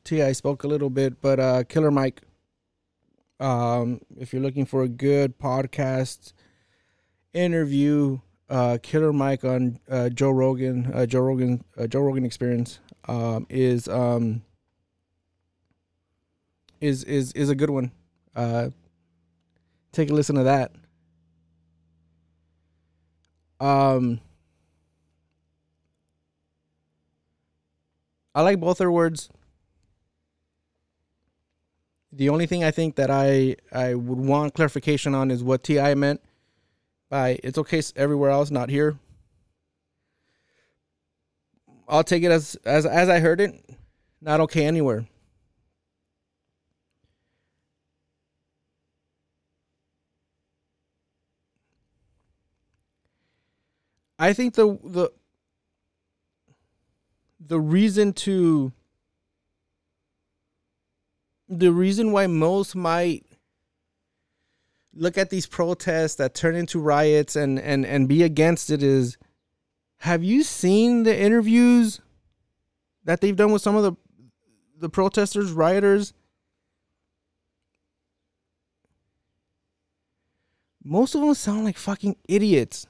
T.I. 0.03 0.33
spoke 0.33 0.63
a 0.63 0.67
little 0.67 0.91
bit, 0.91 1.19
but 1.21 1.39
uh, 1.39 1.63
Killer 1.63 1.89
Mike. 1.89 2.21
Um, 3.39 3.99
if 4.15 4.31
you're 4.31 4.43
looking 4.43 4.67
for 4.67 4.83
a 4.83 4.87
good 4.87 5.39
podcast 5.39 6.33
interview, 7.33 8.19
uh, 8.47 8.77
Killer 8.83 9.11
Mike 9.11 9.43
on 9.43 9.79
uh, 9.89 10.09
Joe 10.09 10.29
Rogan, 10.29 10.91
uh, 10.93 11.07
Joe 11.07 11.21
Rogan, 11.21 11.63
uh, 11.75 11.87
Joe 11.87 12.01
Rogan 12.01 12.25
Experience 12.25 12.79
um, 13.07 13.47
is 13.49 13.87
um, 13.87 14.43
is 16.83 17.03
is 17.05 17.31
is 17.31 17.49
a 17.49 17.55
good 17.55 17.69
one. 17.69 17.91
Uh, 18.35 18.69
take 19.93 20.09
a 20.09 20.13
listen 20.13 20.35
to 20.35 20.43
that. 20.43 20.71
Um, 23.59 24.19
I 28.35 28.41
like 28.41 28.59
both 28.59 28.79
their 28.79 28.91
words. 28.91 29.29
The 32.11 32.29
only 32.29 32.45
thing 32.45 32.63
I 32.63 32.71
think 32.71 32.95
that 32.95 33.09
I 33.09 33.55
I 33.71 33.93
would 33.93 34.19
want 34.19 34.53
clarification 34.53 35.15
on 35.15 35.31
is 35.31 35.41
what 35.41 35.63
T.I. 35.63 35.95
meant 35.95 36.21
by 37.09 37.39
"it's 37.43 37.57
okay 37.57 37.81
everywhere 37.95 38.29
else, 38.29 38.51
not 38.51 38.69
here." 38.69 38.99
I'll 41.87 42.03
take 42.03 42.23
it 42.23 42.31
as 42.31 42.55
as 42.65 42.85
as 42.85 43.07
I 43.07 43.19
heard 43.19 43.39
it, 43.39 43.63
not 44.21 44.41
okay 44.41 44.65
anywhere. 44.65 45.07
I 54.23 54.31
think 54.31 54.53
the 54.53 54.79
the 54.81 55.09
the 57.41 57.59
reason 57.59 58.13
to 58.13 58.71
the 61.49 61.73
reason 61.73 62.13
why 62.13 62.27
most 62.27 62.73
might 62.73 63.25
look 64.93 65.17
at 65.17 65.29
these 65.29 65.45
protests 65.45 66.15
that 66.15 66.33
turn 66.33 66.55
into 66.55 66.79
riots 66.79 67.35
and 67.35 67.59
and 67.59 67.85
and 67.85 68.07
be 68.07 68.23
against 68.23 68.69
it 68.69 68.81
is 68.81 69.17
have 69.97 70.23
you 70.23 70.43
seen 70.43 71.03
the 71.03 71.19
interviews 71.19 71.99
that 73.03 73.19
they've 73.19 73.35
done 73.35 73.51
with 73.51 73.61
some 73.61 73.75
of 73.75 73.83
the 73.83 73.93
the 74.79 74.87
protesters 74.87 75.51
rioters? 75.51 76.13
Most 80.81 81.13
of 81.13 81.19
them 81.19 81.33
sound 81.33 81.65
like 81.65 81.77
fucking 81.77 82.15
idiots 82.29 82.87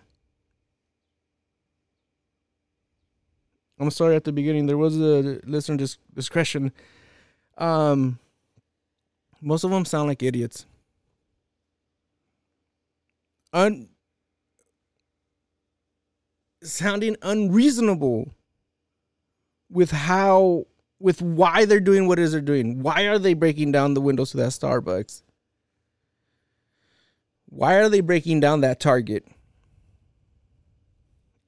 I'm 3.80 3.92
sorry 3.92 4.16
at 4.16 4.24
the 4.24 4.32
beginning. 4.32 4.68
There 4.68 4.78
was 4.78 4.98
a 4.98 5.40
listener 5.46 5.78
dis- 5.78 5.98
discretion. 6.14 6.72
Um, 7.58 8.20
most 9.42 9.64
of 9.64 9.72
them 9.72 9.86
sound 9.86 10.08
like 10.08 10.24
idiots. 10.24 10.66
Un 13.52 13.90
sounding 16.64 17.18
unreasonable 17.22 18.34
with 19.70 19.92
how 19.92 20.66
with 21.00 21.22
why 21.22 21.66
they're 21.66 21.82
doing 21.82 22.08
what 22.08 22.18
it 22.18 22.24
is 22.24 22.32
they're 22.32 22.42
doing. 22.42 22.82
Why 22.82 23.04
are 23.04 23.20
they 23.20 23.34
breaking 23.34 23.74
down 23.74 23.94
the 23.94 24.02
windows 24.02 24.32
to 24.32 24.38
that 24.38 24.50
Starbucks? 24.52 25.22
Why 27.48 27.76
are 27.76 27.90
they 27.90 28.00
breaking 28.00 28.40
down 28.40 28.62
that 28.62 28.80
Target? 28.80 29.28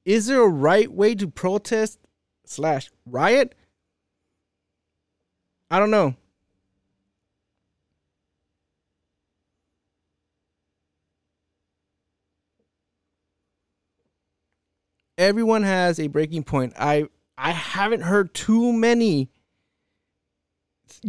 Is 0.04 0.28
there 0.28 0.42
a 0.42 0.48
right 0.48 0.92
way 0.92 1.16
to 1.16 1.28
protest 1.28 2.00
slash 2.50 2.90
riot? 3.06 3.56
I 5.70 5.80
don't 5.80 5.92
know. 5.92 6.16
Everyone 15.18 15.64
has 15.64 16.00
a 16.00 16.08
breaking 16.08 16.44
point. 16.44 16.74
I 16.78 17.08
I 17.38 17.52
haven't 17.52 18.02
heard 18.02 18.34
too 18.34 18.74
many 18.74 19.30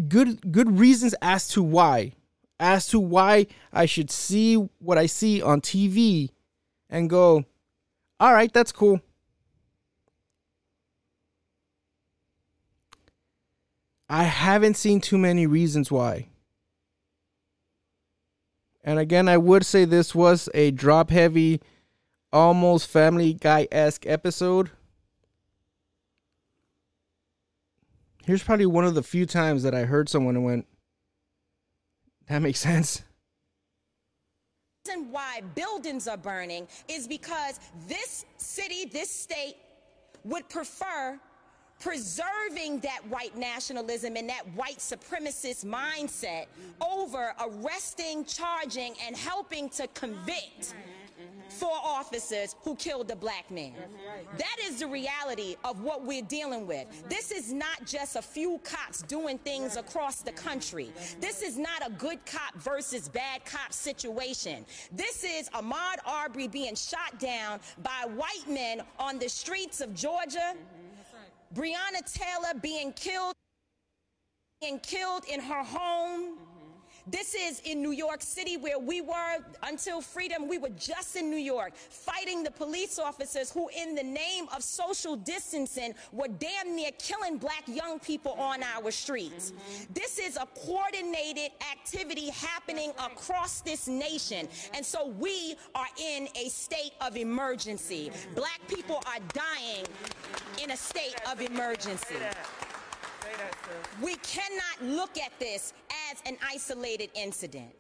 good 0.09 0.53
good 0.53 0.79
reasons 0.79 1.15
as 1.21 1.49
to 1.49 1.63
why 1.63 2.13
as 2.59 2.87
to 2.89 3.01
why 3.01 3.47
I 3.73 3.87
should 3.87 4.11
see 4.11 4.55
what 4.79 4.99
I 4.99 5.07
see 5.07 5.43
on 5.43 5.61
TV 5.61 6.31
and 6.89 7.11
go, 7.11 7.45
all 8.19 8.33
right, 8.33 8.53
that's 8.53 8.73
cool. 8.73 9.01
I 14.09 14.25
haven't 14.25 14.77
seen 14.77 15.01
too 15.01 15.19
many 15.19 15.47
reasons 15.47 15.91
why. 15.91 16.29
And 18.85 19.01
again, 19.01 19.29
I 19.29 19.37
would 19.37 19.67
say 19.67 19.85
this 19.85 20.15
was 20.15 20.49
a 20.55 20.71
drop 20.71 21.11
heavy, 21.11 21.61
almost 22.33 22.87
family 22.87 23.35
guy 23.35 23.67
esque 23.73 24.07
episode. 24.07 24.71
Here's 28.25 28.45
probably 28.45 28.67
one 28.67 28.85
of 28.85 28.95
the 28.95 29.03
few 29.03 29.27
times 29.27 29.65
that 29.65 29.75
I 29.75 29.85
heard 29.85 30.09
someone 30.09 30.37
and 30.37 30.45
went, 30.45 30.67
that 32.29 32.43
makes 32.43 32.61
sense. 32.61 33.03
reason 34.87 35.11
why 35.11 35.43
buildings 35.55 36.09
are 36.09 36.17
burning 36.17 36.67
is 36.89 37.07
because 37.09 37.61
this 37.89 38.25
city, 38.37 38.85
this 38.85 39.11
state 39.11 39.57
would 40.25 40.49
prefer 40.49 41.19
preserving 41.79 42.81
that 42.81 43.01
white 43.09 43.37
nationalism 43.37 44.17
and 44.17 44.29
that 44.29 44.47
white 44.55 44.79
supremacist 44.79 45.65
mindset 45.65 46.47
over 46.81 47.33
arresting, 47.41 48.25
charging, 48.25 48.95
and 49.07 49.17
helping 49.17 49.69
to 49.71 49.87
convict 49.89 50.75
four 51.49 51.77
officers 51.83 52.57
who 52.63 52.75
killed 52.77 53.11
a 53.11 53.17
black 53.17 53.51
man. 53.51 53.75
That 54.37 54.57
is 54.65 54.81
the 54.81 54.87
reality 54.87 55.57
of 55.65 55.81
what 55.81 56.05
we're 56.05 56.23
dealing 56.23 56.67
with. 56.67 56.87
This 57.09 57.31
is 57.31 57.53
not 57.53 57.87
just 57.87 58.17
a 58.17 58.23
few 58.23 58.59
cops 58.65 59.03
doing 59.03 59.39
things 59.39 59.77
across 59.77 60.23
the 60.23 60.33
country. 60.33 60.93
This 61.21 61.43
is 61.43 61.57
not 61.57 61.87
a 61.87 61.91
good 61.93 62.25
cop 62.27 62.55
versus 62.57 63.09
bad 63.09 63.45
cop 63.45 63.73
situation. 63.73 64.67
This 64.93 65.25
is 65.25 65.49
Ahmaud 65.51 65.99
Arbery 66.05 66.49
being 66.49 66.75
shot 66.75 67.19
down 67.19 67.61
by 67.83 68.07
white 68.15 68.49
men 68.49 68.83
on 68.99 69.19
the 69.19 69.29
streets 69.29 69.81
of 69.81 69.95
Georgia. 69.95 70.55
Breonna 71.55 72.03
Taylor 72.13 72.59
being 72.61 72.93
killed 72.93 73.35
being 74.61 74.79
killed 74.81 75.25
in 75.29 75.41
her 75.41 75.63
home. 75.63 76.39
This 77.09 77.35
is 77.35 77.61
in 77.65 77.83
New 77.83 77.93
York 77.93 78.21
City 78.21 78.57
where 78.57 78.81
we 78.81 79.01
were 79.01 79.39
until 79.63 80.01
freedom. 80.01 80.49
We 80.49 80.59
were 80.59 80.71
just 80.71 81.15
in 81.15 81.31
New 81.31 81.37
York 81.37 81.75
fighting 81.77 82.43
the 82.43 82.51
police 82.51 82.99
officers 82.99 83.53
who, 83.53 83.69
in 83.77 83.95
the 83.95 84.03
name 84.03 84.47
of 84.55 84.65
social 84.65 85.15
distancing, 85.15 85.95
were 86.11 86.27
damn 86.27 86.75
near 86.75 86.91
killing 86.99 87.39
black 87.39 87.63
young 87.69 88.01
people 88.01 88.33
on 88.33 88.63
our 88.63 88.91
streets. 88.91 89.53
This 89.95 90.19
is 90.19 90.37
a 90.37 90.47
coordinated 90.67 91.53
activity 91.71 92.31
happening 92.31 92.91
across 92.99 93.61
this 93.61 93.87
nation. 93.87 94.49
And 94.75 94.85
so 94.85 95.07
we 95.07 95.55
are 95.77 95.87
in 96.01 96.29
a 96.35 96.49
state 96.49 96.93
of 97.01 97.17
emergency. 97.17 98.11
Black 98.35 98.61
people 98.67 99.01
are 99.07 99.21
dying 99.33 99.87
in 100.61 100.73
a 100.73 100.77
state 100.77 101.15
of 101.31 101.41
emergency. 101.41 102.17
We 104.03 104.17
cannot 104.17 104.83
look 104.83 105.19
at 105.19 105.39
this 105.39 105.73
as 106.11 106.23
an 106.27 106.37
isolated 106.47 107.11
incident. 107.15 107.71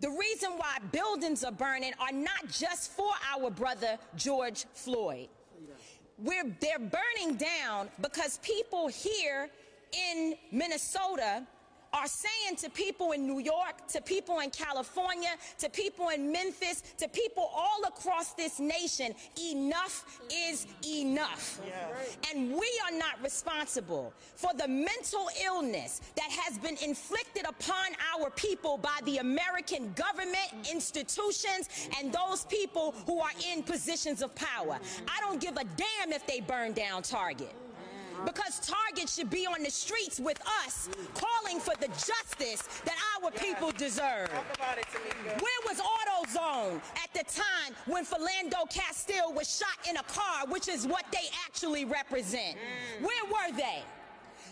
The 0.00 0.10
reason 0.10 0.50
why 0.56 0.78
buildings 0.90 1.44
are 1.44 1.52
burning 1.52 1.92
are 2.00 2.12
not 2.12 2.48
just 2.50 2.92
for 2.92 3.10
our 3.32 3.50
brother 3.50 3.98
George 4.16 4.66
Floyd. 4.74 5.28
We're, 6.18 6.56
they're 6.60 6.78
burning 6.78 7.36
down 7.36 7.88
because 8.00 8.38
people 8.38 8.88
here 8.88 9.48
in 9.92 10.34
Minnesota 10.50 11.46
are 11.92 12.06
saying 12.06 12.56
to 12.56 12.70
people 12.70 13.12
in 13.12 13.26
New 13.26 13.38
York, 13.38 13.86
to 13.88 14.00
people 14.00 14.40
in 14.40 14.50
California, 14.50 15.30
to 15.58 15.68
people 15.68 16.08
in 16.08 16.32
Memphis, 16.32 16.82
to 16.98 17.08
people 17.08 17.50
all 17.54 17.82
across 17.86 18.32
this 18.32 18.58
nation, 18.58 19.14
enough 19.40 20.20
is 20.30 20.66
enough. 20.86 21.60
And 22.30 22.52
we 22.52 22.80
are 22.86 22.96
not 22.96 23.22
responsible 23.22 24.12
for 24.36 24.50
the 24.56 24.68
mental 24.68 25.28
illness 25.44 26.00
that 26.16 26.30
has 26.30 26.58
been 26.58 26.76
inflicted 26.82 27.44
upon 27.46 27.92
our 28.14 28.30
people 28.30 28.78
by 28.78 28.98
the 29.04 29.18
American 29.18 29.92
government, 29.92 30.68
institutions, 30.70 31.68
and 31.98 32.12
those 32.12 32.44
people 32.46 32.94
who 33.06 33.20
are 33.20 33.32
in 33.52 33.62
positions 33.62 34.22
of 34.22 34.34
power. 34.34 34.78
I 35.08 35.20
don't 35.20 35.40
give 35.40 35.56
a 35.56 35.64
damn 35.64 36.12
if 36.12 36.26
they 36.26 36.40
burn 36.40 36.72
down 36.72 37.02
Target 37.02 37.54
because 38.24 38.60
Target 38.60 39.08
should 39.08 39.30
be 39.30 39.46
on 39.46 39.62
the 39.62 39.70
streets 39.70 40.20
with 40.20 40.40
us 40.64 40.88
calling 41.14 41.60
for 41.60 41.74
the 41.80 41.88
justice 41.88 42.62
that 42.84 42.96
our 43.16 43.30
people 43.30 43.72
deserve. 43.72 44.30
Where 44.30 45.60
was 45.66 45.80
AutoZone 45.80 46.80
at 47.02 47.12
the 47.14 47.24
time 47.32 47.74
when 47.86 48.04
Philando 48.04 48.68
Castile 48.70 49.32
was 49.32 49.54
shot 49.56 49.88
in 49.88 49.96
a 49.96 50.02
car, 50.04 50.46
which 50.48 50.68
is 50.68 50.86
what 50.86 51.04
they 51.12 51.28
actually 51.46 51.84
represent? 51.84 52.56
Where 53.00 53.24
were 53.26 53.56
they? 53.56 53.82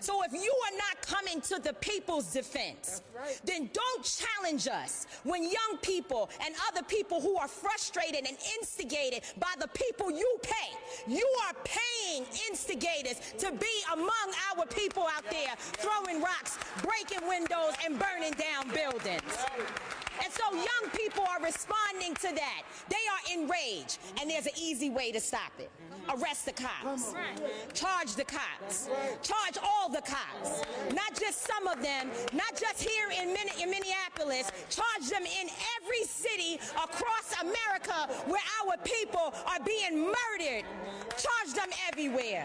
So 0.01 0.22
if 0.22 0.32
you 0.32 0.38
are 0.40 0.76
not 0.76 1.03
coming 1.03 1.40
to 1.42 1.59
the 1.59 1.74
people's 1.74 2.32
defense, 2.32 3.03
then 3.44 3.68
don't 3.72 4.05
challenge 4.05 4.66
us 4.66 5.07
when 5.24 5.42
young 5.42 5.78
people 5.82 6.30
and 6.44 6.55
other 6.70 6.82
people 6.82 7.20
who 7.20 7.36
are 7.36 7.48
frustrated 7.48 8.26
and 8.26 8.36
instigated 8.59 9.22
by 9.38 9.53
the 9.59 9.68
people 9.68 10.11
you 10.11 10.38
pay. 10.42 10.76
You 11.07 11.26
are 11.46 11.55
paying 11.64 12.24
instigators 12.48 13.20
to 13.38 13.53
be 13.53 13.82
among 13.92 14.09
our 14.57 14.66
people 14.66 15.07
out 15.14 15.24
there 15.30 15.55
throwing 15.59 16.22
rocks, 16.22 16.59
breaking 17.11 17.28
windows, 17.28 17.74
and 17.84 17.98
burning 17.98 18.32
down 18.32 18.68
buildings. 18.74 19.22
And 20.22 20.32
so 20.32 20.54
young 20.54 20.90
people 20.94 21.24
are 21.24 21.42
responding 21.42 22.14
to 22.16 22.34
that. 22.34 22.62
They 22.88 22.96
are 23.36 23.38
enraged, 23.38 23.98
and 24.20 24.28
there's 24.28 24.46
an 24.46 24.52
easy 24.61 24.90
way 24.90 25.12
to 25.12 25.20
stop 25.20 25.52
it. 25.58 25.70
Arrest 26.11 26.46
the 26.46 26.52
cops. 26.52 27.14
Charge 27.72 28.14
the 28.14 28.24
cops. 28.24 28.88
Charge 29.22 29.58
all 29.62 29.88
the 29.88 30.02
cops. 30.02 30.62
Not 30.92 31.18
just 31.18 31.46
some 31.46 31.66
of 31.66 31.82
them, 31.82 32.11
not 32.32 32.58
just 32.58 32.82
here 32.82 33.08
in, 33.11 33.30
in 33.30 33.70
Minneapolis. 33.70 34.50
Charge 34.68 35.08
them 35.08 35.22
in 35.22 35.48
every 35.80 36.04
city 36.04 36.61
across 36.76 37.34
America 37.40 38.12
where 38.26 38.42
our 38.64 38.76
people 38.78 39.32
are 39.46 39.64
being 39.64 40.00
murdered. 40.04 40.64
Charge 41.16 41.54
them 41.54 41.70
everywhere. 41.88 42.44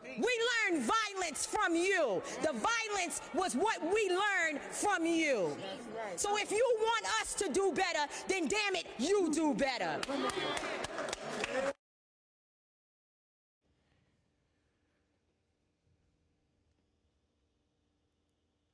We 0.17 0.33
learned 0.71 0.83
violence 0.83 1.45
from 1.45 1.75
you. 1.75 2.21
The 2.41 2.53
violence 2.53 3.21
was 3.33 3.55
what 3.55 3.81
we 3.81 4.09
learned 4.09 4.61
from 4.61 5.05
you. 5.05 5.55
So 6.15 6.37
if 6.37 6.51
you 6.51 6.77
want 6.79 7.05
us 7.21 7.33
to 7.35 7.49
do 7.49 7.71
better, 7.73 8.11
then 8.27 8.47
damn 8.47 8.75
it, 8.75 8.85
you 8.97 9.31
do 9.33 9.53
better. 9.53 9.99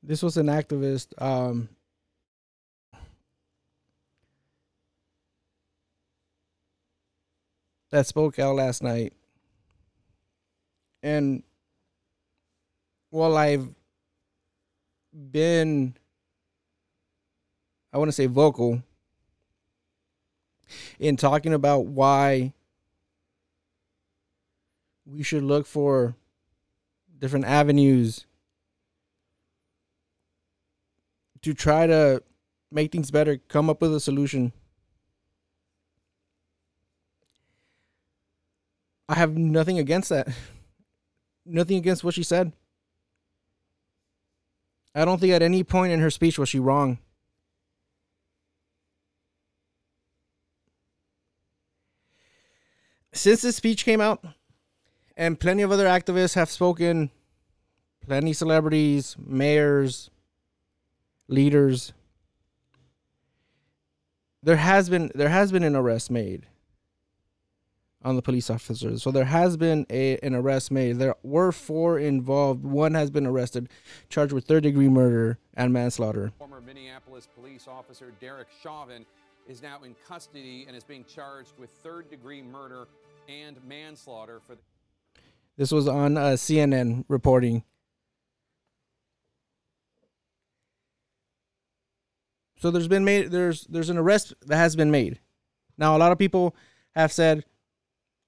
This 0.03 0.23
was 0.23 0.37
an 0.37 0.47
activist. 0.47 1.21
Um, 1.21 1.69
that 7.89 8.05
spoke 8.05 8.39
out 8.39 8.55
last 8.55 8.83
night 8.83 9.13
and 11.07 11.41
while 13.11 13.37
i've 13.37 13.69
been 15.31 15.95
i 17.93 17.97
want 17.97 18.09
to 18.09 18.11
say 18.11 18.25
vocal 18.25 18.83
in 20.99 21.15
talking 21.15 21.53
about 21.53 21.85
why 21.85 22.51
we 25.05 25.23
should 25.23 25.43
look 25.43 25.65
for 25.65 26.13
different 27.17 27.45
avenues 27.45 28.25
to 31.41 31.53
try 31.53 31.87
to 31.87 32.21
make 32.69 32.91
things 32.91 33.09
better, 33.09 33.37
come 33.47 33.69
up 33.69 33.81
with 33.81 33.95
a 33.95 34.01
solution. 34.01 34.51
I 39.07 39.15
have 39.15 39.37
nothing 39.37 39.79
against 39.79 40.09
that. 40.09 40.27
Nothing 41.47 41.77
against 41.77 42.03
what 42.03 42.13
she 42.13 42.23
said. 42.23 42.51
I 44.93 45.05
don't 45.05 45.19
think 45.19 45.33
at 45.33 45.41
any 45.41 45.63
point 45.63 45.93
in 45.93 45.99
her 45.99 46.09
speech 46.09 46.37
was 46.37 46.49
she 46.49 46.59
wrong. 46.59 46.97
Since 53.13 53.41
this 53.41 53.55
speech 53.55 53.85
came 53.85 54.01
out, 54.01 54.23
and 55.15 55.39
plenty 55.39 55.63
of 55.63 55.71
other 55.71 55.85
activists 55.85 56.35
have 56.35 56.49
spoken, 56.49 57.09
plenty 58.05 58.33
celebrities, 58.33 59.15
mayors, 59.19 60.11
leaders 61.27 61.93
there 64.41 64.55
has 64.55 64.89
been 64.89 65.11
there 65.13 65.29
has 65.29 65.51
been 65.51 65.63
an 65.63 65.75
arrest 65.75 66.09
made 66.09 66.47
on 68.03 68.15
the 68.15 68.21
police 68.21 68.49
officers 68.49 69.01
so 69.01 69.11
there 69.11 69.25
has 69.25 69.57
been 69.57 69.85
a 69.89 70.17
an 70.19 70.35
arrest 70.35 70.71
made. 70.71 70.97
There 70.99 71.15
were 71.23 71.51
four 71.51 71.99
involved. 71.99 72.63
One 72.63 72.93
has 72.93 73.09
been 73.09 73.25
arrested 73.25 73.69
charged 74.09 74.33
with 74.33 74.45
third 74.45 74.63
degree 74.63 74.89
murder 74.89 75.39
and 75.55 75.73
manslaughter. 75.73 76.31
Former 76.37 76.61
Minneapolis 76.61 77.27
police 77.35 77.67
officer 77.67 78.13
Derek 78.19 78.47
Chauvin 78.61 79.05
is 79.47 79.61
now 79.61 79.81
in 79.83 79.95
custody 80.07 80.65
and 80.67 80.75
is 80.75 80.83
being 80.83 81.05
charged 81.05 81.57
with 81.57 81.69
third 81.69 82.09
degree 82.09 82.41
murder 82.41 82.87
and 83.27 83.57
manslaughter 83.65 84.39
for 84.45 84.55
the 84.55 84.61
this 85.57 85.71
was 85.71 85.87
on 85.87 86.17
uh, 86.17 86.31
cnn 86.31 87.03
reporting. 87.07 87.63
So 92.59 92.71
there's 92.71 92.87
been 92.87 93.05
made 93.05 93.31
there's 93.31 93.63
there's 93.65 93.89
an 93.89 93.97
arrest 93.97 94.33
that 94.45 94.57
has 94.57 94.75
been 94.75 94.91
made. 94.91 95.19
Now 95.77 95.95
a 95.95 95.99
lot 95.99 96.11
of 96.11 96.17
people 96.17 96.55
have 96.95 97.11
said 97.11 97.43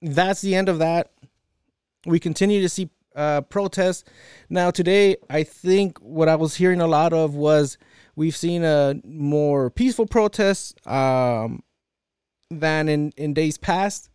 that's 0.02 0.40
the 0.40 0.54
end 0.54 0.68
of 0.68 0.78
that. 0.78 1.12
We 2.06 2.18
continue 2.18 2.62
to 2.62 2.68
see 2.68 2.90
uh, 3.14 3.42
protests. 3.42 4.04
Now 4.48 4.70
today, 4.70 5.16
I 5.28 5.42
think 5.42 5.98
what 5.98 6.28
I 6.28 6.36
was 6.36 6.56
hearing 6.56 6.80
a 6.80 6.86
lot 6.86 7.12
of 7.12 7.34
was 7.34 7.76
we've 8.16 8.36
seen 8.36 8.64
a 8.64 8.94
more 9.04 9.70
peaceful 9.70 10.06
protests 10.06 10.74
um, 10.86 11.62
than 12.50 12.88
in 12.88 13.12
in 13.16 13.34
days 13.34 13.58
past. 13.58 14.10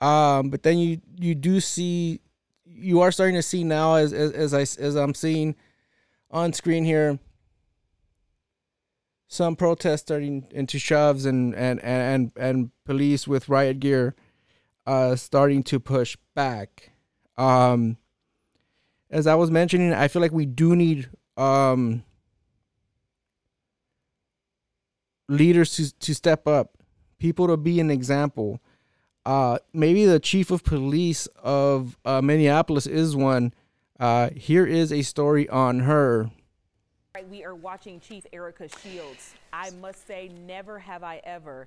Um, 0.00 0.50
but 0.50 0.62
then 0.62 0.78
you 0.78 1.00
you 1.16 1.34
do 1.34 1.60
see 1.60 2.20
you 2.64 3.00
are 3.00 3.10
starting 3.10 3.36
to 3.36 3.42
see 3.42 3.64
now 3.64 3.94
as 3.94 4.12
as, 4.12 4.32
as 4.32 4.54
I 4.54 4.82
as 4.82 4.94
I'm 4.94 5.14
seeing 5.14 5.56
on 6.30 6.52
screen 6.52 6.84
here 6.84 7.18
some 9.28 9.56
protests 9.56 10.02
starting 10.02 10.46
into 10.50 10.78
shoves 10.78 11.24
and 11.24 11.54
and 11.54 11.82
and 11.82 12.32
and 12.36 12.70
police 12.84 13.26
with 13.26 13.48
riot 13.48 13.80
gear 13.80 14.14
uh 14.86 15.16
starting 15.16 15.62
to 15.64 15.80
push 15.80 16.16
back. 16.34 16.90
Um 17.36 17.96
as 19.08 19.28
i 19.28 19.34
was 19.36 19.52
mentioning 19.52 19.92
i 19.92 20.08
feel 20.08 20.20
like 20.20 20.32
we 20.32 20.46
do 20.46 20.74
need 20.74 21.08
um 21.36 22.02
leaders 25.28 25.76
to 25.76 25.92
to 25.98 26.14
step 26.14 26.48
up 26.48 26.76
people 27.18 27.46
to 27.46 27.56
be 27.56 27.80
an 27.80 27.90
example. 27.90 28.60
Uh 29.24 29.58
maybe 29.72 30.04
the 30.04 30.20
chief 30.20 30.50
of 30.50 30.64
police 30.64 31.26
of 31.42 31.98
uh, 32.04 32.20
minneapolis 32.20 32.86
is 32.86 33.16
one. 33.16 33.52
Uh 33.98 34.30
here 34.30 34.66
is 34.66 34.92
a 34.92 35.02
story 35.02 35.48
on 35.48 35.80
her. 35.80 36.30
We 37.30 37.44
are 37.44 37.54
watching 37.54 37.98
Chief 37.98 38.26
Erika 38.32 38.68
Shields. 38.82 39.34
I 39.52 39.70
must 39.70 40.06
say, 40.06 40.30
never 40.46 40.78
have 40.78 41.02
I 41.02 41.22
ever, 41.24 41.66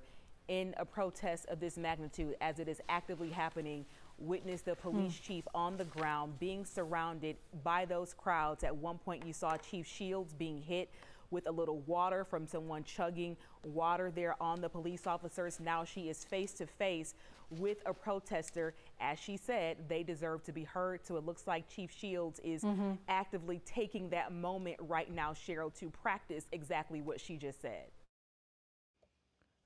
in 0.50 0.74
a 0.78 0.84
protest 0.84 1.46
of 1.46 1.60
this 1.60 1.78
magnitude, 1.78 2.34
as 2.40 2.58
it 2.58 2.68
is 2.68 2.82
actively 2.90 3.30
happening, 3.30 3.86
Witness 4.18 4.60
the 4.60 4.76
police 4.76 5.16
Hmm. 5.16 5.22
chief 5.22 5.48
on 5.54 5.78
the 5.78 5.86
ground 5.86 6.38
being 6.38 6.66
surrounded 6.66 7.38
by 7.64 7.86
those 7.86 8.12
crowds. 8.12 8.62
At 8.62 8.76
one 8.76 8.98
point, 8.98 9.24
you 9.24 9.32
saw 9.32 9.56
Chief 9.56 9.86
Shields 9.86 10.34
being 10.34 10.60
hit 10.60 10.90
with 11.30 11.46
a 11.46 11.50
little 11.50 11.78
water 11.86 12.22
from 12.22 12.46
someone 12.46 12.84
chugging 12.84 13.34
water 13.64 14.10
there 14.10 14.36
on 14.42 14.60
the 14.60 14.68
police 14.68 15.06
officers. 15.06 15.58
Now 15.58 15.84
she 15.84 16.10
is 16.10 16.22
face 16.22 16.52
to 16.54 16.66
face 16.66 17.14
with 17.48 17.78
a 17.86 17.94
protester. 17.94 18.74
As 19.00 19.18
she 19.18 19.38
said, 19.38 19.88
they 19.88 20.02
deserve 20.02 20.42
to 20.44 20.52
be 20.52 20.64
heard. 20.64 21.06
So 21.06 21.16
it 21.16 21.24
looks 21.24 21.46
like 21.46 21.66
Chief 21.66 21.90
Shields 21.90 22.40
is 22.40 22.62
Mhm. 22.62 22.98
actively 23.08 23.60
taking 23.60 24.10
that 24.10 24.32
moment 24.32 24.76
right 24.82 25.10
now, 25.10 25.32
Cheryl, 25.32 25.72
to 25.76 25.88
practice 25.88 26.46
exactly 26.52 27.00
what 27.00 27.22
she 27.22 27.38
just 27.38 27.62
said. 27.62 27.90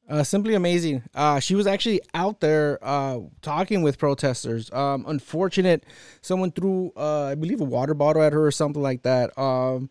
Uh, 0.08 0.22
simply 0.22 0.54
amazing. 0.54 1.02
Uh, 1.14 1.40
she 1.40 1.54
was 1.54 1.66
actually 1.66 2.00
out 2.12 2.40
there 2.40 2.78
uh, 2.82 3.20
talking 3.40 3.82
with 3.82 3.98
protesters. 3.98 4.70
Um, 4.72 5.04
unfortunate, 5.08 5.84
someone 6.20 6.52
threw, 6.52 6.92
uh, 6.96 7.24
I 7.24 7.34
believe, 7.34 7.60
a 7.60 7.64
water 7.64 7.94
bottle 7.94 8.22
at 8.22 8.34
her 8.34 8.46
or 8.46 8.50
something 8.50 8.82
like 8.82 9.02
that. 9.02 9.36
Um, 9.38 9.88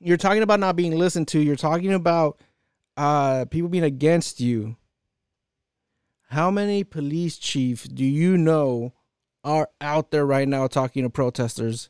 you're 0.00 0.16
talking 0.16 0.42
about 0.42 0.58
not 0.58 0.74
being 0.74 0.98
listened 0.98 1.28
to. 1.28 1.40
You're 1.40 1.54
talking 1.54 1.94
about 1.94 2.40
uh, 2.96 3.44
people 3.44 3.68
being 3.68 3.84
against 3.84 4.40
you. 4.40 4.76
How 6.30 6.50
many 6.50 6.82
police 6.82 7.38
chiefs 7.38 7.84
do 7.84 8.04
you 8.04 8.36
know 8.36 8.94
are 9.44 9.68
out 9.80 10.10
there 10.10 10.26
right 10.26 10.48
now 10.48 10.66
talking 10.66 11.04
to 11.04 11.10
protesters? 11.10 11.88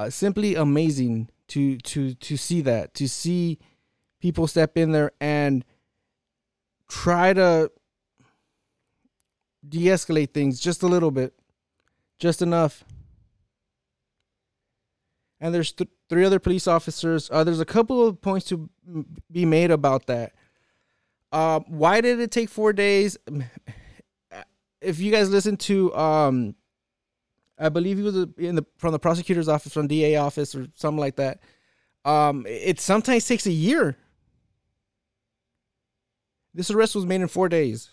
uh, 0.00 0.08
simply 0.08 0.54
amazing 0.54 1.28
to 1.50 1.76
to 1.78 2.14
to 2.14 2.36
see 2.36 2.60
that 2.62 2.94
to 2.94 3.08
see 3.08 3.58
people 4.20 4.46
step 4.46 4.76
in 4.76 4.92
there 4.92 5.12
and 5.20 5.64
try 6.88 7.32
to 7.32 7.70
de-escalate 9.68 10.32
things 10.32 10.58
just 10.58 10.82
a 10.82 10.86
little 10.86 11.10
bit 11.10 11.34
just 12.18 12.42
enough. 12.42 12.84
And 15.40 15.54
there's 15.54 15.72
th- 15.72 15.88
three 16.08 16.24
other 16.24 16.38
police 16.38 16.66
officers. 16.66 17.30
Uh, 17.32 17.44
there's 17.44 17.60
a 17.60 17.64
couple 17.64 18.06
of 18.06 18.20
points 18.20 18.46
to 18.48 18.68
be 19.30 19.46
made 19.46 19.70
about 19.70 20.06
that. 20.06 20.32
Uh, 21.32 21.60
why 21.66 22.00
did 22.00 22.20
it 22.20 22.30
take 22.30 22.48
four 22.48 22.72
days? 22.72 23.16
If 24.80 24.98
you 24.98 25.10
guys 25.10 25.30
listen 25.30 25.56
to 25.58 25.94
um 25.94 26.54
I 27.60 27.68
believe 27.68 27.98
he 27.98 28.02
was 28.02 28.16
in 28.38 28.56
the 28.56 28.64
from 28.78 28.92
the 28.92 28.98
prosecutor's 28.98 29.48
office, 29.48 29.72
from 29.72 29.86
DA 29.86 30.16
office, 30.16 30.54
or 30.54 30.66
something 30.74 30.98
like 30.98 31.16
that. 31.16 31.40
Um, 32.04 32.46
it 32.48 32.80
sometimes 32.80 33.26
takes 33.26 33.46
a 33.46 33.52
year. 33.52 33.96
This 36.54 36.70
arrest 36.70 36.94
was 36.94 37.06
made 37.06 37.20
in 37.20 37.28
four 37.28 37.48
days. 37.48 37.90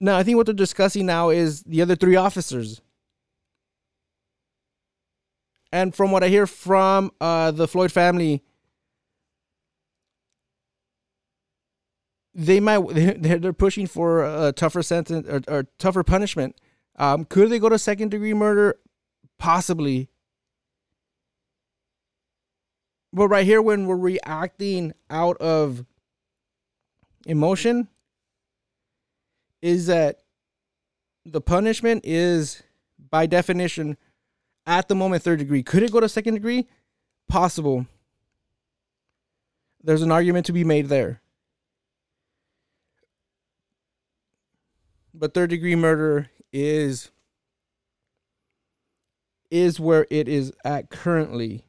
Now, 0.00 0.18
I 0.18 0.22
think 0.24 0.36
what 0.36 0.46
they're 0.46 0.54
discussing 0.54 1.06
now 1.06 1.30
is 1.30 1.62
the 1.62 1.80
other 1.80 1.94
three 1.96 2.16
officers. 2.16 2.82
And 5.72 5.94
from 5.94 6.10
what 6.10 6.22
I 6.22 6.28
hear 6.28 6.46
from 6.46 7.10
uh, 7.20 7.52
the 7.52 7.66
Floyd 7.66 7.90
family, 7.90 8.42
they 12.34 12.60
might 12.60 12.78
they're, 13.22 13.52
pushing 13.52 13.86
for 13.86 14.24
a 14.24 14.52
tougher 14.52 14.82
sentence 14.82 15.26
or, 15.28 15.40
or 15.48 15.64
tougher 15.78 16.02
punishment. 16.02 16.56
Um, 16.96 17.24
could 17.24 17.50
they 17.50 17.58
go 17.58 17.68
to 17.68 17.78
second 17.78 18.10
degree 18.10 18.34
murder? 18.34 18.76
Possibly. 19.38 20.08
But 23.12 23.28
right 23.28 23.46
here, 23.46 23.62
when 23.62 23.86
we're 23.86 23.96
reacting 23.96 24.92
out 25.08 25.36
of 25.38 25.84
emotion, 27.26 27.88
is 29.62 29.86
that 29.86 30.20
the 31.24 31.40
punishment 31.40 32.04
is 32.04 32.62
by 33.10 33.26
definition 33.26 33.96
at 34.66 34.88
the 34.88 34.94
moment 34.94 35.22
third 35.22 35.38
degree. 35.38 35.62
Could 35.62 35.82
it 35.82 35.92
go 35.92 36.00
to 36.00 36.08
second 36.08 36.34
degree? 36.34 36.66
Possible. 37.28 37.86
There's 39.82 40.02
an 40.02 40.12
argument 40.12 40.46
to 40.46 40.52
be 40.52 40.64
made 40.64 40.88
there. 40.88 41.20
But 45.14 45.32
third 45.32 45.50
degree 45.50 45.76
murder 45.76 46.30
is 46.52 47.10
is 49.50 49.78
where 49.78 50.06
it 50.10 50.28
is 50.28 50.52
at 50.64 50.90
currently. 50.90 51.64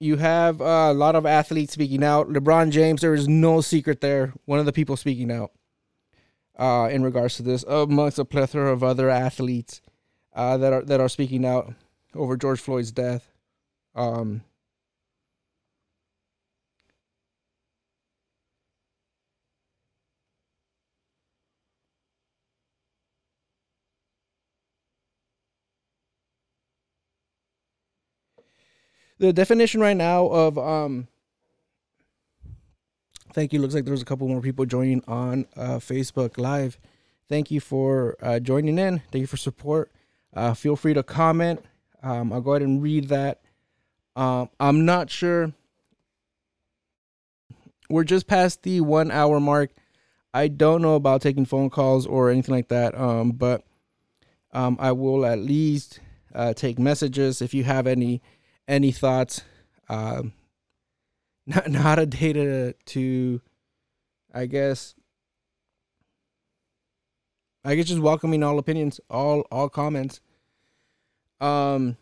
You 0.00 0.16
have 0.16 0.60
a 0.60 0.92
lot 0.92 1.16
of 1.16 1.26
athletes 1.26 1.74
speaking 1.74 2.04
out. 2.04 2.28
LeBron 2.28 2.70
James, 2.70 3.00
there 3.00 3.14
is 3.14 3.28
no 3.28 3.60
secret 3.60 4.00
there. 4.00 4.32
One 4.46 4.58
of 4.58 4.64
the 4.64 4.72
people 4.72 4.96
speaking 4.96 5.30
out 5.30 5.50
uh, 6.58 6.88
in 6.90 7.02
regards 7.02 7.36
to 7.36 7.42
this, 7.42 7.64
amongst 7.64 8.18
a 8.18 8.24
plethora 8.24 8.72
of 8.72 8.82
other 8.82 9.10
athletes 9.10 9.82
uh, 10.34 10.56
that 10.56 10.72
are 10.72 10.82
that 10.82 11.00
are 11.00 11.08
speaking 11.08 11.44
out 11.44 11.74
over 12.14 12.36
George 12.36 12.60
Floyd's 12.60 12.92
death. 12.92 13.28
Um, 13.94 14.42
the 29.18 29.32
definition 29.32 29.80
right 29.80 29.96
now 29.96 30.26
of 30.26 30.58
um 30.58 31.08
thank 33.32 33.52
you 33.52 33.60
looks 33.60 33.74
like 33.74 33.84
there's 33.84 34.02
a 34.02 34.06
couple 34.06 34.28
more 34.28 34.40
people 34.40 34.64
joining 34.64 35.02
on 35.06 35.46
uh, 35.56 35.78
facebook 35.78 36.38
live. 36.38 36.78
Thank 37.28 37.50
you 37.50 37.60
for 37.60 38.16
uh, 38.22 38.38
joining 38.40 38.78
in. 38.78 39.02
Thank 39.12 39.20
you 39.20 39.26
for 39.26 39.36
support. 39.36 39.92
Uh, 40.32 40.54
feel 40.54 40.76
free 40.76 40.94
to 40.94 41.02
comment. 41.02 41.62
Um, 42.02 42.32
i'll 42.32 42.40
go 42.40 42.52
ahead 42.52 42.62
and 42.62 42.82
read 42.82 43.08
that. 43.08 43.40
Um, 44.16 44.50
i'm 44.60 44.84
not 44.84 45.10
sure. 45.10 45.52
We're 47.90 48.04
just 48.04 48.26
past 48.26 48.62
the 48.62 48.80
one 48.82 49.10
hour 49.10 49.40
mark. 49.40 49.70
I 50.34 50.48
don't 50.48 50.82
know 50.82 50.94
about 50.94 51.22
taking 51.22 51.46
phone 51.46 51.70
calls 51.70 52.06
or 52.06 52.30
anything 52.30 52.54
like 52.54 52.68
that 52.68 52.94
um, 52.98 53.32
but 53.32 53.64
um, 54.52 54.76
i 54.80 54.92
will 54.92 55.26
at 55.26 55.38
least 55.38 56.00
uh, 56.34 56.52
take 56.52 56.78
messages 56.78 57.42
if 57.42 57.54
you 57.54 57.64
have 57.64 57.86
any 57.86 58.22
any 58.68 58.92
thoughts? 58.92 59.42
Um 59.88 60.32
not 61.46 61.70
not 61.70 61.98
a 61.98 62.04
data 62.06 62.74
to 62.84 63.40
i 64.34 64.44
guess 64.44 64.94
i 67.64 67.74
guess 67.74 67.86
just 67.86 68.00
welcoming 68.00 68.42
all 68.42 68.58
opinions 68.58 69.00
all 69.08 69.40
all 69.50 69.68
comments. 69.70 70.20
Um 71.40 71.96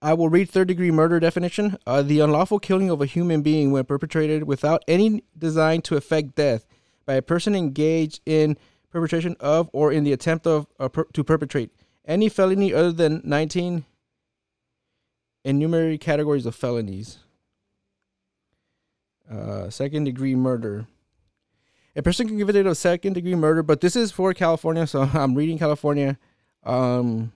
i 0.00 0.14
will 0.14 0.28
read 0.28 0.48
third 0.48 0.68
degree 0.68 0.92
murder 0.92 1.18
definition. 1.18 1.76
Uh, 1.86 2.02
the 2.02 2.20
unlawful 2.20 2.60
killing 2.60 2.88
of 2.88 3.02
a 3.02 3.06
human 3.06 3.42
being 3.42 3.72
when 3.72 3.84
perpetrated 3.84 4.44
without 4.44 4.84
any 4.86 5.24
design 5.36 5.82
to 5.82 5.96
effect 5.96 6.36
death 6.36 6.64
by 7.04 7.14
a 7.14 7.22
person 7.22 7.56
engaged 7.56 8.20
in 8.24 8.56
perpetration 8.90 9.34
of 9.40 9.68
or 9.72 9.90
in 9.90 10.04
the 10.04 10.12
attempt 10.12 10.46
of 10.46 10.66
uh, 10.78 10.88
per- 10.88 11.04
to 11.12 11.24
perpetrate 11.24 11.70
any 12.04 12.28
felony 12.28 12.72
other 12.72 12.92
than 12.92 13.20
19 13.24 13.84
enumerated 15.44 16.00
categories 16.00 16.46
of 16.46 16.54
felonies. 16.54 17.18
Uh, 19.30 19.70
second 19.70 20.04
degree 20.04 20.34
murder. 20.34 20.86
A 21.94 22.02
person 22.02 22.26
convicted 22.26 22.66
of 22.66 22.76
second 22.76 23.14
degree 23.14 23.34
murder, 23.34 23.62
but 23.62 23.80
this 23.80 23.96
is 23.96 24.12
for 24.12 24.32
California, 24.34 24.86
so 24.86 25.02
I'm 25.14 25.34
reading 25.34 25.58
California. 25.58 26.18
Um, 26.64 27.32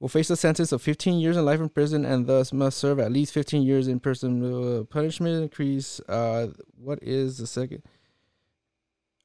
will 0.00 0.08
face 0.08 0.28
a 0.28 0.36
sentence 0.36 0.72
of 0.72 0.82
15 0.82 1.18
years 1.18 1.36
in 1.36 1.44
life 1.44 1.60
in 1.60 1.68
prison 1.70 2.04
and 2.04 2.26
thus 2.26 2.52
must 2.52 2.76
serve 2.76 2.98
at 2.98 3.10
least 3.12 3.32
15 3.32 3.62
years 3.62 3.88
in 3.88 4.00
prison. 4.00 4.86
Punishment 4.86 5.42
increase. 5.42 5.98
Uh, 6.08 6.48
what 6.76 6.98
is 7.02 7.38
the 7.38 7.46
second? 7.46 7.82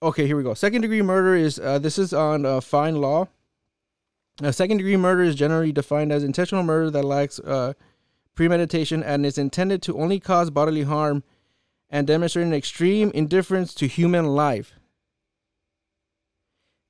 Okay, 0.02 0.26
here 0.26 0.38
we 0.38 0.44
go. 0.44 0.54
Second 0.54 0.82
degree 0.82 1.02
murder 1.02 1.36
is 1.36 1.60
uh, 1.60 1.80
this 1.80 1.98
is 1.98 2.14
on 2.14 2.46
uh, 2.46 2.62
FindLaw. 2.62 3.28
A 4.42 4.54
second 4.54 4.78
degree 4.78 4.96
murder 4.96 5.24
is 5.24 5.36
generally 5.36 5.72
defined 5.72 6.12
as 6.12 6.24
intentional 6.24 6.64
murder 6.64 6.90
that 6.92 7.04
lacks 7.04 7.40
uh, 7.40 7.74
premeditation 8.36 9.04
and 9.04 9.26
is 9.26 9.38
intended 9.38 9.82
to 9.84 9.98
only 9.98 10.20
cause 10.20 10.50
bodily 10.50 10.84
harm 10.84 11.24
and 11.90 12.08
demonstrate 12.08 12.46
an 12.46 12.54
extreme 12.54 13.12
indifference 13.12 13.74
to 13.74 13.88
human 13.88 14.28
life. 14.28 14.74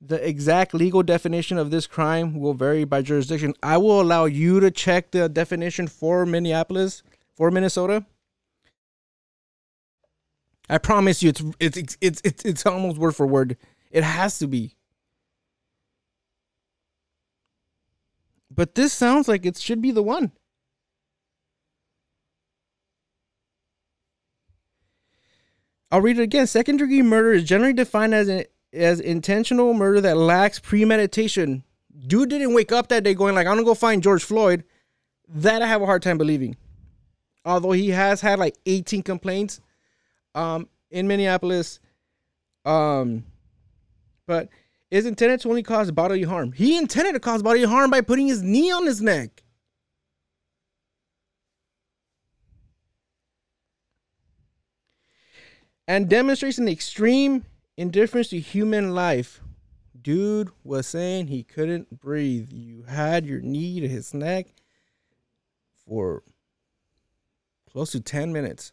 The 0.01 0.25
exact 0.25 0.73
legal 0.73 1.03
definition 1.03 1.57
of 1.57 1.71
this 1.71 1.87
crime 1.87 2.39
will 2.39 2.53
vary 2.53 2.83
by 2.83 3.01
jurisdiction. 3.01 3.53
I 3.63 3.77
will 3.77 3.99
allow 3.99 4.25
you 4.25 4.59
to 4.59 4.71
check 4.71 5.11
the 5.11 5.27
definition 5.27 5.87
for 5.87 6.25
Minneapolis, 6.25 7.03
for 7.33 7.51
Minnesota. 7.51 8.05
I 10.69 10.77
promise 10.77 11.23
you, 11.23 11.29
it's 11.29 11.43
it's 11.59 11.97
it's 11.99 12.21
it's, 12.23 12.45
it's 12.45 12.65
almost 12.65 12.97
word 12.97 13.15
for 13.15 13.25
word. 13.25 13.57
It 13.91 14.03
has 14.03 14.37
to 14.39 14.47
be. 14.47 14.75
But 18.59 18.75
this 18.75 18.91
sounds 18.91 19.29
like 19.29 19.45
it 19.45 19.57
should 19.57 19.81
be 19.81 19.91
the 19.91 20.03
one. 20.03 20.33
I'll 25.89 26.01
read 26.01 26.19
it 26.19 26.23
again. 26.23 26.45
Second 26.45 26.75
degree 26.75 27.01
murder 27.01 27.31
is 27.31 27.45
generally 27.45 27.71
defined 27.71 28.13
as 28.13 28.27
an, 28.27 28.43
as 28.73 28.99
intentional 28.99 29.73
murder 29.73 30.01
that 30.01 30.17
lacks 30.17 30.59
premeditation. 30.59 31.63
Dude 32.05 32.31
didn't 32.31 32.53
wake 32.53 32.73
up 32.73 32.89
that 32.89 33.05
day 33.05 33.13
going 33.13 33.33
like, 33.33 33.47
"I'm 33.47 33.53
gonna 33.53 33.63
go 33.63 33.75
find 33.75 34.03
George 34.03 34.25
Floyd." 34.25 34.65
That 35.29 35.61
I 35.61 35.67
have 35.67 35.81
a 35.81 35.85
hard 35.85 36.01
time 36.01 36.17
believing. 36.17 36.57
Although 37.45 37.71
he 37.71 37.91
has 37.91 38.19
had 38.19 38.39
like 38.39 38.57
18 38.65 39.03
complaints 39.03 39.61
um, 40.35 40.67
in 40.91 41.07
Minneapolis, 41.07 41.79
um, 42.65 43.23
but 44.27 44.49
is 44.91 45.05
intended 45.05 45.39
to 45.41 45.49
only 45.49 45.63
cause 45.63 45.91
bodily 45.91 46.23
harm. 46.23 46.51
He 46.51 46.77
intended 46.77 47.13
to 47.13 47.19
cause 47.19 47.43
bodily 47.43 47.65
harm 47.65 47.91
by 47.91 48.01
putting 48.01 48.27
his 48.27 48.41
knee 48.41 48.71
on 48.71 48.85
his 48.85 49.01
neck. 49.01 49.43
And 55.87 56.07
demonstrates 56.07 56.59
an 56.59 56.67
extreme 56.67 57.45
indifference 57.75 58.29
to 58.29 58.39
human 58.39 58.93
life. 58.93 59.41
Dude 59.99 60.51
was 60.63 60.87
saying 60.87 61.27
he 61.27 61.43
couldn't 61.43 61.99
breathe. 61.99 62.49
You 62.51 62.83
had 62.83 63.25
your 63.25 63.41
knee 63.41 63.79
to 63.79 63.87
his 63.87 64.13
neck 64.13 64.47
for 65.85 66.23
close 67.71 67.91
to 67.91 67.99
10 67.99 68.31
minutes. 68.31 68.71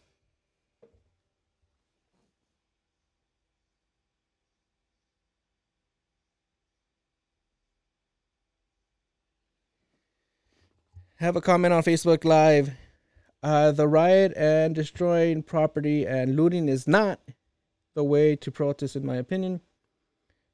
Have 11.17 11.35
a 11.35 11.41
comment 11.41 11.73
on 11.73 11.83
Facebook 11.83 12.23
Live. 12.23 12.71
Uh, 13.43 13.71
the 13.71 13.87
riot 13.87 14.33
and 14.35 14.73
destroying 14.73 15.43
property 15.43 16.05
and 16.05 16.35
looting 16.35 16.67
is 16.67 16.87
not 16.87 17.19
the 17.95 18.03
way 18.03 18.35
to 18.35 18.51
protest, 18.51 18.95
in 18.95 19.05
my 19.05 19.15
opinion. 19.15 19.61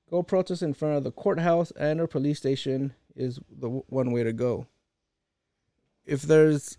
Go 0.10 0.24
protest 0.24 0.62
in 0.62 0.74
front 0.74 0.98
of 0.98 1.04
the 1.04 1.12
courthouse 1.12 1.72
and 1.72 2.00
or 2.00 2.08
police 2.08 2.38
station 2.38 2.94
is 3.16 3.40
the 3.50 3.70
one 3.70 4.12
way 4.12 4.24
to 4.24 4.34
go. 4.34 4.68
If 6.06 6.22
there's 6.22 6.78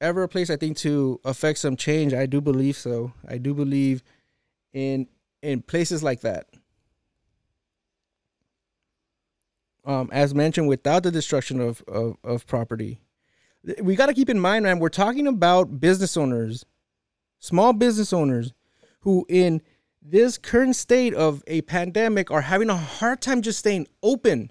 ever 0.00 0.22
a 0.22 0.28
place 0.28 0.50
I 0.50 0.56
think 0.56 0.76
to 0.78 1.20
affect 1.24 1.58
some 1.58 1.76
change, 1.76 2.12
I 2.12 2.26
do 2.26 2.40
believe 2.40 2.76
so. 2.76 3.12
I 3.28 3.38
do 3.38 3.54
believe 3.54 4.02
in 4.72 5.06
in 5.42 5.62
places 5.62 6.02
like 6.02 6.20
that. 6.20 6.46
Um, 9.84 10.08
as 10.12 10.34
mentioned, 10.34 10.68
without 10.68 11.02
the 11.02 11.10
destruction 11.10 11.60
of, 11.60 11.82
of, 11.88 12.16
of 12.22 12.46
property. 12.46 13.00
We 13.82 13.94
got 13.94 14.06
to 14.06 14.14
keep 14.14 14.30
in 14.30 14.40
mind, 14.40 14.62
man, 14.62 14.78
we're 14.78 14.88
talking 14.88 15.26
about 15.26 15.80
business 15.80 16.16
owners, 16.16 16.64
small 17.38 17.72
business 17.72 18.12
owners 18.12 18.52
who, 19.00 19.26
in 19.28 19.62
this 20.02 20.38
current 20.38 20.76
state 20.76 21.14
of 21.14 21.42
a 21.46 21.62
pandemic, 21.62 22.30
are 22.30 22.40
having 22.40 22.70
a 22.70 22.76
hard 22.76 23.20
time 23.20 23.42
just 23.42 23.58
staying 23.58 23.86
open. 24.02 24.50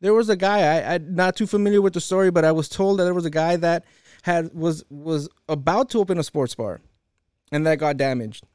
There 0.00 0.14
was 0.14 0.28
a 0.28 0.36
guy 0.36 0.60
I, 0.60 0.94
I'm 0.94 1.14
not 1.14 1.36
too 1.36 1.46
familiar 1.46 1.80
with 1.80 1.92
the 1.92 2.00
story, 2.00 2.30
but 2.30 2.44
I 2.44 2.52
was 2.52 2.68
told 2.68 2.98
that 2.98 3.04
there 3.04 3.14
was 3.14 3.26
a 3.26 3.30
guy 3.30 3.56
that 3.56 3.84
had 4.22 4.52
was 4.54 4.84
was 4.90 5.28
about 5.48 5.90
to 5.90 5.98
open 5.98 6.18
a 6.18 6.24
sports 6.24 6.54
bar, 6.54 6.80
and 7.52 7.66
that 7.66 7.78
got 7.78 7.96
damaged. 7.96 8.46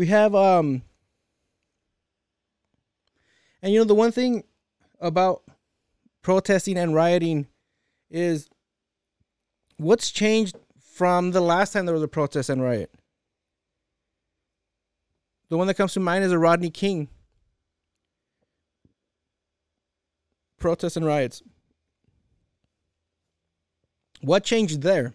We 0.00 0.06
have 0.06 0.34
um 0.34 0.80
and 3.60 3.70
you 3.70 3.78
know 3.78 3.84
the 3.84 3.94
one 3.94 4.10
thing 4.10 4.44
about 4.98 5.42
protesting 6.22 6.78
and 6.78 6.94
rioting 6.94 7.46
is 8.10 8.48
what's 9.76 10.10
changed 10.10 10.56
from 10.80 11.32
the 11.32 11.40
last 11.42 11.74
time 11.74 11.84
there 11.84 11.92
was 11.92 12.02
a 12.02 12.08
protest 12.08 12.48
and 12.48 12.62
riot 12.62 12.90
the 15.50 15.58
one 15.58 15.66
that 15.66 15.74
comes 15.74 15.92
to 15.92 16.00
mind 16.00 16.24
is 16.24 16.32
a 16.32 16.38
rodney 16.38 16.70
king 16.70 17.06
protests 20.58 20.96
and 20.96 21.04
riots. 21.04 21.42
What 24.20 24.44
changed 24.44 24.82
there? 24.82 25.14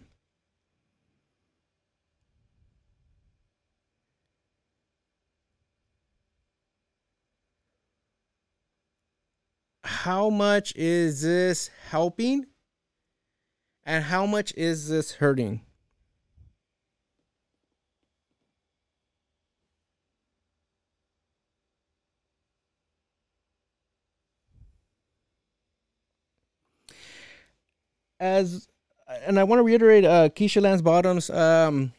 How 9.86 10.28
much 10.30 10.74
is 10.76 11.22
this 11.22 11.70
helping? 11.88 12.46
And 13.84 14.04
how 14.04 14.26
much 14.26 14.52
is 14.56 14.88
this 14.88 15.12
hurting? 15.12 15.62
as 28.20 28.68
and 29.26 29.38
I 29.38 29.44
want 29.44 29.58
to 29.60 29.62
reiterate 29.62 30.04
uh 30.04 30.28
Keisha 30.28 30.62
Lance 30.62 30.82
Bottoms, 30.82 31.30
um, 31.30 31.92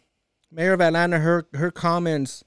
Mayor 0.51 0.73
of 0.73 0.81
Atlanta, 0.81 1.19
her 1.19 1.47
her 1.53 1.71
comments 1.71 2.43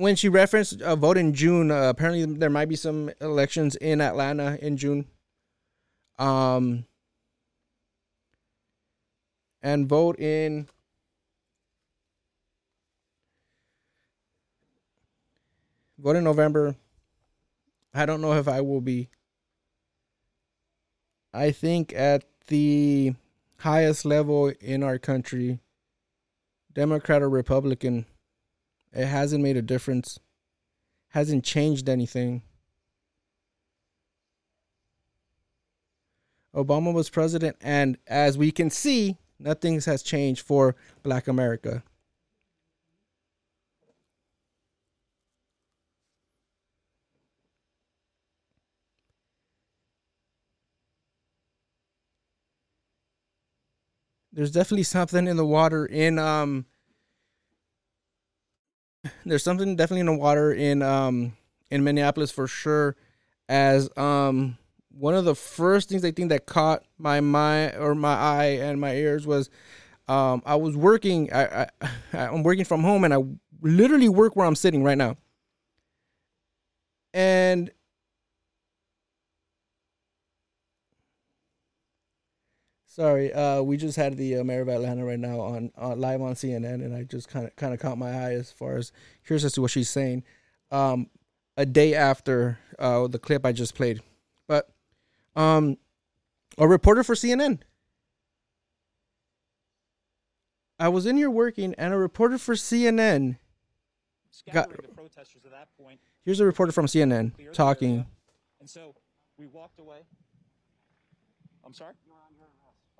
when 0.00 0.16
she 0.16 0.28
referenced 0.28 0.80
a 0.80 0.96
vote 0.96 1.16
in 1.16 1.34
June. 1.34 1.70
Uh, 1.70 1.88
apparently, 1.88 2.24
there 2.24 2.50
might 2.50 2.68
be 2.68 2.76
some 2.76 3.10
elections 3.20 3.76
in 3.76 4.00
Atlanta 4.00 4.58
in 4.60 4.76
June. 4.76 5.06
Um, 6.18 6.84
and 9.62 9.88
vote 9.88 10.18
in. 10.18 10.68
Vote 15.98 16.16
in 16.16 16.24
November. 16.24 16.76
I 17.92 18.06
don't 18.06 18.22
know 18.22 18.32
if 18.32 18.48
I 18.48 18.62
will 18.62 18.80
be 18.80 19.10
I 21.32 21.52
think 21.52 21.92
at 21.94 22.24
the 22.48 23.14
highest 23.58 24.04
level 24.04 24.48
in 24.60 24.82
our 24.82 24.98
country, 24.98 25.60
Democrat 26.72 27.22
or 27.22 27.28
Republican, 27.28 28.06
it 28.92 29.06
hasn't 29.06 29.42
made 29.42 29.56
a 29.56 29.62
difference, 29.62 30.18
hasn't 31.08 31.44
changed 31.44 31.88
anything. 31.88 32.42
Obama 36.54 36.92
was 36.92 37.08
president, 37.08 37.56
and 37.60 37.96
as 38.06 38.36
we 38.36 38.50
can 38.50 38.70
see, 38.70 39.16
nothing 39.38 39.80
has 39.80 40.02
changed 40.02 40.44
for 40.44 40.74
Black 41.02 41.28
America. 41.28 41.82
there's 54.32 54.50
definitely 54.50 54.84
something 54.84 55.26
in 55.26 55.36
the 55.36 55.44
water 55.44 55.86
in 55.86 56.18
um 56.18 56.64
there's 59.24 59.42
something 59.42 59.76
definitely 59.76 60.00
in 60.00 60.06
the 60.06 60.16
water 60.16 60.52
in 60.52 60.82
um 60.82 61.36
in 61.70 61.84
Minneapolis 61.84 62.30
for 62.30 62.46
sure 62.46 62.96
as 63.48 63.88
um 63.96 64.58
one 64.90 65.14
of 65.14 65.24
the 65.24 65.34
first 65.34 65.88
things 65.88 66.04
I 66.04 66.10
think 66.10 66.30
that 66.30 66.46
caught 66.46 66.84
my 66.98 67.20
mind 67.20 67.76
or 67.78 67.94
my 67.94 68.14
eye 68.14 68.58
and 68.60 68.80
my 68.80 68.94
ears 68.94 69.26
was 69.26 69.50
um 70.08 70.42
I 70.44 70.56
was 70.56 70.76
working 70.76 71.32
I, 71.32 71.62
I 71.62 71.68
I'm 72.12 72.42
working 72.42 72.64
from 72.64 72.82
home 72.82 73.04
and 73.04 73.14
I 73.14 73.18
literally 73.62 74.08
work 74.08 74.36
where 74.36 74.46
I'm 74.46 74.56
sitting 74.56 74.82
right 74.82 74.98
now. 74.98 75.16
And 77.12 77.70
Sorry, 83.00 83.32
uh, 83.32 83.62
we 83.62 83.78
just 83.78 83.96
had 83.96 84.18
the 84.18 84.36
uh, 84.36 84.44
mayor 84.44 84.60
of 84.60 84.68
Atlanta 84.68 85.06
right 85.06 85.18
now 85.18 85.40
on 85.40 85.72
uh, 85.80 85.96
live 85.96 86.20
on 86.20 86.34
CNN, 86.34 86.84
and 86.84 86.94
I 86.94 87.04
just 87.04 87.30
kind 87.30 87.46
of 87.46 87.56
kind 87.56 87.72
of 87.72 87.80
caught 87.80 87.96
my 87.96 88.10
eye 88.10 88.34
as 88.34 88.52
far 88.52 88.76
as 88.76 88.92
here's 89.22 89.42
as 89.42 89.54
to 89.54 89.62
what 89.62 89.70
she's 89.70 89.88
saying. 89.88 90.22
Um, 90.70 91.08
a 91.56 91.64
day 91.64 91.94
after 91.94 92.58
uh, 92.78 93.06
the 93.06 93.18
clip 93.18 93.46
I 93.46 93.52
just 93.52 93.74
played, 93.74 94.02
but 94.46 94.68
um, 95.34 95.78
a 96.58 96.68
reporter 96.68 97.02
for 97.02 97.14
CNN. 97.14 97.60
I 100.78 100.90
was 100.90 101.06
in 101.06 101.16
here 101.16 101.30
working, 101.30 101.74
and 101.78 101.94
a 101.94 101.96
reporter 101.96 102.36
for 102.36 102.54
CNN 102.54 103.38
got. 104.52 104.70
Here's 106.26 106.40
a 106.40 106.44
reporter 106.44 106.72
from 106.72 106.84
CNN 106.84 107.32
talking. 107.54 108.04
And 108.60 108.68
so 108.68 108.94
we 109.38 109.46
walked 109.46 109.78
away. 109.78 110.00
I'm 111.64 111.72
sorry? 111.72 111.94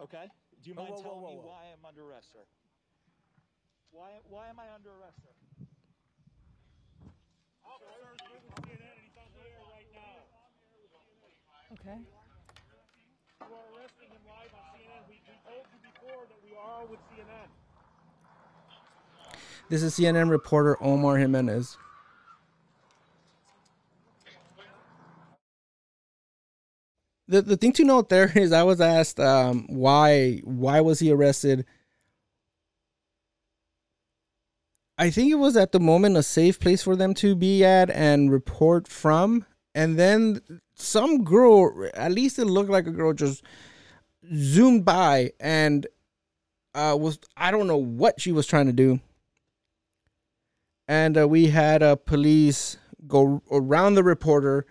Okay. 0.01 0.25
Do 0.63 0.71
you 0.71 0.77
mind 0.77 0.91
whoa, 0.97 1.03
telling 1.03 1.21
whoa, 1.21 1.31
me 1.31 1.37
whoa. 1.37 1.49
why 1.49 1.69
I'm 1.73 1.85
under 1.85 2.05
arrest, 2.09 2.33
sir? 2.33 2.45
Why, 3.93 4.17
why 4.29 4.49
am 4.49 4.59
I 4.59 4.73
under 4.75 4.91
arrest, 4.91 5.21
sir? 5.21 5.35
Okay. 11.73 11.99
You 13.41 13.47
are 13.47 13.79
arresting 13.79 14.11
him 14.11 14.21
live 14.27 14.51
on 14.53 14.61
CNN. 14.75 15.07
We, 15.09 15.23
we 15.23 15.37
told 15.47 15.65
you 15.71 15.79
before 15.87 16.27
that 16.27 16.41
we 16.45 16.51
are 16.59 16.85
with 16.87 16.99
CNN. 17.09 17.49
This 19.69 19.83
is 19.85 19.95
CNN 19.95 20.31
reporter 20.31 20.77
Omar 20.83 21.17
Jimenez. 21.19 21.77
The 27.31 27.43
the 27.43 27.57
thing 27.57 27.73
to 27.75 27.85
note 27.85 28.09
there 28.09 28.33
is 28.35 28.51
I 28.51 28.65
was 28.65 28.81
asked 28.81 29.21
um, 29.21 29.67
why 29.69 30.41
why 30.43 30.81
was 30.81 30.99
he 30.99 31.13
arrested. 31.13 31.65
I 34.99 35.11
think 35.11 35.31
it 35.31 35.37
was 35.37 35.57
at 35.57 35.71
the 35.71 35.79
moment 35.79 36.17
a 36.17 36.25
safe 36.25 36.59
place 36.59 36.83
for 36.83 36.97
them 36.97 37.15
to 37.15 37.37
be 37.37 37.65
at 37.65 37.89
and 37.89 38.33
report 38.33 38.89
from. 38.89 39.47
And 39.77 39.97
then 39.97 40.41
some 40.75 41.23
girl, 41.23 41.89
at 41.95 42.11
least 42.11 42.39
it 42.41 42.47
looked 42.47 42.69
like 42.69 42.89
a 42.89 42.91
girl, 42.91 43.13
just 43.13 43.45
zoomed 44.35 44.85
by 44.85 45.31
and 45.39 45.87
uh, 46.75 46.97
was 46.99 47.21
I 47.37 47.53
don't 47.53 47.69
know 47.69 47.77
what 47.77 48.21
she 48.21 48.33
was 48.33 48.49
trying 48.49 48.67
to 48.67 48.73
do. 48.73 48.99
And 50.89 51.17
uh, 51.17 51.29
we 51.29 51.47
had 51.47 51.81
uh, 51.85 51.95
police 51.95 52.77
go 53.07 53.41
around 53.53 53.95
the 53.95 54.03
reporter. 54.03 54.67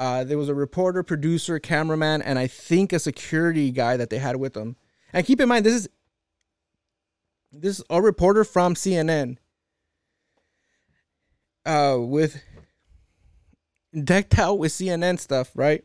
Uh, 0.00 0.24
there 0.24 0.38
was 0.38 0.48
a 0.48 0.54
reporter, 0.54 1.02
producer, 1.02 1.58
cameraman, 1.58 2.22
and 2.22 2.38
I 2.38 2.46
think 2.46 2.90
a 2.90 2.98
security 2.98 3.70
guy 3.70 3.98
that 3.98 4.08
they 4.08 4.16
had 4.16 4.36
with 4.36 4.54
them. 4.54 4.76
And 5.12 5.26
keep 5.26 5.42
in 5.42 5.48
mind, 5.48 5.66
this 5.66 5.74
is 5.74 5.88
this 7.52 7.80
is 7.80 7.84
a 7.90 8.00
reporter 8.00 8.42
from 8.44 8.74
CNN. 8.74 9.36
Uh, 11.66 11.98
with 12.00 12.42
decked 14.02 14.38
out 14.38 14.58
with 14.58 14.72
CNN 14.72 15.20
stuff, 15.20 15.50
right? 15.54 15.84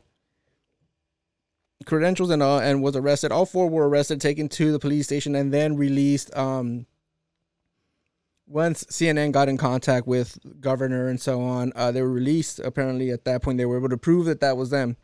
Credentials 1.85 2.29
and 2.29 2.41
all, 2.41 2.59
and 2.59 2.81
was 2.81 2.95
arrested. 2.95 3.33
All 3.33 3.45
four 3.45 3.67
were 3.67 3.89
arrested, 3.89 4.21
taken 4.21 4.47
to 4.47 4.71
the 4.71 4.79
police 4.79 5.07
station, 5.07 5.35
and 5.35 5.53
then 5.53 5.75
released. 5.75 6.33
Um, 6.37 6.85
once 8.47 8.83
CNN 8.85 9.31
got 9.31 9.49
in 9.49 9.57
contact 9.57 10.07
with 10.07 10.37
governor 10.61 11.07
and 11.07 11.19
so 11.19 11.41
on, 11.41 11.71
uh, 11.75 11.91
they 11.91 12.01
were 12.01 12.11
released. 12.11 12.59
Apparently, 12.59 13.11
at 13.11 13.25
that 13.25 13.41
point, 13.41 13.57
they 13.57 13.65
were 13.65 13.77
able 13.77 13.89
to 13.89 13.97
prove 13.97 14.25
that 14.25 14.39
that 14.41 14.57
was 14.57 14.69
them. 14.69 14.97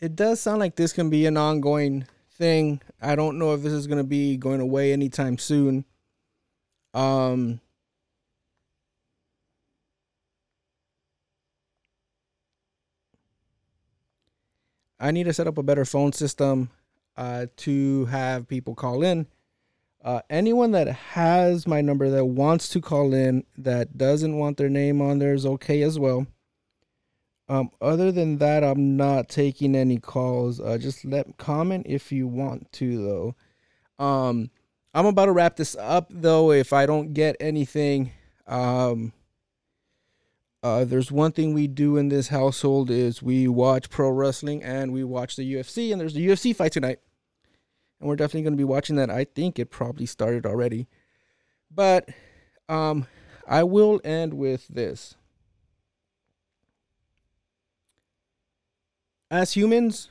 It 0.00 0.16
does 0.16 0.40
sound 0.40 0.60
like 0.60 0.76
this 0.76 0.94
can 0.94 1.10
be 1.10 1.26
an 1.26 1.36
ongoing 1.36 2.06
thing. 2.40 2.80
I 3.00 3.14
don't 3.14 3.38
know 3.38 3.54
if 3.54 3.62
this 3.62 3.72
is 3.72 3.86
going 3.86 3.98
to 3.98 4.04
be 4.04 4.36
going 4.36 4.60
away 4.60 4.92
anytime 4.92 5.38
soon. 5.38 5.84
Um 6.92 7.60
I 14.98 15.12
need 15.12 15.24
to 15.24 15.32
set 15.32 15.46
up 15.46 15.56
a 15.56 15.62
better 15.62 15.84
phone 15.84 16.12
system 16.12 16.70
uh, 17.16 17.46
to 17.58 18.04
have 18.06 18.48
people 18.48 18.74
call 18.74 19.02
in. 19.02 19.26
Uh, 20.04 20.20
anyone 20.28 20.72
that 20.72 20.88
has 20.88 21.66
my 21.66 21.80
number 21.80 22.10
that 22.10 22.24
wants 22.24 22.68
to 22.70 22.80
call 22.80 23.14
in 23.14 23.44
that 23.56 23.96
doesn't 23.96 24.36
want 24.36 24.56
their 24.58 24.68
name 24.68 25.00
on 25.00 25.18
there 25.18 25.32
is 25.32 25.46
okay 25.46 25.82
as 25.82 25.98
well. 25.98 26.26
Um, 27.50 27.72
other 27.80 28.12
than 28.12 28.38
that, 28.38 28.62
I'm 28.62 28.96
not 28.96 29.28
taking 29.28 29.74
any 29.74 29.98
calls. 29.98 30.60
Uh, 30.60 30.78
just 30.78 31.04
let 31.04 31.36
comment 31.36 31.84
if 31.88 32.12
you 32.12 32.28
want 32.28 32.70
to, 32.74 33.34
though. 33.98 34.04
Um, 34.04 34.50
I'm 34.94 35.06
about 35.06 35.26
to 35.26 35.32
wrap 35.32 35.56
this 35.56 35.74
up, 35.74 36.06
though. 36.10 36.52
If 36.52 36.72
I 36.72 36.86
don't 36.86 37.12
get 37.12 37.34
anything, 37.40 38.12
um, 38.46 39.12
uh, 40.62 40.84
there's 40.84 41.10
one 41.10 41.32
thing 41.32 41.52
we 41.52 41.66
do 41.66 41.96
in 41.96 42.08
this 42.08 42.28
household 42.28 42.88
is 42.88 43.20
we 43.20 43.48
watch 43.48 43.90
pro 43.90 44.10
wrestling 44.10 44.62
and 44.62 44.92
we 44.92 45.02
watch 45.02 45.34
the 45.34 45.54
UFC 45.54 45.90
and 45.90 46.00
there's 46.00 46.14
a 46.14 46.20
UFC 46.20 46.54
fight 46.54 46.70
tonight. 46.70 47.00
And 47.98 48.08
we're 48.08 48.16
definitely 48.16 48.42
going 48.42 48.52
to 48.52 48.58
be 48.58 48.64
watching 48.64 48.94
that. 48.94 49.10
I 49.10 49.24
think 49.24 49.58
it 49.58 49.70
probably 49.70 50.06
started 50.06 50.46
already. 50.46 50.86
But 51.68 52.08
um 52.68 53.08
I 53.48 53.64
will 53.64 54.00
end 54.04 54.34
with 54.34 54.68
this. 54.68 55.16
As 59.30 59.52
humans, 59.52 60.10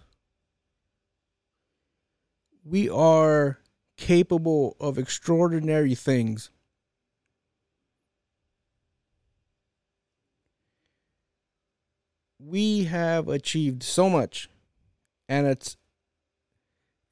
we 2.64 2.90
are 2.90 3.60
capable 3.98 4.78
of 4.80 4.98
extraordinary 4.98 5.94
things. 5.94 6.52
We 12.40 12.86
have 12.86 13.28
achieved 13.28 13.84
so 13.84 14.10
much 14.10 14.50
and 15.28 15.46
it's 15.48 15.76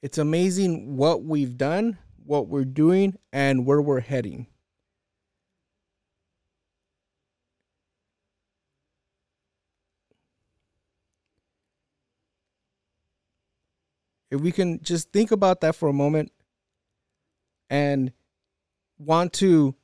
it's 0.02 0.18
amazing 0.18 0.96
what 0.96 1.24
we've 1.24 1.58
done, 1.58 1.98
what 2.24 2.48
we're 2.48 2.64
doing 2.64 3.18
and 3.34 3.66
where 3.66 3.82
we're 3.82 4.00
heading. 4.00 4.48
If 14.30 14.42
we 14.42 14.52
can 14.52 14.82
just 14.82 15.12
think 15.12 15.32
about 15.32 15.62
that 15.62 15.76
for 15.76 15.90
a 15.90 15.94
moment 15.94 16.32
and 17.70 18.12
want 18.98 19.34
to 19.34 19.76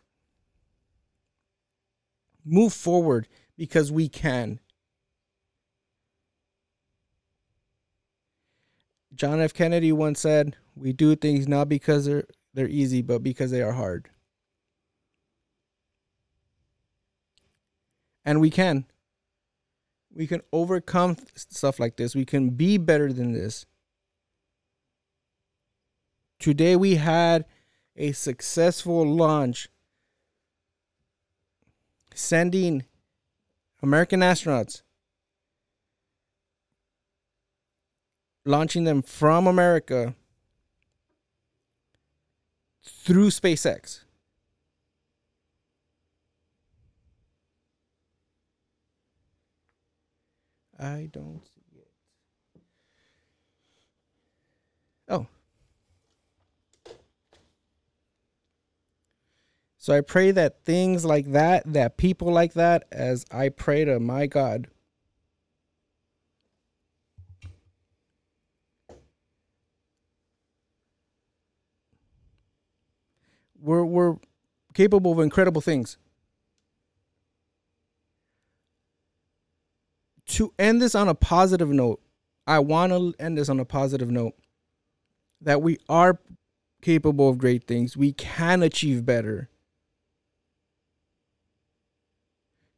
move 2.45 2.74
forward 2.74 3.28
because 3.57 3.91
we 3.91 4.10
can. 4.10 4.60
John 9.15 9.40
F. 9.40 9.53
Kennedy 9.53 9.91
once 9.91 10.20
said, 10.20 10.57
"We 10.76 10.91
do 10.91 11.15
things 11.15 11.48
not 11.48 11.70
because 11.70 12.06
they're 12.06 12.26
they're 12.53 12.68
easy, 12.68 13.02
but 13.02 13.22
because 13.22 13.52
they 13.52 13.61
are 13.61 13.74
hard." 13.74 14.10
And 18.26 18.41
we 18.41 18.49
can. 18.49 18.86
We 20.11 20.28
can 20.28 20.41
overcome 20.52 21.18
stuff 21.36 21.80
like 21.80 21.98
this. 21.98 22.15
We 22.15 22.26
can 22.26 22.52
be 22.52 22.78
better 22.78 23.11
than 23.11 23.34
this. 23.34 23.65
Today 26.44 26.76
we 26.76 26.95
had 26.95 27.45
a 27.95 28.11
successful 28.11 29.07
launch 29.07 29.70
sending 32.14 32.84
American 33.82 34.20
astronauts 34.20 34.82
launching 38.44 38.84
them 38.84 39.02
from 39.02 39.48
America 39.48 40.15
through 42.84 43.30
SpaceX. 43.30 44.02
I 50.78 51.07
don't 51.10 51.41
see 51.45 51.80
it. 51.80 51.88
Oh. 55.07 55.28
So 59.84 59.94
I 59.94 60.00
pray 60.00 60.32
that 60.32 60.64
things 60.64 61.04
like 61.04 61.34
that, 61.34 61.64
that 61.66 61.98
people 61.98 62.32
like 62.32 62.54
that, 62.54 62.86
as 62.90 63.26
I 63.30 63.50
pray 63.50 63.84
to 63.84 64.00
my 64.00 64.28
God, 64.28 64.70
we're 73.60 73.84
we're 73.84 74.16
capable 74.74 75.12
of 75.12 75.20
incredible 75.20 75.60
things. 75.60 75.98
To 80.28 80.54
end 80.58 80.82
this 80.82 80.96
on 80.96 81.10
a 81.10 81.14
positive 81.14 81.68
note, 81.68 82.02
I 82.48 82.60
want 82.60 82.94
to 82.94 83.14
end 83.20 83.38
this 83.38 83.50
on 83.50 83.60
a 83.60 83.66
positive 83.66 84.10
note 84.10 84.36
that 85.42 85.62
we 85.62 85.78
are 85.90 86.22
capable 86.82 87.28
of 87.28 87.38
great 87.38 87.66
things. 87.66 87.98
We 87.98 88.14
can 88.14 88.64
achieve 88.64 89.06
better. 89.06 89.50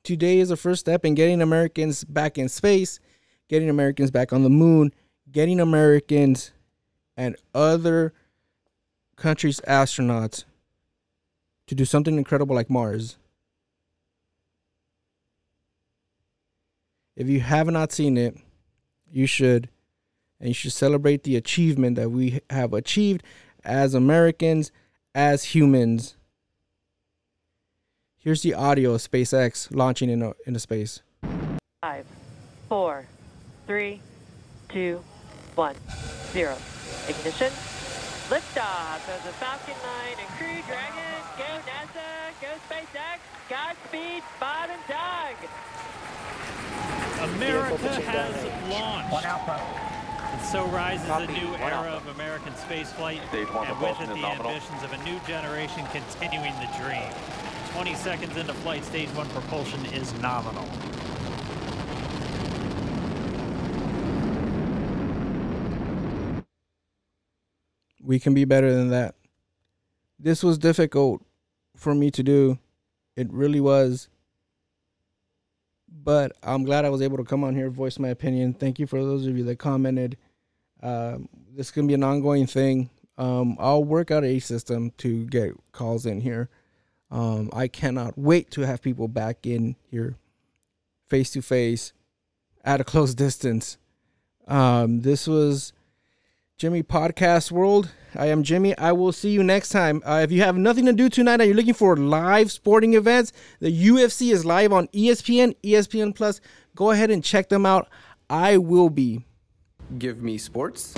Today 0.06 0.38
is 0.38 0.49
the 0.49 0.56
first 0.56 0.82
step 0.82 1.03
in 1.03 1.15
getting 1.15 1.41
Americans 1.41 2.03
back 2.03 2.38
in 2.38 2.48
space, 2.48 2.99
getting 3.49 3.69
Americans 3.69 4.11
back 4.11 4.32
on 4.32 4.44
the 4.44 4.52
moon, 4.52 4.94
getting 5.32 5.60
Americans 5.60 6.52
and 7.18 7.36
other 7.56 8.14
countries' 9.15 9.60
astronauts 9.68 10.44
to 11.65 11.73
do 11.73 11.86
something 11.86 12.19
incredible 12.19 12.56
like 12.56 12.69
Mars. 12.69 13.18
If 17.15 17.27
you 17.27 17.40
have 17.40 17.68
not 17.68 17.91
seen 17.91 18.15
it, 18.15 18.38
you 19.11 19.26
should. 19.26 19.69
And 20.40 20.49
you 20.49 20.53
should 20.53 20.73
celebrate 20.73 21.23
the 21.23 21.36
achievement 21.36 21.95
that 21.95 22.11
we 22.11 22.41
have 22.52 22.73
achieved 22.73 23.23
as 23.64 23.95
Americans, 23.95 24.72
as 25.15 25.45
humans. 25.45 26.14
Here's 28.26 28.41
the 28.41 28.56
audio 28.56 28.95
of 28.95 29.02
SpaceX 29.02 29.68
launching 29.69 30.10
in 30.10 30.34
into 30.47 30.60
space. 30.60 31.03
Five, 31.84 32.07
four, 32.68 33.06
three, 33.68 34.02
two, 34.68 34.99
one, 35.53 35.76
zero. 36.34 36.57
Ignition. 37.07 37.53
Liftoff 38.34 39.06
of 39.14 39.22
the 39.22 39.34
Falcon 39.38 39.76
9 39.77 40.18
and 40.18 40.27
Crew 40.41 40.57
Dragon. 40.65 41.22
Go 41.38 41.45
NASA. 41.69 42.34
Go 42.41 42.49
SpaceX. 42.65 43.22
Godspeed, 43.47 44.23
Bob 44.39 44.72
and 44.72 44.81
Doug. 44.89 45.38
America 47.30 48.02
has 48.10 48.34
launched. 48.72 49.23
And 50.34 50.41
so 50.41 50.65
rises 50.73 51.07
a 51.07 51.27
new 51.27 51.53
era 51.57 51.91
of 51.93 52.07
American 52.07 52.53
spaceflight, 52.53 53.22
and 53.31 53.80
with 53.80 54.02
it 54.02 54.07
the 54.07 54.26
ambitions 54.26 54.81
of 54.81 54.91
a 54.93 54.97
new 55.03 55.19
generation 55.27 55.85
continuing 55.93 56.56
the 56.56 56.69
dream. 56.81 57.14
20 57.76 57.93
seconds 57.95 58.38
into 58.38 58.53
flight, 58.53 58.85
stage 58.85 59.10
one 59.10 59.27
propulsion 59.31 59.85
is 59.88 60.14
nominal. 60.22 60.65
We 68.02 68.18
can 68.18 68.34
be 68.34 68.45
better 68.45 68.73
than 68.73 68.91
that. 68.91 69.15
This 70.18 70.41
was 70.41 70.57
difficult 70.57 71.22
for 71.76 71.93
me 71.93 72.11
to 72.11 72.23
do. 72.23 72.60
It 73.18 73.30
really 73.34 73.60
was. 73.60 74.07
But 75.89 76.31
I'm 76.43 76.64
glad 76.64 76.85
I 76.85 76.89
was 76.89 77.02
able 77.02 77.18
to 77.18 77.26
come 77.26 77.43
on 77.43 77.56
here, 77.56 77.69
voice 77.69 77.99
my 77.99 78.07
opinion. 78.07 78.53
Thank 78.53 78.80
you 78.80 78.88
for 78.88 79.03
those 79.03 79.27
of 79.27 79.38
you 79.38 79.43
that 79.43 79.60
commented. 79.60 80.15
Um, 80.81 81.27
this 81.53 81.72
can 81.72 81.88
be 81.88 81.93
an 81.93 82.06
ongoing 82.06 82.47
thing. 82.47 82.89
Um, 83.18 83.57
I'll 83.60 83.84
work 83.84 84.11
out 84.11 84.23
a 84.23 84.39
system 84.39 84.91
to 84.99 85.26
get 85.26 85.52
calls 85.73 86.06
in 86.06 86.22
here. 86.22 86.49
Um, 87.11 87.49
I 87.53 87.68
cannot 87.68 88.18
wait 88.18 88.52
to 88.52 88.61
have 88.61 88.82
people 88.82 89.07
back 89.07 89.45
in 89.45 89.76
here 89.90 90.18
face 91.07 91.32
to 91.32 91.41
face 91.41 91.94
at 92.64 92.82
a 92.82 92.84
close 92.84 93.14
distance. 93.14 93.77
Um, 94.48 95.02
this 95.02 95.27
was 95.27 95.73
Jimmy 96.57 96.84
Podcast 96.84 97.52
World. 97.52 97.91
I 98.15 98.27
am 98.27 98.44
Jimmy. 98.44 98.77
I 98.77 98.91
will 98.91 99.11
see 99.11 99.30
you 99.30 99.44
next 99.44 99.69
time. 99.69 100.02
Uh, 100.06 100.22
if 100.23 100.32
you 100.32 100.41
have 100.41 100.57
nothing 100.57 100.86
to 100.86 100.94
do 100.94 101.10
tonight 101.10 101.41
and 101.41 101.45
you're 101.45 101.56
looking 101.56 101.73
for 101.73 101.98
live 101.98 102.52
sporting 102.52 102.94
events, 102.94 103.34
the 103.60 103.88
UFC 103.88 104.32
is 104.32 104.45
live 104.45 104.72
on 104.72 104.88
ESPN, 104.88 105.56
ESPN 105.64 106.15
Plus. 106.15 106.40
Go 106.76 106.91
ahead 106.91 107.11
and 107.11 107.23
check 107.23 107.49
them 107.49 107.65
out. 107.65 107.90
I 108.30 108.57
will 108.57 108.90
be. 108.90 109.26
Give 109.98 110.22
me 110.22 110.38
sports. 110.38 110.94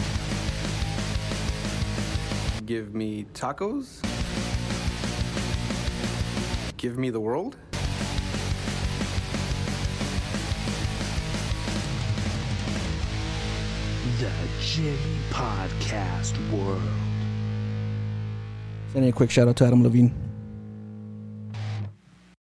Give 2.66 2.94
me 2.94 3.26
tacos. 3.34 4.04
Give 6.78 6.96
me 6.96 7.10
the 7.10 7.20
world. 7.20 7.58
The 14.20 14.32
Jimmy 14.62 14.98
Podcast 15.32 16.38
World. 16.52 16.82
Sending 18.94 19.10
a 19.10 19.14
quick 19.14 19.32
shout 19.32 19.48
out 19.48 19.56
to 19.58 19.66
Adam 19.66 19.82
Levine. 19.82 20.27